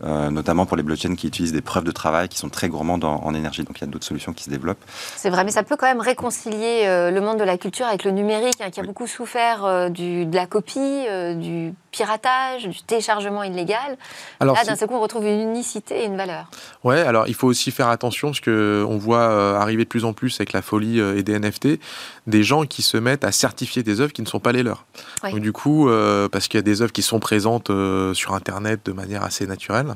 euh, 0.05 0.29
notamment 0.29 0.65
pour 0.65 0.77
les 0.77 0.83
blockchains 0.83 1.15
qui 1.15 1.27
utilisent 1.27 1.51
des 1.51 1.61
preuves 1.61 1.83
de 1.83 1.91
travail 1.91 2.29
qui 2.29 2.37
sont 2.37 2.49
très 2.49 2.69
gourmandes 2.69 3.03
en, 3.03 3.33
énergie. 3.33 3.63
Donc 3.63 3.77
il 3.79 3.81
y 3.81 3.83
a 3.83 3.87
d'autres 3.87 4.05
solutions 4.05 4.33
qui 4.33 4.43
se 4.43 4.49
développent. 4.49 4.83
C'est 5.15 5.29
vrai, 5.29 5.43
mais 5.43 5.51
ça 5.51 5.63
peut 5.63 5.75
quand 5.77 5.87
même 5.87 6.01
réconcilier 6.01 6.83
euh, 6.85 7.11
le 7.11 7.21
monde 7.21 7.39
de 7.39 7.43
la 7.43 7.57
culture 7.57 7.85
avec 7.85 8.03
le 8.03 8.11
numérique, 8.11 8.61
hein, 8.61 8.69
qui 8.69 8.79
a 8.79 8.83
beaucoup 8.83 9.07
souffert 9.07 9.65
euh, 9.65 9.89
du, 9.89 10.25
de 10.25 10.35
la 10.35 10.45
copie, 10.45 11.05
du 11.35 11.73
piratage, 11.91 12.67
du 12.67 12.81
téléchargement 12.83 13.43
illégal. 13.43 13.97
Alors, 14.39 14.55
Là, 14.55 14.63
d'un 14.63 14.75
seul 14.75 14.87
coup, 14.87 14.95
on 14.95 15.01
retrouve 15.01 15.25
une 15.25 15.41
unicité 15.41 16.03
et 16.03 16.05
une 16.05 16.17
valeur. 16.17 16.49
Ouais, 16.83 17.01
alors 17.01 17.27
il 17.27 17.33
faut 17.33 17.47
aussi 17.47 17.71
faire 17.71 17.87
attention 17.89 18.29
parce 18.29 18.41
qu'on 18.41 18.97
voit 18.97 19.59
arriver 19.59 19.83
de 19.83 19.89
plus 19.89 20.05
en 20.05 20.13
plus 20.13 20.35
avec 20.39 20.53
la 20.53 20.61
folie 20.61 20.99
et 20.99 21.23
des 21.23 21.39
NFT, 21.39 21.79
des 22.27 22.43
gens 22.43 22.65
qui 22.65 22.81
se 22.81 22.97
mettent 22.97 23.23
à 23.23 23.31
certifier 23.31 23.83
des 23.83 24.01
œuvres 24.01 24.13
qui 24.13 24.21
ne 24.21 24.27
sont 24.27 24.39
pas 24.39 24.51
les 24.51 24.63
leurs. 24.63 24.85
Donc 25.23 25.39
du 25.39 25.51
coup, 25.51 25.89
parce 26.31 26.47
qu'il 26.47 26.57
y 26.57 26.59
a 26.59 26.63
des 26.63 26.81
œuvres 26.81 26.91
qui 26.91 27.01
sont 27.01 27.19
présentes 27.19 27.71
sur 28.13 28.33
Internet 28.33 28.81
de 28.85 28.91
manière 28.91 29.23
assez 29.23 29.45
naturelle, 29.45 29.95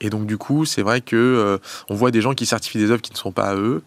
et 0.00 0.10
donc 0.10 0.26
du 0.26 0.38
coup, 0.38 0.64
c'est 0.64 0.82
vrai 0.82 1.00
que 1.00 1.16
euh, 1.16 1.58
on 1.88 1.94
voit 1.94 2.10
des 2.10 2.20
gens 2.20 2.34
qui 2.34 2.46
certifient 2.46 2.78
des 2.78 2.90
œuvres 2.90 3.02
qui 3.02 3.12
ne 3.12 3.16
sont 3.16 3.32
pas 3.32 3.44
à 3.44 3.56
eux. 3.56 3.82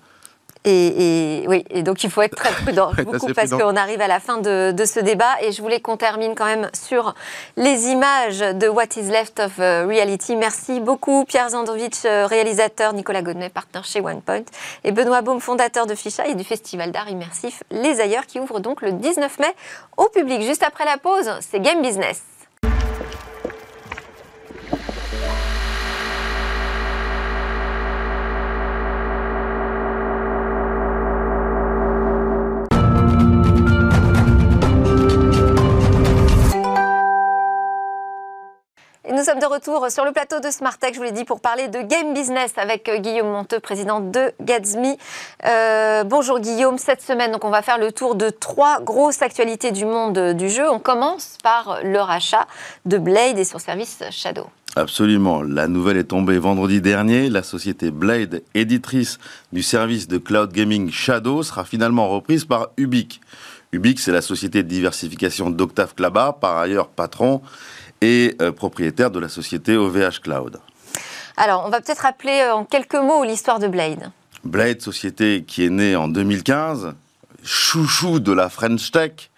Et, 0.65 1.45
oui, 1.47 1.63
et 1.69 1.83
donc 1.83 2.03
il 2.03 2.09
faut 2.09 2.21
être 2.21 2.35
très 2.35 2.51
prudent, 2.51 2.91
beaucoup 3.05 3.33
parce 3.33 3.51
qu'on 3.51 3.77
arrive 3.77 4.01
à 4.01 4.07
la 4.07 4.19
fin 4.19 4.39
de, 4.39 4.73
ce 4.85 4.99
débat 4.99 5.41
et 5.41 5.53
je 5.53 5.61
voulais 5.61 5.79
qu'on 5.79 5.95
termine 5.95 6.35
quand 6.35 6.45
même 6.45 6.69
sur 6.73 7.15
les 7.55 7.87
images 7.87 8.39
de 8.39 8.67
What 8.67 8.97
is 8.97 9.03
Left 9.03 9.39
of 9.39 9.53
euh, 9.59 9.85
Reality. 9.87 10.35
Merci 10.35 10.81
beaucoup 10.81 11.23
Pierre 11.23 11.49
Zandovitch, 11.51 12.03
euh, 12.05 12.25
réalisateur, 12.25 12.91
Nicolas 12.91 13.21
Godnet, 13.21 13.49
partenaire 13.49 13.85
chez 13.85 14.01
OnePoint 14.01 14.43
et 14.83 14.91
Benoît 14.91 15.21
Baum, 15.21 15.39
fondateur 15.39 15.85
de 15.85 15.95
Ficha 15.95 16.27
et 16.27 16.35
du 16.35 16.43
festival 16.43 16.91
d'art 16.91 17.09
immersif 17.09 17.63
Les 17.71 18.01
Ailleurs 18.01 18.25
qui 18.25 18.39
ouvre 18.39 18.59
donc 18.59 18.81
le 18.81 18.91
19 18.91 19.39
mai 19.39 19.55
au 19.95 20.09
public. 20.09 20.41
Juste 20.41 20.63
après 20.63 20.83
la 20.83 20.97
pause, 20.97 21.31
c'est 21.39 21.61
Game 21.61 21.81
Business. 21.81 22.21
Sommes 39.29 39.39
de 39.39 39.45
retour 39.45 39.91
sur 39.91 40.05
le 40.05 40.11
plateau 40.11 40.39
de 40.39 40.49
Smartech, 40.49 40.95
je 40.95 40.97
vous 40.97 41.03
l'ai 41.03 41.11
dit, 41.11 41.23
pour 41.23 41.39
parler 41.39 41.67
de 41.67 41.83
game 41.83 42.15
business 42.15 42.51
avec 42.57 42.89
euh, 42.89 42.97
Guillaume 42.97 43.27
Monteux, 43.27 43.59
président 43.59 43.99
de 43.99 44.31
Gatsby. 44.41 44.97
Euh, 45.45 46.03
bonjour 46.03 46.39
Guillaume, 46.39 46.79
cette 46.79 47.03
semaine, 47.03 47.31
donc 47.31 47.45
on 47.45 47.51
va 47.51 47.61
faire 47.61 47.77
le 47.77 47.91
tour 47.91 48.15
de 48.15 48.31
trois 48.31 48.81
grosses 48.81 49.21
actualités 49.21 49.71
du 49.71 49.85
monde 49.85 50.33
du 50.33 50.49
jeu. 50.49 50.67
On 50.71 50.79
commence 50.79 51.37
par 51.43 51.77
le 51.83 51.99
rachat 51.99 52.47
de 52.87 52.97
Blade 52.97 53.37
et 53.37 53.43
son 53.43 53.59
service 53.59 54.01
Shadow. 54.09 54.47
Absolument. 54.75 55.43
La 55.43 55.67
nouvelle 55.67 55.97
est 55.97 56.05
tombée 56.05 56.39
vendredi 56.39 56.81
dernier. 56.81 57.29
La 57.29 57.43
société 57.43 57.91
Blade, 57.91 58.41
éditrice 58.55 59.19
du 59.53 59.61
service 59.61 60.07
de 60.07 60.17
cloud 60.17 60.51
gaming 60.51 60.89
Shadow, 60.89 61.43
sera 61.43 61.65
finalement 61.65 62.09
reprise 62.09 62.45
par 62.45 62.69
Ubique. 62.77 63.21
Ubique, 63.73 63.99
c'est 63.99 64.11
la 64.11 64.21
société 64.21 64.63
de 64.63 64.67
diversification 64.67 65.51
d'Octave 65.51 65.93
Klaba, 65.93 66.35
par 66.41 66.57
ailleurs 66.57 66.87
patron 66.87 67.43
et 68.01 68.35
euh, 68.41 68.51
propriétaire 68.51 69.11
de 69.11 69.19
la 69.19 69.29
société 69.29 69.77
OVH 69.77 70.21
Cloud. 70.21 70.59
Alors, 71.37 71.63
on 71.65 71.69
va 71.69 71.81
peut-être 71.81 71.99
rappeler 71.99 72.41
euh, 72.45 72.55
en 72.55 72.65
quelques 72.65 72.95
mots 72.95 73.23
l'histoire 73.23 73.59
de 73.59 73.67
Blade. 73.67 74.11
Blade, 74.43 74.81
société 74.81 75.43
qui 75.45 75.65
est 75.65 75.69
née 75.69 75.95
en 75.95 76.07
2015, 76.07 76.93
chouchou 77.43 78.19
de 78.19 78.31
la 78.31 78.49
French 78.49 78.91
Tech, 78.91 79.29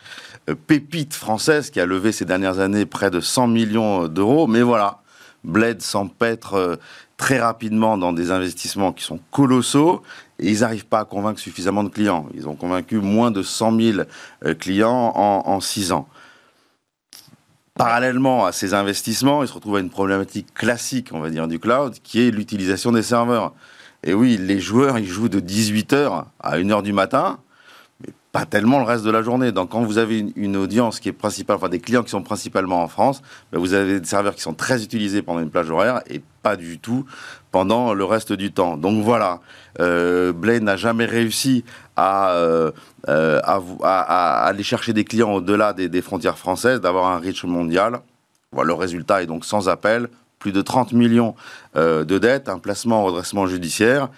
euh, 0.49 0.55
pépite 0.55 1.13
française 1.13 1.69
qui 1.69 1.79
a 1.79 1.85
levé 1.85 2.11
ces 2.11 2.25
dernières 2.25 2.59
années 2.59 2.85
près 2.85 3.11
de 3.11 3.19
100 3.19 3.47
millions 3.47 4.07
d'euros. 4.07 4.47
Mais 4.47 4.61
voilà, 4.61 4.99
Blade 5.43 5.81
s'empêtre 5.81 6.79
très 7.17 7.39
rapidement 7.39 7.97
dans 7.97 8.13
des 8.13 8.31
investissements 8.31 8.93
qui 8.93 9.03
sont 9.03 9.19
colossaux 9.31 10.01
et 10.39 10.49
ils 10.49 10.61
n'arrivent 10.61 10.87
pas 10.87 10.99
à 10.99 11.05
convaincre 11.05 11.39
suffisamment 11.39 11.83
de 11.83 11.89
clients. 11.89 12.27
Ils 12.33 12.47
ont 12.47 12.55
convaincu 12.55 12.97
moins 12.97 13.29
de 13.29 13.43
100 13.43 13.79
000 13.79 14.01
clients 14.59 15.13
en, 15.15 15.43
en 15.45 15.59
6 15.59 15.91
ans. 15.91 16.07
Parallèlement 17.75 18.45
à 18.45 18.51
ces 18.51 18.73
investissements, 18.73 19.43
il 19.43 19.47
se 19.47 19.53
retrouve 19.53 19.77
à 19.77 19.79
une 19.79 19.89
problématique 19.89 20.53
classique, 20.53 21.09
on 21.13 21.19
va 21.19 21.29
dire, 21.29 21.47
du 21.47 21.57
cloud, 21.57 21.95
qui 22.03 22.27
est 22.27 22.31
l'utilisation 22.31 22.91
des 22.91 23.01
serveurs. 23.01 23.53
Et 24.03 24.13
oui, 24.13 24.37
les 24.37 24.59
joueurs, 24.59 24.99
ils 24.99 25.07
jouent 25.07 25.29
de 25.29 25.39
18h 25.39 26.25
à 26.41 26.57
1h 26.57 26.83
du 26.83 26.91
matin, 26.91 27.39
mais 28.01 28.13
pas 28.33 28.45
tellement 28.45 28.79
le 28.79 28.83
reste 28.83 29.05
de 29.05 29.11
la 29.11 29.21
journée. 29.21 29.51
Donc 29.53 29.69
quand 29.69 29.83
vous 29.83 29.99
avez 29.99 30.19
une, 30.35 30.57
audience 30.57 30.99
qui 30.99 31.07
est 31.07 31.13
principale, 31.13 31.55
enfin 31.55 31.69
des 31.69 31.79
clients 31.79 32.03
qui 32.03 32.09
sont 32.09 32.23
principalement 32.23 32.83
en 32.83 32.87
France, 32.89 33.21
ben, 33.51 33.59
vous 33.59 33.73
avez 33.73 34.01
des 34.01 34.07
serveurs 34.07 34.35
qui 34.35 34.41
sont 34.41 34.53
très 34.53 34.83
utilisés 34.83 35.21
pendant 35.21 35.39
une 35.39 35.49
plage 35.49 35.69
horaire 35.69 36.01
et 36.07 36.21
pas 36.43 36.57
du 36.57 36.77
tout 36.77 37.05
pendant 37.51 37.93
le 37.93 38.05
reste 38.05 38.33
du 38.33 38.51
temps. 38.51 38.77
Donc 38.77 39.03
voilà, 39.03 39.41
euh, 39.79 40.33
n'a 40.61 40.77
jamais 40.77 41.05
réussi 41.05 41.63
à, 41.95 42.31
euh, 42.31 42.71
euh, 43.09 43.39
à, 43.43 44.45
aller 44.45 44.63
chercher 44.63 44.93
des 44.93 45.03
clients 45.03 45.33
au-delà 45.33 45.73
des, 45.73 46.01
frontières 46.01 46.37
françaises, 46.37 46.81
d'avoir 46.81 47.07
un 47.07 47.19
reach 47.19 47.43
mondial. 47.43 47.99
Voilà, 48.51 48.69
le 48.69 48.73
résultat 48.73 49.21
est 49.21 49.27
donc 49.27 49.45
sans 49.45 49.69
appel, 49.69 50.07
plus 50.39 50.51
de 50.51 50.61
30 50.61 50.93
millions 50.93 51.35
de 51.75 52.17
dettes, 52.17 52.49
un 52.49 52.59
placement 52.59 53.01
en 53.01 53.05
redressement 53.05 53.45
judiciaire. 53.47 54.09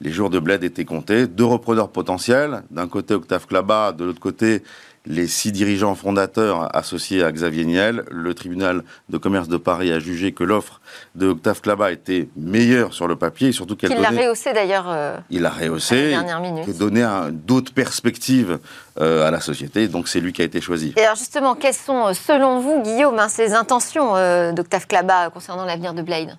Les 0.00 0.10
jours 0.10 0.30
de 0.30 0.38
Blade 0.38 0.64
étaient 0.64 0.84
comptés, 0.84 1.26
deux 1.26 1.44
repreneurs 1.44 1.90
potentiels, 1.90 2.62
d'un 2.70 2.88
côté 2.88 3.14
Octave 3.14 3.46
Klaba, 3.46 3.92
de 3.92 4.04
l'autre 4.04 4.20
côté 4.20 4.62
les 5.06 5.26
six 5.26 5.52
dirigeants 5.52 5.94
fondateurs 5.94 6.74
associés 6.76 7.24
à 7.24 7.32
Xavier 7.32 7.64
Niel, 7.64 8.04
le 8.10 8.34
tribunal 8.34 8.82
de 9.08 9.18
commerce 9.18 9.48
de 9.48 9.56
Paris 9.56 9.92
a 9.92 9.98
jugé 9.98 10.32
que 10.32 10.44
l'offre 10.44 10.80
de 11.14 11.28
Octave 11.28 11.60
Klaba 11.60 11.90
était 11.92 12.28
meilleure 12.36 12.94
sur 12.94 13.08
le 13.08 13.16
papier, 13.16 13.48
et 13.48 13.52
surtout 13.52 13.76
qu'elle 13.76 13.92
Il 13.92 14.00
l'a 14.00 14.10
rehaussé 14.10 14.52
d'ailleurs. 14.52 14.86
Euh, 14.88 15.16
il 15.30 15.42
l'a 15.42 15.50
rehaussé. 15.50 16.16
Qui 16.64 16.72
donnait 16.72 17.04
d'autres 17.32 17.72
perspectives 17.72 18.58
euh, 19.00 19.26
à 19.26 19.30
la 19.30 19.40
société. 19.40 19.88
Donc 19.88 20.08
c'est 20.08 20.20
lui 20.20 20.32
qui 20.32 20.42
a 20.42 20.44
été 20.44 20.60
choisi. 20.60 20.92
Et 20.96 21.02
alors 21.02 21.16
justement, 21.16 21.54
quelles 21.54 21.74
sont, 21.74 22.08
euh, 22.08 22.12
selon 22.12 22.60
vous, 22.60 22.82
Guillaume, 22.82 23.18
hein, 23.18 23.28
ces 23.28 23.54
intentions 23.54 24.12
d'Octave 24.52 24.86
Klaba 24.86 25.30
concernant 25.30 25.64
l'avenir 25.64 25.94
de 25.94 26.02
Blade 26.02 26.36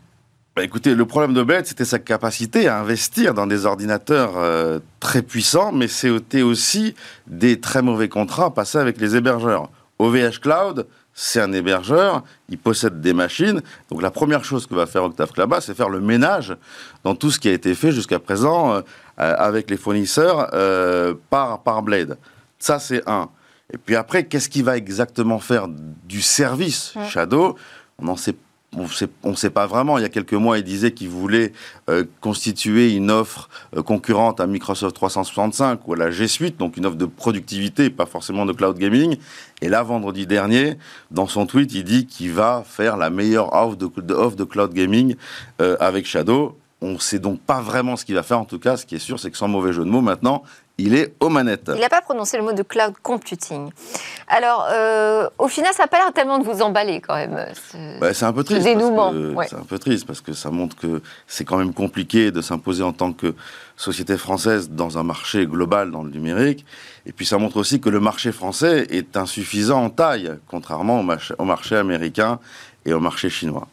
bah, 0.55 0.63
écoutez, 0.63 0.93
le 0.93 1.05
problème 1.05 1.33
de 1.33 1.41
Blade, 1.41 1.65
c'était 1.65 1.85
sa 1.85 1.97
capacité 1.97 2.67
à 2.67 2.79
investir 2.79 3.33
dans 3.33 3.47
des 3.47 3.65
ordinateurs 3.65 4.33
euh, 4.37 4.77
très 4.99 5.23
puissants, 5.23 5.71
mais 5.71 5.87
c'était 5.87 6.43
aussi 6.43 6.93
des 7.25 7.59
très 7.59 7.81
mauvais 7.81 8.07
contrats 8.07 8.53
passés 8.53 8.77
avec 8.77 9.01
les 9.01 9.15
hébergeurs. 9.15 9.71
OVH 9.97 10.39
Cloud, 10.41 10.85
c'est 11.15 11.41
un 11.41 11.51
hébergeur, 11.53 12.23
il 12.49 12.59
possède 12.59 13.01
des 13.01 13.13
machines. 13.13 13.63
Donc 13.89 14.03
la 14.03 14.11
première 14.11 14.45
chose 14.45 14.67
que 14.67 14.75
va 14.75 14.85
faire 14.85 15.03
Octave 15.03 15.31
Klaba, 15.31 15.59
c'est 15.59 15.73
faire 15.73 15.89
le 15.89 16.01
ménage 16.01 16.55
dans 17.03 17.15
tout 17.15 17.31
ce 17.31 17.39
qui 17.39 17.49
a 17.49 17.53
été 17.53 17.73
fait 17.73 17.91
jusqu'à 17.91 18.19
présent 18.19 18.73
euh, 18.73 18.81
euh, 19.19 19.35
avec 19.35 19.71
les 19.71 19.77
fournisseurs 19.77 20.51
par, 21.31 21.63
par 21.63 21.81
Blade. 21.81 22.19
Ça, 22.59 22.77
c'est 22.77 23.01
un. 23.09 23.29
Et 23.73 23.77
puis 23.79 23.95
après, 23.95 24.25
qu'est-ce 24.25 24.49
qu'il 24.49 24.65
va 24.65 24.77
exactement 24.77 25.39
faire 25.39 25.67
du 25.67 26.21
service 26.21 26.93
Shadow? 27.09 27.57
On 27.97 28.05
n'en 28.05 28.15
sait 28.15 28.35
on 28.75 29.29
ne 29.29 29.35
sait 29.35 29.49
pas 29.49 29.67
vraiment. 29.67 29.97
Il 29.97 30.01
y 30.01 30.05
a 30.05 30.09
quelques 30.09 30.33
mois, 30.33 30.57
il 30.57 30.63
disait 30.63 30.91
qu'il 30.91 31.09
voulait 31.09 31.53
euh, 31.89 32.03
constituer 32.21 32.93
une 32.93 33.11
offre 33.11 33.49
euh, 33.75 33.83
concurrente 33.83 34.39
à 34.39 34.47
Microsoft 34.47 34.95
365 34.95 35.87
ou 35.87 35.93
à 35.93 35.97
la 35.97 36.11
G 36.11 36.27
Suite, 36.27 36.57
donc 36.57 36.77
une 36.77 36.85
offre 36.85 36.97
de 36.97 37.05
productivité, 37.05 37.89
pas 37.89 38.05
forcément 38.05 38.45
de 38.45 38.53
cloud 38.53 38.77
gaming. 38.77 39.17
Et 39.61 39.69
là, 39.69 39.83
vendredi 39.83 40.27
dernier, 40.27 40.77
dans 41.11 41.27
son 41.27 41.45
tweet, 41.45 41.73
il 41.73 41.83
dit 41.83 42.05
qu'il 42.05 42.31
va 42.31 42.63
faire 42.65 42.97
la 42.97 43.09
meilleure 43.09 43.53
offre 43.53 43.77
de, 43.77 44.43
cloud 44.43 44.73
gaming 44.73 45.15
euh, 45.61 45.77
avec 45.79 46.05
Shadow. 46.05 46.57
On 46.81 46.93
ne 46.93 46.97
sait 46.97 47.19
donc 47.19 47.39
pas 47.39 47.61
vraiment 47.61 47.95
ce 47.95 48.03
qu'il 48.03 48.15
va 48.15 48.23
faire. 48.23 48.39
En 48.39 48.45
tout 48.45 48.59
cas, 48.59 48.75
ce 48.75 48.85
qui 48.85 48.95
est 48.95 48.99
sûr, 48.99 49.19
c'est 49.19 49.31
que 49.31 49.37
sans 49.37 49.47
mauvais 49.47 49.71
jeu 49.71 49.85
de 49.85 49.89
mots, 49.89 50.01
maintenant, 50.01 50.43
il 50.77 50.95
est 50.95 51.13
aux 51.19 51.29
manettes. 51.29 51.71
Il 51.73 51.81
n'a 51.81 51.89
pas 51.89 52.01
prononcé 52.01 52.37
le 52.37 52.43
mot 52.43 52.53
de 52.53 52.63
cloud 52.63 52.93
computing. 53.03 53.69
Alors, 54.27 54.67
euh, 54.71 55.29
au 55.37 55.47
final, 55.47 55.71
ça 55.73 55.83
n'a 55.83 55.87
pas 55.87 55.97
l'air 55.97 56.11
tellement 56.13 56.39
de 56.39 56.43
vous 56.43 56.61
emballer 56.61 56.99
quand 56.99 57.15
même. 57.15 57.45
Bah, 57.99 58.13
c'est 58.13 58.25
un 58.25 58.33
peu 58.33 58.43
triste. 58.43 58.63
dénouement. 58.63 59.13
C'est 59.47 59.55
un 59.55 59.65
peu 59.65 59.77
triste 59.77 60.07
parce 60.07 60.21
que 60.21 60.33
ça 60.33 60.49
montre 60.49 60.75
que 60.75 61.01
c'est 61.27 61.45
quand 61.45 61.57
même 61.57 61.73
compliqué 61.73 62.31
de 62.31 62.41
s'imposer 62.41 62.83
en 62.83 62.93
tant 62.93 63.13
que 63.13 63.35
société 63.77 64.17
française 64.17 64.69
dans 64.69 64.97
un 64.97 65.03
marché 65.03 65.45
global 65.45 65.91
dans 65.91 66.03
le 66.03 66.09
numérique. 66.09 66.65
Et 67.05 67.11
puis 67.11 67.25
ça 67.25 67.37
montre 67.37 67.57
aussi 67.57 67.79
que 67.79 67.89
le 67.89 67.99
marché 67.99 68.31
français 68.31 68.87
est 68.89 69.15
insuffisant 69.15 69.83
en 69.83 69.89
taille, 69.89 70.31
contrairement 70.47 71.05
au 71.37 71.45
marché 71.45 71.75
américain 71.75 72.39
et 72.85 72.93
au 72.93 72.99
marché 72.99 73.29
chinois. 73.29 73.67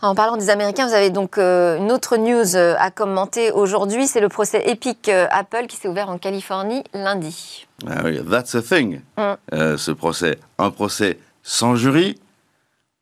En 0.00 0.14
parlant 0.14 0.36
des 0.36 0.48
Américains, 0.48 0.86
vous 0.86 0.94
avez 0.94 1.10
donc 1.10 1.38
euh, 1.38 1.76
une 1.78 1.90
autre 1.90 2.16
news 2.16 2.54
euh, 2.54 2.76
à 2.78 2.92
commenter 2.92 3.50
aujourd'hui. 3.50 4.06
C'est 4.06 4.20
le 4.20 4.28
procès 4.28 4.62
Epic 4.70 5.08
euh, 5.08 5.26
Apple 5.30 5.66
qui 5.66 5.76
s'est 5.76 5.88
ouvert 5.88 6.08
en 6.08 6.18
Californie 6.18 6.84
lundi. 6.94 7.66
Ah 7.84 8.02
oui, 8.04 8.20
that's 8.30 8.54
a 8.54 8.62
thing, 8.62 9.00
mm. 9.16 9.76
ce 9.76 9.90
procès. 9.90 10.38
Un 10.58 10.70
procès 10.70 11.18
sans 11.42 11.74
jury, 11.74 12.16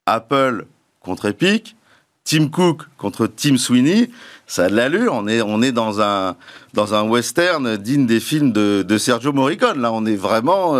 Apple 0.07 0.65
contre 1.01 1.27
Epic, 1.27 1.77
Tim 2.25 2.49
Cook 2.49 2.85
contre 2.97 3.27
Tim 3.27 3.59
Sweeney, 3.59 4.11
ça 4.47 4.65
a 4.65 4.69
de 4.71 4.75
l'allure. 4.75 5.13
On 5.15 5.29
est, 5.29 5.43
on 5.43 5.61
est 5.61 5.73
dans, 5.73 6.01
un, 6.01 6.35
dans 6.73 6.95
un 6.95 7.03
western 7.03 7.77
digne 7.77 8.07
des 8.07 8.21
films 8.21 8.53
de, 8.53 8.83
de 8.83 8.99
Sergio 8.99 9.33
Morricone. 9.33 9.81
Là, 9.81 9.93
on 9.93 10.07
est 10.07 10.17
vraiment, 10.17 10.73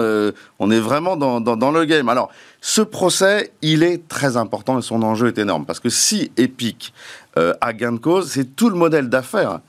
on 0.59 0.71
est 0.71 0.81
vraiment 0.81 1.17
dans, 1.17 1.41
dans, 1.41 1.57
dans, 1.57 1.71
le 1.71 1.85
game. 1.85 2.09
Alors, 2.09 2.31
ce 2.69 2.83
procès, 2.83 3.53
il 3.63 3.85
est 3.85 4.09
très 4.09 4.37
important 4.37 4.77
et 4.77 4.83
son 4.83 5.05
enjeu 5.05 5.29
est 5.29 5.39
énorme. 5.39 5.65
Parce 5.65 5.79
que 5.79 5.89
si 5.89 6.33
Epic 6.37 6.93
euh, 7.39 7.55
a 7.61 7.73
gain 7.73 7.93
de 7.93 7.99
cause, 7.99 8.29
c'est 8.29 8.57
tout 8.57 8.71
le 8.71 8.75
modèle 8.75 9.09
d'affaires, 9.09 9.61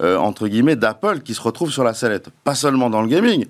euh, 0.00 0.16
entre 0.18 0.46
guillemets, 0.46 0.76
d'Apple 0.76 1.18
qui 1.18 1.34
se 1.34 1.40
retrouve 1.40 1.72
sur 1.72 1.82
la 1.82 1.94
sellette. 1.94 2.28
Pas 2.44 2.54
seulement 2.54 2.90
dans 2.90 3.02
le 3.02 3.08
gaming, 3.08 3.46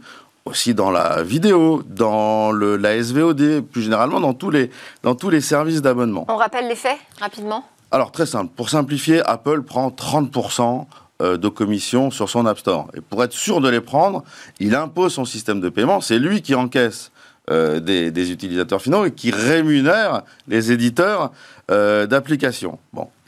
aussi 0.47 0.73
dans 0.73 0.91
la 0.91 1.23
vidéo, 1.23 1.83
dans 1.87 2.51
le, 2.51 2.79
la 2.79 3.01
SVOD, 3.03 3.61
plus 3.71 3.83
généralement 3.83 4.21
dans 4.21 4.33
tous 4.33 4.49
les, 4.49 4.71
dans 5.03 5.15
tous 5.15 5.29
les 5.29 5.43
services 5.43 5.83
d'abonnement. 5.83 6.25
On 6.31 6.37
rappelle 6.37 6.67
les 6.67 6.75
faits 6.75 6.97
rapidement 7.21 7.63
Alors 7.91 8.11
très 8.11 8.25
simple, 8.25 8.55
pour 8.57 8.71
simplifier, 8.71 9.21
Apple 9.27 9.65
prend 9.65 9.91
30% 9.91 10.87
euh, 11.21 11.37
de 11.37 11.49
commission 11.49 12.11
sur 12.11 12.31
son 12.31 12.47
App 12.47 12.59
Store. 12.59 12.89
Et 12.97 13.03
pour 13.03 13.23
être 13.23 13.35
sûr 13.35 13.61
de 13.61 13.69
les 13.69 13.83
prendre, 13.83 14.25
il 14.61 14.75
impose 14.75 15.13
son 15.13 15.27
système 15.27 15.61
de 15.61 15.69
paiement, 15.69 16.01
c'est 16.01 16.19
lui 16.19 16.41
qui 16.41 16.55
encaisse 16.55 17.11
euh, 17.51 17.79
des, 17.79 18.33
utilisateurs 18.33 18.81
finaux 18.81 19.05
et 19.05 19.11
qui 19.11 19.31
rémunèrent 19.31 20.23
les 20.49 20.73
éditeurs 20.73 21.31
euh, 21.71 22.07
d'applications. 22.07 22.79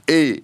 Et 0.08 0.42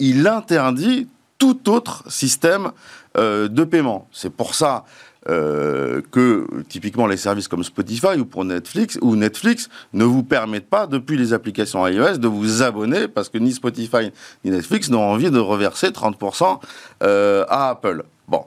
il 0.00 0.26
interdit 0.26 1.06
tout 1.38 1.70
autre 1.70 2.02
système 2.10 2.72
euh, 3.16 3.46
de 3.46 3.62
paiement. 3.62 4.08
C'est 4.10 4.30
pour 4.30 4.56
ça 4.56 4.84
que 5.26 6.46
typiquement 6.68 7.06
les 7.06 7.16
services 7.16 7.48
comme 7.48 7.64
Spotify 7.64 8.18
ou 8.18 8.26
pour 8.26 8.44
Netflix 8.44 8.98
ou 9.00 9.16
Netflix 9.16 9.70
ne 9.94 10.04
vous 10.04 10.22
permettent 10.22 10.68
pas 10.68 10.86
depuis 10.86 11.16
les 11.16 11.32
applications 11.32 11.86
iOS 11.88 12.18
de 12.18 12.28
vous 12.28 12.62
abonner 12.62 13.08
parce 13.08 13.30
que 13.30 13.38
ni 13.38 13.52
Spotify 13.52 14.12
ni 14.44 14.50
Netflix 14.50 14.90
n'ont 14.90 15.00
envie 15.00 15.30
de 15.30 15.38
reverser 15.38 15.88
30% 15.88 16.58
à 17.00 17.70
Apple. 17.70 18.04
Bon, 18.28 18.44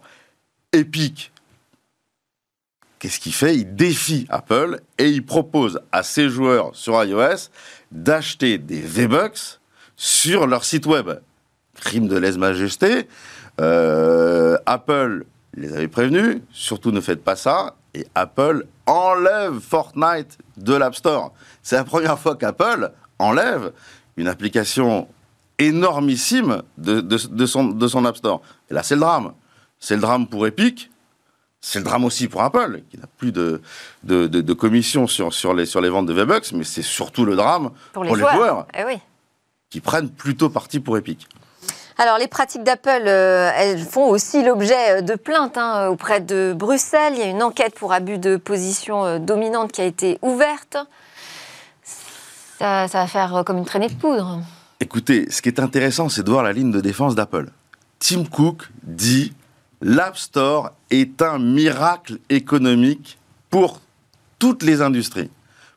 Epic 0.72 1.32
Qu'est-ce 2.99 3.19
qu'il 3.19 3.33
fait? 3.33 3.55
Il 3.55 3.75
défie 3.75 4.25
Apple 4.29 4.81
et 4.97 5.09
il 5.09 5.25
propose 5.25 5.79
à 5.91 6.03
ses 6.03 6.29
joueurs 6.29 6.75
sur 6.75 7.03
iOS 7.03 7.49
d'acheter 7.91 8.57
des 8.57 8.81
V-Bucks 8.81 9.59
sur 9.95 10.47
leur 10.47 10.63
site 10.63 10.85
web. 10.85 11.11
Crime 11.75 12.07
de 12.07 12.17
lèse-majesté. 12.17 13.07
Euh, 13.61 14.57
Apple 14.65 15.25
les 15.55 15.73
avait 15.73 15.87
prévenus, 15.87 16.41
surtout 16.51 16.91
ne 16.91 17.01
faites 17.01 17.23
pas 17.23 17.35
ça. 17.35 17.75
Et 17.93 18.05
Apple 18.15 18.65
enlève 18.85 19.59
Fortnite 19.59 20.37
de 20.57 20.73
l'App 20.73 20.95
Store. 20.95 21.33
C'est 21.61 21.75
la 21.75 21.83
première 21.83 22.19
fois 22.19 22.35
qu'Apple 22.35 22.91
enlève 23.19 23.73
une 24.17 24.27
application 24.27 25.07
énormissime 25.59 26.61
de, 26.77 27.01
de, 27.01 27.45
son, 27.45 27.65
de 27.65 27.87
son 27.87 28.05
App 28.05 28.17
Store. 28.17 28.41
Et 28.69 28.73
là, 28.73 28.83
c'est 28.83 28.95
le 28.95 29.01
drame. 29.01 29.33
C'est 29.79 29.95
le 29.95 30.01
drame 30.01 30.27
pour 30.27 30.45
Epic, 30.47 30.89
c'est 31.62 31.80
le 31.80 31.86
drame 31.86 32.05
aussi 32.05 32.28
pour 32.28 32.41
Apple, 32.43 32.82
qui 32.89 32.97
n'a 32.97 33.08
plus 33.18 33.32
de, 33.32 33.62
de, 34.03 34.28
de, 34.28 34.53
commission 34.53 35.08
sur, 35.08 35.34
sur, 35.34 35.53
les, 35.53 35.66
sur 35.66 35.82
les 35.82 35.89
ventes 35.89 36.05
de 36.05 36.14
V-Bucks, 36.14 36.51
mais 36.53 36.64
c'est 36.64 36.82
surtout 36.82 37.26
le 37.26 37.36
drame 37.36 37.72
pour 37.93 38.03
les, 38.03 38.14
joueurs, 38.14 38.68
eh 38.78 38.86
oui. 38.86 38.99
qui 39.70 39.82
prennent 39.82 40.10
plutôt 40.10 40.49
parti 40.49 40.80
pour 40.80 40.97
Epic. 40.97 41.28
Alors, 41.99 42.20
les 42.20 42.28
pratiques 42.28 42.64
d'Apple, 42.64 43.08
euh, 43.08 43.49
elles 43.55 43.80
font 43.80 44.08
aussi 44.08 44.43
l'objet 44.43 45.01
de 45.01 45.16
plaintes 45.16 45.58
hein, 45.58 45.88
auprès 45.88 46.22
de 46.22 46.53
Bruxelles. 46.55 47.14
Il 47.16 47.20
y 47.20 47.24
a 47.24 47.28
une 47.28 47.41
enquête 47.41 47.74
pour 47.74 47.91
abus 47.91 48.20
de 48.20 48.38
position 48.38 49.03
euh, 49.03 49.18
dominante 49.18 49.72
qui 49.72 49.82
a 49.82 49.86
été 49.86 50.20
ouverte. 50.22 50.78
Ça, 52.60 52.88
ça 52.88 52.99
va 52.99 53.08
faire 53.08 53.43
comme 53.45 53.58
une 53.58 53.66
traînée 53.66 53.88
de 53.88 53.95
poudre. 53.95 54.41
Écoutez, 54.80 55.26
ce 55.32 55.41
qui 55.41 55.49
est 55.49 55.60
intéressant, 55.60 56.08
c'est 56.08 56.22
de 56.22 56.30
voir 56.30 56.43
la 56.43 56.53
ligne 56.53 56.72
de 56.72 56.82
défense 56.82 57.16
d'Apple. 57.16 57.49
Tim 57.97 58.26
Cook 58.26 58.70
dit 58.84 59.34
l'App 59.82 60.17
Store 60.17 60.73
est 60.89 61.21
un 61.21 61.39
miracle 61.39 62.17
économique 62.30 63.17
pour 63.49 63.82
toutes 64.39 64.63
les 64.63 64.82
industries. 64.82 65.30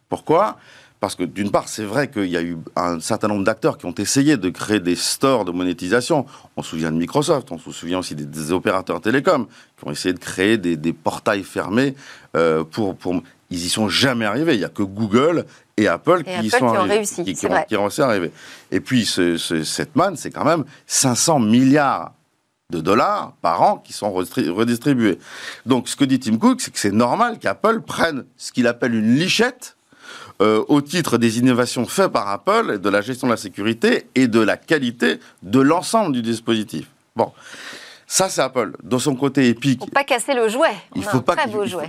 Pourquoi? 0.09 0.59
Parce 1.01 1.14
que 1.14 1.24
d'une 1.24 1.51
part, 1.51 1.68
c'est 1.68 1.84
vrai 1.84 2.11
qu'il 2.11 2.26
y 2.26 2.36
a 2.36 2.42
eu 2.42 2.59
un 2.76 3.01
certain 3.01 3.28
nombre 3.28 3.44
d'acteurs 3.44 3.78
qui 3.78 3.86
ont 3.86 3.94
essayé 3.94 4.36
de 4.36 4.51
créer 4.51 4.80
des 4.80 4.96
stores 4.96 5.46
de 5.46 5.51
monétisation. 5.51 6.26
On 6.57 6.62
se 6.62 6.70
souvient 6.70 6.92
de 6.92 6.98
Microsoft, 6.98 7.51
on 7.53 7.59
se 7.59 7.72
souvient 7.72 8.01
aussi 8.01 8.14
des, 8.14 8.53
opérateurs 8.53 9.01
télécoms 9.01 9.46
qui 9.78 9.88
ont 9.88 9.90
essayé 9.90 10.12
de 10.12 10.18
créer 10.18 10.59
des, 10.59 10.92
portails 10.92 11.44
fermés 11.44 11.94
euh, 12.36 12.64
pour, 12.64 12.96
pour... 12.96 13.22
Ils 13.48 13.64
y 13.64 13.68
sont 13.70 13.88
jamais 13.88 14.26
arrivés. 14.26 14.55
Il 14.55 14.59
n'y 14.59 14.64
a 14.64 14.68
que 14.68 14.82
Google 14.82 15.46
et 15.78 15.88
Apple 15.88 16.22
qui 16.22 16.46
y 16.46 16.51
sont 16.51 16.59
qui 16.59 16.64
ont 16.64 16.82
réussi, 16.82 17.24
qui, 17.24 17.46
ont, 17.76 17.82
réussi 17.82 18.03
à 18.03 18.07
arriver. 18.07 18.30
Et 18.70 18.80
puis, 18.80 19.07
cette 19.07 19.96
manne, 19.96 20.16
c'est 20.16 20.30
quand 20.30 20.44
même 20.44 20.64
500 20.86 21.40
milliards 21.40 22.12
de 22.70 22.80
dollars 22.80 23.32
par 23.42 23.62
an 23.62 23.78
qui 23.78 23.92
sont 23.92 24.12
redistribués. 24.12 25.18
Donc 25.66 25.88
ce 25.88 25.96
que 25.96 26.04
dit 26.04 26.20
Tim 26.20 26.38
Cook, 26.38 26.60
c'est 26.60 26.70
que 26.70 26.78
c'est 26.78 26.92
normal 26.92 27.38
qu'Apple 27.38 27.80
prenne 27.80 28.24
ce 28.36 28.52
qu'il 28.52 28.66
appelle 28.66 28.94
une 28.94 29.16
lichette 29.16 29.76
euh, 30.40 30.64
au 30.68 30.80
titre 30.80 31.18
des 31.18 31.38
innovations 31.38 31.84
faites 31.86 32.08
par 32.08 32.28
Apple, 32.28 32.78
de 32.78 32.88
la 32.88 33.02
gestion 33.02 33.26
de 33.26 33.32
la 33.32 33.36
sécurité 33.36 34.06
et 34.14 34.26
de 34.26 34.40
la 34.40 34.56
qualité 34.56 35.20
de 35.42 35.60
l'ensemble 35.60 36.12
du 36.12 36.22
dispositif. 36.22 36.86
Bon. 37.14 37.32
Ça, 38.06 38.28
c'est 38.28 38.40
Apple. 38.40 38.72
Dans 38.82 38.98
son 38.98 39.14
côté 39.14 39.48
Epic. 39.48 39.78
Il 39.80 39.84
ne 39.84 39.84
faut 39.84 39.90
pas 39.92 40.02
casser 40.02 40.34
le 40.34 40.48
jouet. 40.48 40.74
il 40.96 41.04
faut 41.04 41.20
pas, 41.20 41.36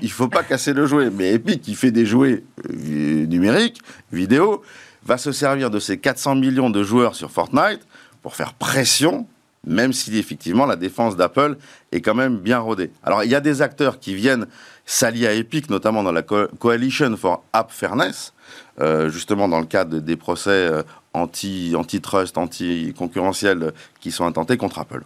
il, 0.04 0.12
faut 0.12 0.28
pas 0.28 0.44
casser 0.44 0.72
le 0.74 0.86
jouet. 0.86 1.10
Mais 1.10 1.32
Epic, 1.34 1.62
qui 1.62 1.74
fait 1.74 1.90
des 1.90 2.06
jouets 2.06 2.44
euh, 2.70 3.26
numériques, 3.26 3.82
vidéo, 4.12 4.62
va 5.04 5.18
se 5.18 5.32
servir 5.32 5.72
de 5.72 5.80
ces 5.80 5.98
400 5.98 6.36
millions 6.36 6.70
de 6.70 6.84
joueurs 6.84 7.16
sur 7.16 7.32
Fortnite 7.32 7.82
pour 8.22 8.36
faire 8.36 8.54
pression 8.54 9.26
même 9.66 9.94
si 9.94 10.18
effectivement 10.18 10.66
la 10.66 10.76
défense 10.76 11.16
d'Apple 11.16 11.58
est 11.92 12.02
quand 12.02 12.16
même 12.16 12.38
bien 12.38 12.60
rodée. 12.60 12.92
Alors 13.04 13.24
il 13.24 13.30
y 13.30 13.36
a 13.36 13.40
des 13.40 13.62
acteurs 13.62 14.00
qui 14.00 14.16
viennent 14.16 14.48
s'allier 14.86 15.28
à 15.28 15.34
Epic, 15.34 15.70
notamment 15.70 16.04
dans 16.04 16.12
la 16.12 16.24
Coalition 16.24 17.16
for 17.16 17.44
App 17.54 17.72
Fairness, 17.72 18.34
euh, 18.80 19.10
justement 19.10 19.48
dans 19.48 19.60
le 19.60 19.66
cadre 19.66 20.00
des 20.00 20.16
procès 20.16 20.50
euh, 20.50 20.84
anti, 21.14 21.74
antitrust, 21.76 22.38
anti-concurrentiels 22.38 23.74
qui 24.00 24.12
sont 24.12 24.26
intentés 24.26 24.58
contre 24.58 24.80
Apple. 24.80 25.04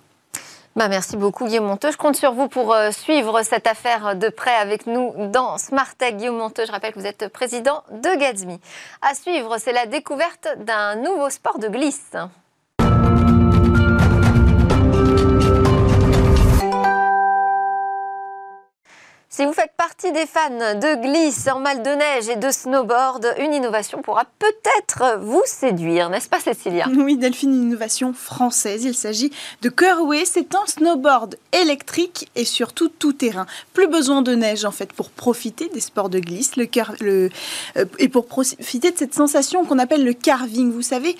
Bah 0.75 0.89
merci 0.89 1.15
beaucoup 1.15 1.45
Guillaume 1.47 1.67
Monteux. 1.67 1.91
Je 1.91 1.97
compte 1.97 2.17
sur 2.17 2.33
vous 2.33 2.49
pour 2.49 2.73
euh, 2.73 2.91
suivre 2.91 3.43
cette 3.43 3.65
affaire 3.65 4.15
de 4.15 4.27
près 4.27 4.55
avec 4.55 4.87
nous 4.87 5.13
dans 5.31 5.57
Smartech. 5.57 6.17
Guillaume 6.17 6.37
Monteux, 6.37 6.65
je 6.65 6.71
rappelle 6.71 6.93
que 6.93 6.99
vous 6.99 7.05
êtes 7.05 7.29
président 7.29 7.83
de 7.91 8.19
Gatsby. 8.19 8.59
À 9.01 9.15
suivre, 9.15 9.57
c'est 9.57 9.71
la 9.71 9.85
découverte 9.85 10.49
d'un 10.65 10.95
nouveau 10.97 11.29
sport 11.29 11.59
de 11.59 11.69
glisse. 11.69 12.17
Si 19.35 19.45
vous 19.45 19.51
faites 19.51 19.73
partie 19.75 20.13
des 20.13 20.25
fans 20.25 20.49
de 20.49 21.01
glisse 21.01 21.49
en 21.49 21.59
mal 21.59 21.83
de 21.83 21.89
neige 21.89 22.29
et 22.29 22.37
de 22.37 22.49
snowboard, 22.49 23.35
une 23.37 23.53
innovation 23.53 24.01
pourra 24.01 24.23
peut-être 24.39 25.19
vous 25.19 25.43
séduire, 25.45 26.09
n'est-ce 26.09 26.29
pas 26.29 26.39
Cécilia? 26.39 26.87
Oui, 26.95 27.17
Delphine, 27.17 27.49
une 27.49 27.63
innovation 27.63 28.13
française. 28.13 28.85
Il 28.85 28.95
s'agit 28.95 29.33
de 29.61 29.67
Curway. 29.67 30.23
C'est 30.23 30.55
un 30.55 30.65
snowboard 30.65 31.35
électrique 31.51 32.31
et 32.37 32.45
surtout 32.45 32.87
tout 32.87 33.11
terrain. 33.11 33.45
Plus 33.73 33.87
besoin 33.87 34.21
de 34.21 34.33
neige 34.33 34.63
en 34.63 34.71
fait 34.71 34.93
pour 34.93 35.09
profiter 35.09 35.67
des 35.67 35.81
sports 35.81 36.07
de 36.07 36.19
glisse 36.19 36.55
le, 36.55 37.29
euh, 37.75 37.85
et 37.99 38.07
pour 38.07 38.27
profiter 38.27 38.91
de 38.91 38.97
cette 38.97 39.13
sensation 39.13 39.65
qu'on 39.65 39.79
appelle 39.79 40.05
le 40.05 40.13
carving. 40.13 40.71
Vous 40.71 40.81
savez, 40.81 41.17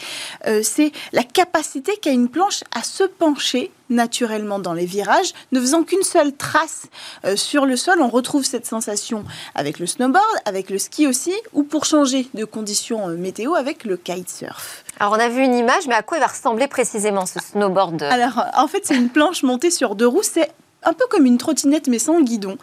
euh, 0.47 0.61
c'est 0.63 0.93
la 1.11 1.23
capacité 1.23 1.97
qu'a 1.97 2.11
une 2.11 2.29
planche 2.29 2.63
à 2.73 2.81
se 2.81 3.03
pencher 3.03 3.71
naturellement 3.89 4.59
dans 4.59 4.73
les 4.73 4.85
virages, 4.85 5.33
ne 5.51 5.59
faisant 5.59 5.83
qu'une 5.83 6.03
seule 6.03 6.33
trace 6.33 6.87
euh, 7.25 7.35
sur 7.35 7.65
le 7.65 7.75
sol. 7.75 8.01
On 8.01 8.09
retrouve 8.09 8.43
cette 8.43 8.65
sensation 8.65 9.23
avec 9.53 9.79
le 9.79 9.85
snowboard, 9.85 10.23
avec 10.45 10.69
le 10.69 10.77
ski 10.77 11.07
aussi, 11.07 11.33
ou 11.53 11.63
pour 11.63 11.85
changer 11.85 12.27
de 12.33 12.45
conditions 12.45 13.09
euh, 13.09 13.15
météo 13.15 13.55
avec 13.55 13.83
le 13.83 13.97
kitesurf. 13.97 14.83
Alors 14.99 15.13
on 15.13 15.19
a 15.19 15.29
vu 15.29 15.43
une 15.43 15.55
image, 15.55 15.87
mais 15.87 15.95
à 15.95 16.03
quoi 16.03 16.17
il 16.17 16.21
va 16.21 16.27
ressembler 16.27 16.67
précisément 16.67 17.25
ce 17.25 17.39
snowboard? 17.39 18.03
Alors 18.03 18.45
en 18.55 18.67
fait 18.67 18.85
c'est 18.85 18.95
une 18.95 19.09
planche 19.09 19.43
montée 19.43 19.71
sur 19.71 19.95
deux 19.95 20.07
roues, 20.07 20.23
c'est 20.23 20.49
un 20.85 20.93
peu 20.93 21.05
comme 21.09 21.25
une 21.25 21.37
trottinette 21.37 21.87
mais 21.87 21.99
sans 21.99 22.21
guidon. 22.21 22.57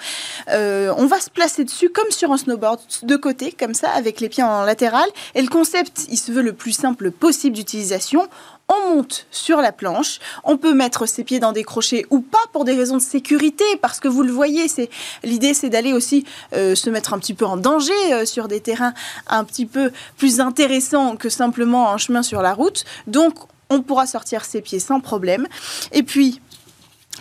Euh, 0.49 0.95
on 0.97 1.07
va 1.07 1.20
se 1.20 1.29
placer 1.29 1.64
dessus 1.64 1.91
comme 1.91 2.11
sur 2.11 2.33
un 2.33 2.37
snowboard, 2.37 2.81
de 3.03 3.16
côté, 3.16 3.53
comme 3.53 3.75
ça, 3.75 3.91
avec 3.91 4.20
les 4.20 4.29
pieds 4.29 4.45
en 4.45 4.62
latéral. 4.62 5.09
Et 5.35 5.43
le 5.43 5.49
concept, 5.49 6.07
il 6.09 6.16
se 6.16 6.33
veut 6.33 6.43
le 6.43 6.53
plus 6.53 6.73
simple 6.73 7.11
possible 7.11 7.57
d'utilisation 7.57 8.29
on 8.69 8.95
monte 8.95 9.27
sur 9.31 9.59
la 9.59 9.73
planche, 9.73 10.19
on 10.45 10.57
peut 10.57 10.75
mettre 10.75 11.07
ses 11.07 11.25
pieds 11.25 11.41
dans 11.41 11.53
des 11.53 11.65
crochets 11.65 12.07
ou 12.11 12.21
pas 12.21 12.39
pour 12.53 12.65
des 12.65 12.75
raisons 12.75 12.97
de 12.97 13.03
sécurité, 13.03 13.65
parce 13.81 14.01
que 14.01 14.09
vous 14.09 14.23
le 14.23 14.33
voyez, 14.33 14.69
c'est 14.69 14.89
l'idée 15.23 15.55
c'est 15.55 15.69
d'aller 15.69 15.93
aussi 15.93 16.25
euh, 16.55 16.75
se 16.75 16.91
mettre 16.91 17.13
un 17.15 17.19
petit 17.19 17.35
peu 17.35 17.45
en 17.45 17.57
danger 17.57 17.93
euh, 18.13 18.25
sur 18.25 18.49
des 18.49 18.61
terrains 18.61 18.95
un 19.29 19.45
petit 19.45 19.67
peu 19.67 19.91
plus 20.17 20.41
intéressants 20.41 21.17
que 21.17 21.29
simplement 21.29 21.91
un 21.93 21.99
chemin 21.99 22.23
sur 22.23 22.43
la 22.43 22.55
route. 22.55 22.85
Donc 23.07 23.35
on 23.71 23.83
pourra 23.83 24.07
sortir 24.07 24.45
ses 24.45 24.61
pieds 24.61 24.81
sans 24.81 25.01
problème. 25.01 25.47
Et 25.93 26.03
puis, 26.03 26.41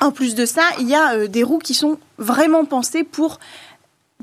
en 0.01 0.11
plus 0.11 0.35
de 0.35 0.45
ça, 0.45 0.63
il 0.79 0.87
y 0.87 0.95
a 0.95 1.13
euh, 1.13 1.27
des 1.27 1.43
roues 1.43 1.59
qui 1.59 1.73
sont 1.73 1.97
vraiment 2.17 2.65
pensées 2.65 3.03
pour 3.03 3.39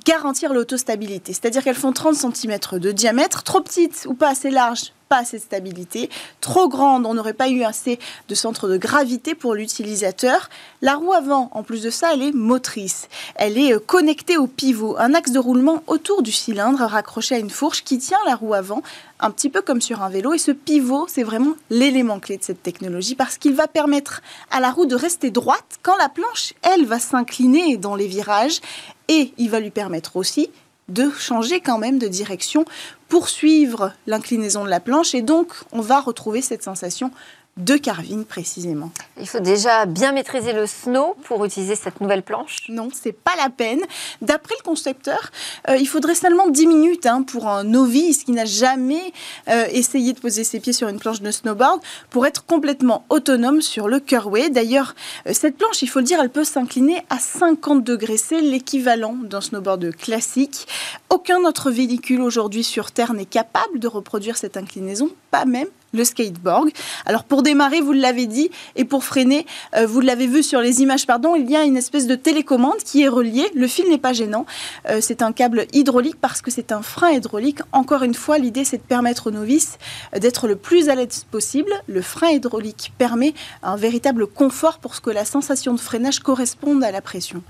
garantir 0.05 0.53
l'autostabilité. 0.53 1.33
C'est-à-dire 1.33 1.63
qu'elles 1.63 1.75
font 1.75 1.93
30 1.93 2.15
cm 2.15 2.59
de 2.79 2.93
diamètre, 2.93 3.43
trop 3.43 3.61
petites 3.61 4.07
ou 4.09 4.15
pas 4.15 4.31
assez 4.31 4.51
larges 4.51 4.93
pas 5.09 5.23
de 5.23 5.39
stabilité. 5.39 6.11
Trop 6.41 6.69
grande, 6.69 7.07
on 7.07 7.15
n'aurait 7.15 7.33
pas 7.33 7.49
eu 7.49 7.63
assez 7.63 7.99
de 8.29 8.35
centre 8.35 8.69
de 8.69 8.77
gravité 8.77 9.35
pour 9.35 9.55
l'utilisateur. 9.55 10.51
La 10.83 10.95
roue 10.95 11.13
avant, 11.13 11.51
en 11.53 11.63
plus 11.63 11.83
de 11.83 11.91
ça, 11.91 12.13
elle 12.13 12.23
est 12.23 12.33
motrice. 12.33 13.09
Elle 13.35 13.59
est 13.59 13.75
euh, 13.75 13.79
connectée 13.79 14.37
au 14.37 14.47
pivot, 14.47 14.97
un 14.99 15.15
axe 15.15 15.33
de 15.33 15.39
roulement 15.39 15.83
autour 15.87 16.23
du 16.23 16.33
cylindre 16.33 16.85
raccroché 16.85 17.35
à 17.35 17.39
une 17.39 17.51
fourche 17.51 17.85
qui 17.85 17.99
tient 17.99 18.19
la 18.27 18.35
roue 18.35 18.55
avant, 18.55 18.83
un 19.21 19.31
petit 19.31 19.49
peu 19.49 19.63
comme 19.63 19.81
sur 19.81 20.03
un 20.03 20.09
vélo. 20.09 20.35
Et 20.35 20.39
ce 20.39 20.53
pivot, 20.53 21.07
c'est 21.09 21.23
vraiment 21.23 21.55
l'élément 21.71 22.21
clé 22.21 22.37
de 22.37 22.45
cette 22.45 22.63
technologie 22.63 23.15
parce 23.15 23.39
qu'il 23.39 23.55
va 23.55 23.67
permettre 23.67 24.21
à 24.51 24.61
la 24.61 24.71
roue 24.71 24.87
de 24.87 24.95
rester 24.95 25.31
droite 25.31 25.79
quand 25.83 25.97
la 25.97 26.09
planche, 26.09 26.55
elle, 26.63 26.85
va 26.85 26.99
s'incliner 26.99 27.77
dans 27.77 27.97
les 27.97 28.07
virages. 28.07 28.61
Et 29.09 29.33
il 29.39 29.49
va 29.49 29.61
lui 29.61 29.71
permettre 29.71 30.17
aussi 30.17 30.51
de 30.89 31.11
changer 31.11 31.61
quand 31.61 31.79
même 31.79 31.99
de 31.99 32.09
direction 32.09 32.65
pour 33.09 33.29
suivre 33.29 33.93
l'inclinaison 34.07 34.65
de 34.65 34.71
la 34.71 34.81
planche 34.81 35.15
et 35.15 35.23
donc 35.23 35.53
on 35.73 35.81
va 35.81 36.01
retrouver 36.01 36.43
cette 36.43 36.63
sensation 36.63 37.11
de 37.59 37.77
carving 37.77 38.25
précisément. 38.25 38.91
Il 39.21 39.29
faut 39.29 39.41
déjà 39.41 39.85
bien 39.85 40.13
maîtriser 40.13 40.53
le 40.53 40.67
snow 40.67 41.17
pour 41.25 41.45
utiliser 41.45 41.75
cette 41.75 42.01
nouvelle 42.01 42.23
planche 42.23 42.59
Non, 42.69 42.89
c'est 42.93 43.13
pas 43.13 43.33
la 43.37 43.51
peine. 43.51 43.81
D'après 44.23 44.55
le 44.59 44.65
concepteur, 44.65 45.31
euh, 45.69 45.77
il 45.77 45.87
faudrait 45.89 46.15
seulement 46.15 46.49
10 46.49 46.67
minutes 46.69 47.07
hein, 47.07 47.23
pour 47.23 47.49
un 47.49 47.65
novice 47.65 48.25
qui 48.25 48.33
n'a 48.33 48.45
jamais 48.45 49.13
euh, 49.49 49.67
essayé 49.73 50.13
de 50.13 50.21
poser 50.21 50.45
ses 50.45 50.61
pieds 50.61 50.73
sur 50.73 50.89
une 50.89 51.01
planche 51.01 51.21
de 51.21 51.31
snowboard 51.31 51.81
pour 52.11 52.27
être 52.27 52.47
complètement 52.47 53.05
autonome 53.09 53.61
sur 53.61 53.89
le 53.89 53.99
curway. 53.99 54.51
D'ailleurs, 54.51 54.95
euh, 55.27 55.33
cette 55.33 55.57
planche, 55.57 55.83
il 55.83 55.89
faut 55.89 55.99
le 55.99 56.05
dire, 56.05 56.21
elle 56.21 56.31
peut 56.31 56.45
s'incliner 56.45 57.03
à 57.11 57.19
50 57.19 57.83
degrés. 57.83 58.19
C'est 58.19 58.41
l'équivalent 58.41 59.17
d'un 59.21 59.41
snowboard 59.41 59.97
classique. 59.97 60.69
Aucun 61.11 61.45
autre 61.45 61.73
véhicule 61.73 62.21
aujourd'hui 62.21 62.63
sur 62.63 62.93
Terre 62.93 63.15
n'est 63.15 63.25
capable 63.25 63.81
de 63.81 63.89
reproduire 63.89 64.37
cette 64.37 64.57
inclinaison, 64.57 65.11
pas 65.33 65.45
même 65.45 65.67
le 65.93 66.05
skateboard. 66.05 66.71
Alors 67.07 67.25
pour 67.25 67.43
démarrer, 67.43 67.81
vous 67.81 67.93
l'avez 67.93 68.27
dit, 68.27 68.51
et 68.77 68.85
pour 68.85 69.05
freiner, 69.05 69.47
euh, 69.77 69.87
vous 69.87 70.01
l'avez 70.01 70.27
vu 70.27 70.43
sur 70.43 70.61
les 70.61 70.83
images, 70.83 71.07
pardon, 71.07 71.35
il 71.35 71.51
y 71.51 71.57
a 71.57 71.65
une 71.65 71.77
espèce 71.77 72.07
de 72.07 72.15
télécommande 72.15 72.79
qui 72.79 73.03
est 73.03 73.09
reliée. 73.09 73.49
Le 73.55 73.67
fil 73.67 73.89
n'est 73.89 73.99
pas 73.99 74.13
gênant. 74.13 74.47
Euh, 74.89 74.99
c'est 75.01 75.23
un 75.23 75.33
câble 75.33 75.67
hydraulique 75.73 76.17
parce 76.21 76.43
que 76.43 76.51
c'est 76.51 76.73
un 76.73 76.83
frein 76.83 77.11
hydraulique. 77.11 77.61
Encore 77.73 78.03
une 78.03 78.15
fois, 78.15 78.39
l'idée 78.39 78.65
c'est 78.65 78.79
de 78.79 78.83
permettre 78.83 79.29
aux 79.29 79.33
novices 79.33 79.79
euh, 80.15 80.19
d'être 80.19 80.47
le 80.47 80.57
plus 80.57 80.89
à 80.89 80.95
l'aise 80.95 81.25
possible. 81.31 81.73
Le 81.87 82.03
frein 82.03 82.29
hydraulique 82.29 82.93
permet 82.99 83.35
un 83.63 83.77
véritable 83.77 84.27
confort 84.27 84.79
pour 84.79 85.01
que 85.01 85.11
la 85.11 85.25
sensation 85.25 85.75
de 85.75 85.81
freinage 85.81 86.21
corresponde 86.21 86.83
à 86.85 86.91
la 86.91 87.01
pression. 87.01 87.43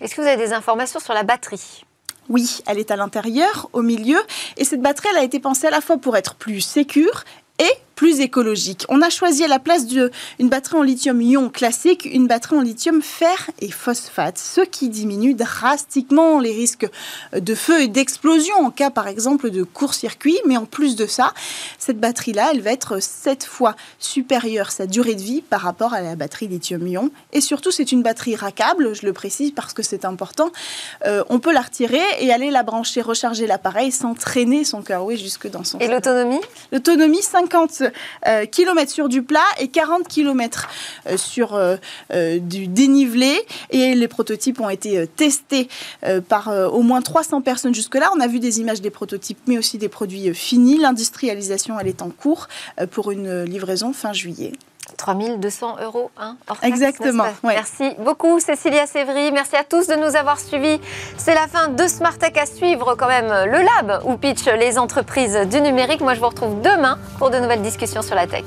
Est-ce 0.00 0.14
que 0.14 0.20
vous 0.20 0.26
avez 0.26 0.36
des 0.36 0.52
informations 0.52 1.00
sur 1.00 1.14
la 1.14 1.22
batterie? 1.22 1.84
Oui, 2.28 2.58
elle 2.66 2.78
est 2.78 2.90
à 2.90 2.96
l'intérieur, 2.96 3.68
au 3.72 3.82
milieu, 3.82 4.18
et 4.56 4.64
cette 4.64 4.82
batterie, 4.82 5.08
elle 5.12 5.18
a 5.18 5.22
été 5.22 5.38
pensée 5.38 5.68
à 5.68 5.70
la 5.70 5.80
fois 5.80 5.96
pour 5.96 6.16
être 6.16 6.34
plus 6.34 6.60
sécure 6.60 7.24
et 7.58 7.70
plus 7.96 8.20
écologique. 8.20 8.84
On 8.90 9.02
a 9.02 9.10
choisi 9.10 9.42
à 9.42 9.48
la 9.48 9.58
place 9.58 9.86
d'une 9.86 10.10
batterie 10.40 10.76
en 10.76 10.82
lithium-ion 10.82 11.48
classique 11.48 12.04
une 12.04 12.26
batterie 12.28 12.56
en 12.56 12.60
lithium 12.60 13.02
fer 13.02 13.50
et 13.60 13.70
phosphate, 13.70 14.38
ce 14.38 14.60
qui 14.60 14.90
diminue 14.90 15.34
drastiquement 15.34 16.38
les 16.38 16.52
risques 16.52 16.86
de 17.34 17.54
feu 17.54 17.80
et 17.80 17.88
d'explosion 17.88 18.54
en 18.58 18.70
cas 18.70 18.90
par 18.90 19.08
exemple 19.08 19.50
de 19.50 19.62
court-circuit. 19.62 20.38
Mais 20.46 20.58
en 20.58 20.66
plus 20.66 20.94
de 20.94 21.06
ça, 21.06 21.32
cette 21.78 21.98
batterie-là, 21.98 22.50
elle 22.52 22.60
va 22.60 22.70
être 22.70 23.02
7 23.02 23.44
fois 23.44 23.74
supérieure 23.98 24.70
sa 24.70 24.86
durée 24.86 25.14
de 25.14 25.22
vie 25.22 25.40
par 25.40 25.62
rapport 25.62 25.94
à 25.94 26.02
la 26.02 26.16
batterie 26.16 26.48
lithium-ion. 26.48 27.10
Et 27.32 27.40
surtout, 27.40 27.70
c'est 27.70 27.92
une 27.92 28.02
batterie 28.02 28.36
rackable, 28.36 28.94
je 28.94 29.06
le 29.06 29.14
précise 29.14 29.52
parce 29.52 29.72
que 29.72 29.82
c'est 29.82 30.04
important. 30.04 30.52
Euh, 31.06 31.24
on 31.30 31.38
peut 31.38 31.52
la 31.52 31.62
retirer 31.62 32.02
et 32.20 32.30
aller 32.30 32.50
la 32.50 32.62
brancher, 32.62 33.00
recharger 33.00 33.46
l'appareil 33.46 33.90
sans 33.90 34.12
traîner 34.12 34.64
son 34.64 34.82
carway 34.82 35.16
jusque 35.16 35.48
dans 35.48 35.64
son... 35.64 35.78
Et 35.78 35.88
l'autonomie? 35.88 36.40
L'autonomie, 36.72 37.22
50 37.22 37.85
euh, 38.26 38.46
km 38.46 38.90
sur 38.90 39.08
du 39.08 39.22
plat 39.22 39.44
et 39.58 39.68
40 39.68 40.08
km 40.08 40.68
euh, 41.06 41.16
sur 41.16 41.54
euh, 41.54 41.76
du 42.38 42.66
dénivelé. 42.66 43.34
Et 43.70 43.94
les 43.94 44.08
prototypes 44.08 44.60
ont 44.60 44.70
été 44.70 45.06
testés 45.06 45.68
par 46.28 46.48
au 46.72 46.82
moins 46.82 47.02
300 47.02 47.42
personnes 47.42 47.74
jusque-là. 47.74 48.10
On 48.16 48.20
a 48.20 48.26
vu 48.26 48.40
des 48.40 48.60
images 48.60 48.80
des 48.80 48.90
prototypes, 48.90 49.38
mais 49.46 49.58
aussi 49.58 49.78
des 49.78 49.88
produits 49.88 50.34
finis. 50.34 50.78
L'industrialisation, 50.78 51.78
elle 51.78 51.88
est 51.88 52.02
en 52.02 52.10
cours 52.10 52.48
pour 52.90 53.10
une 53.10 53.44
livraison 53.44 53.92
fin 53.92 54.12
juillet. 54.12 54.52
3200 54.96 55.76
euros, 55.82 56.10
hein, 56.18 56.36
Exactement. 56.62 57.24
Merci 57.42 57.92
beaucoup, 57.98 58.40
Cécilia 58.40 58.86
Sévry. 58.86 59.32
Merci 59.32 59.56
à 59.56 59.64
tous 59.64 59.86
de 59.86 59.94
nous 59.94 60.16
avoir 60.16 60.38
suivis. 60.40 60.80
C'est 61.16 61.34
la 61.34 61.46
fin 61.46 61.68
de 61.68 61.86
Smart 61.86 62.16
Tech 62.16 62.32
à 62.36 62.46
suivre, 62.46 62.94
quand 62.94 63.08
même, 63.08 63.28
le 63.28 63.62
lab 63.62 64.02
où 64.04 64.16
pitch 64.16 64.46
les 64.46 64.78
entreprises 64.78 65.38
du 65.50 65.60
numérique. 65.60 66.00
Moi, 66.00 66.14
je 66.14 66.20
vous 66.20 66.28
retrouve 66.28 66.60
demain 66.60 66.98
pour 67.18 67.30
de 67.30 67.38
nouvelles 67.38 67.62
discussions 67.62 68.02
sur 68.02 68.14
la 68.14 68.26
tech. 68.26 68.44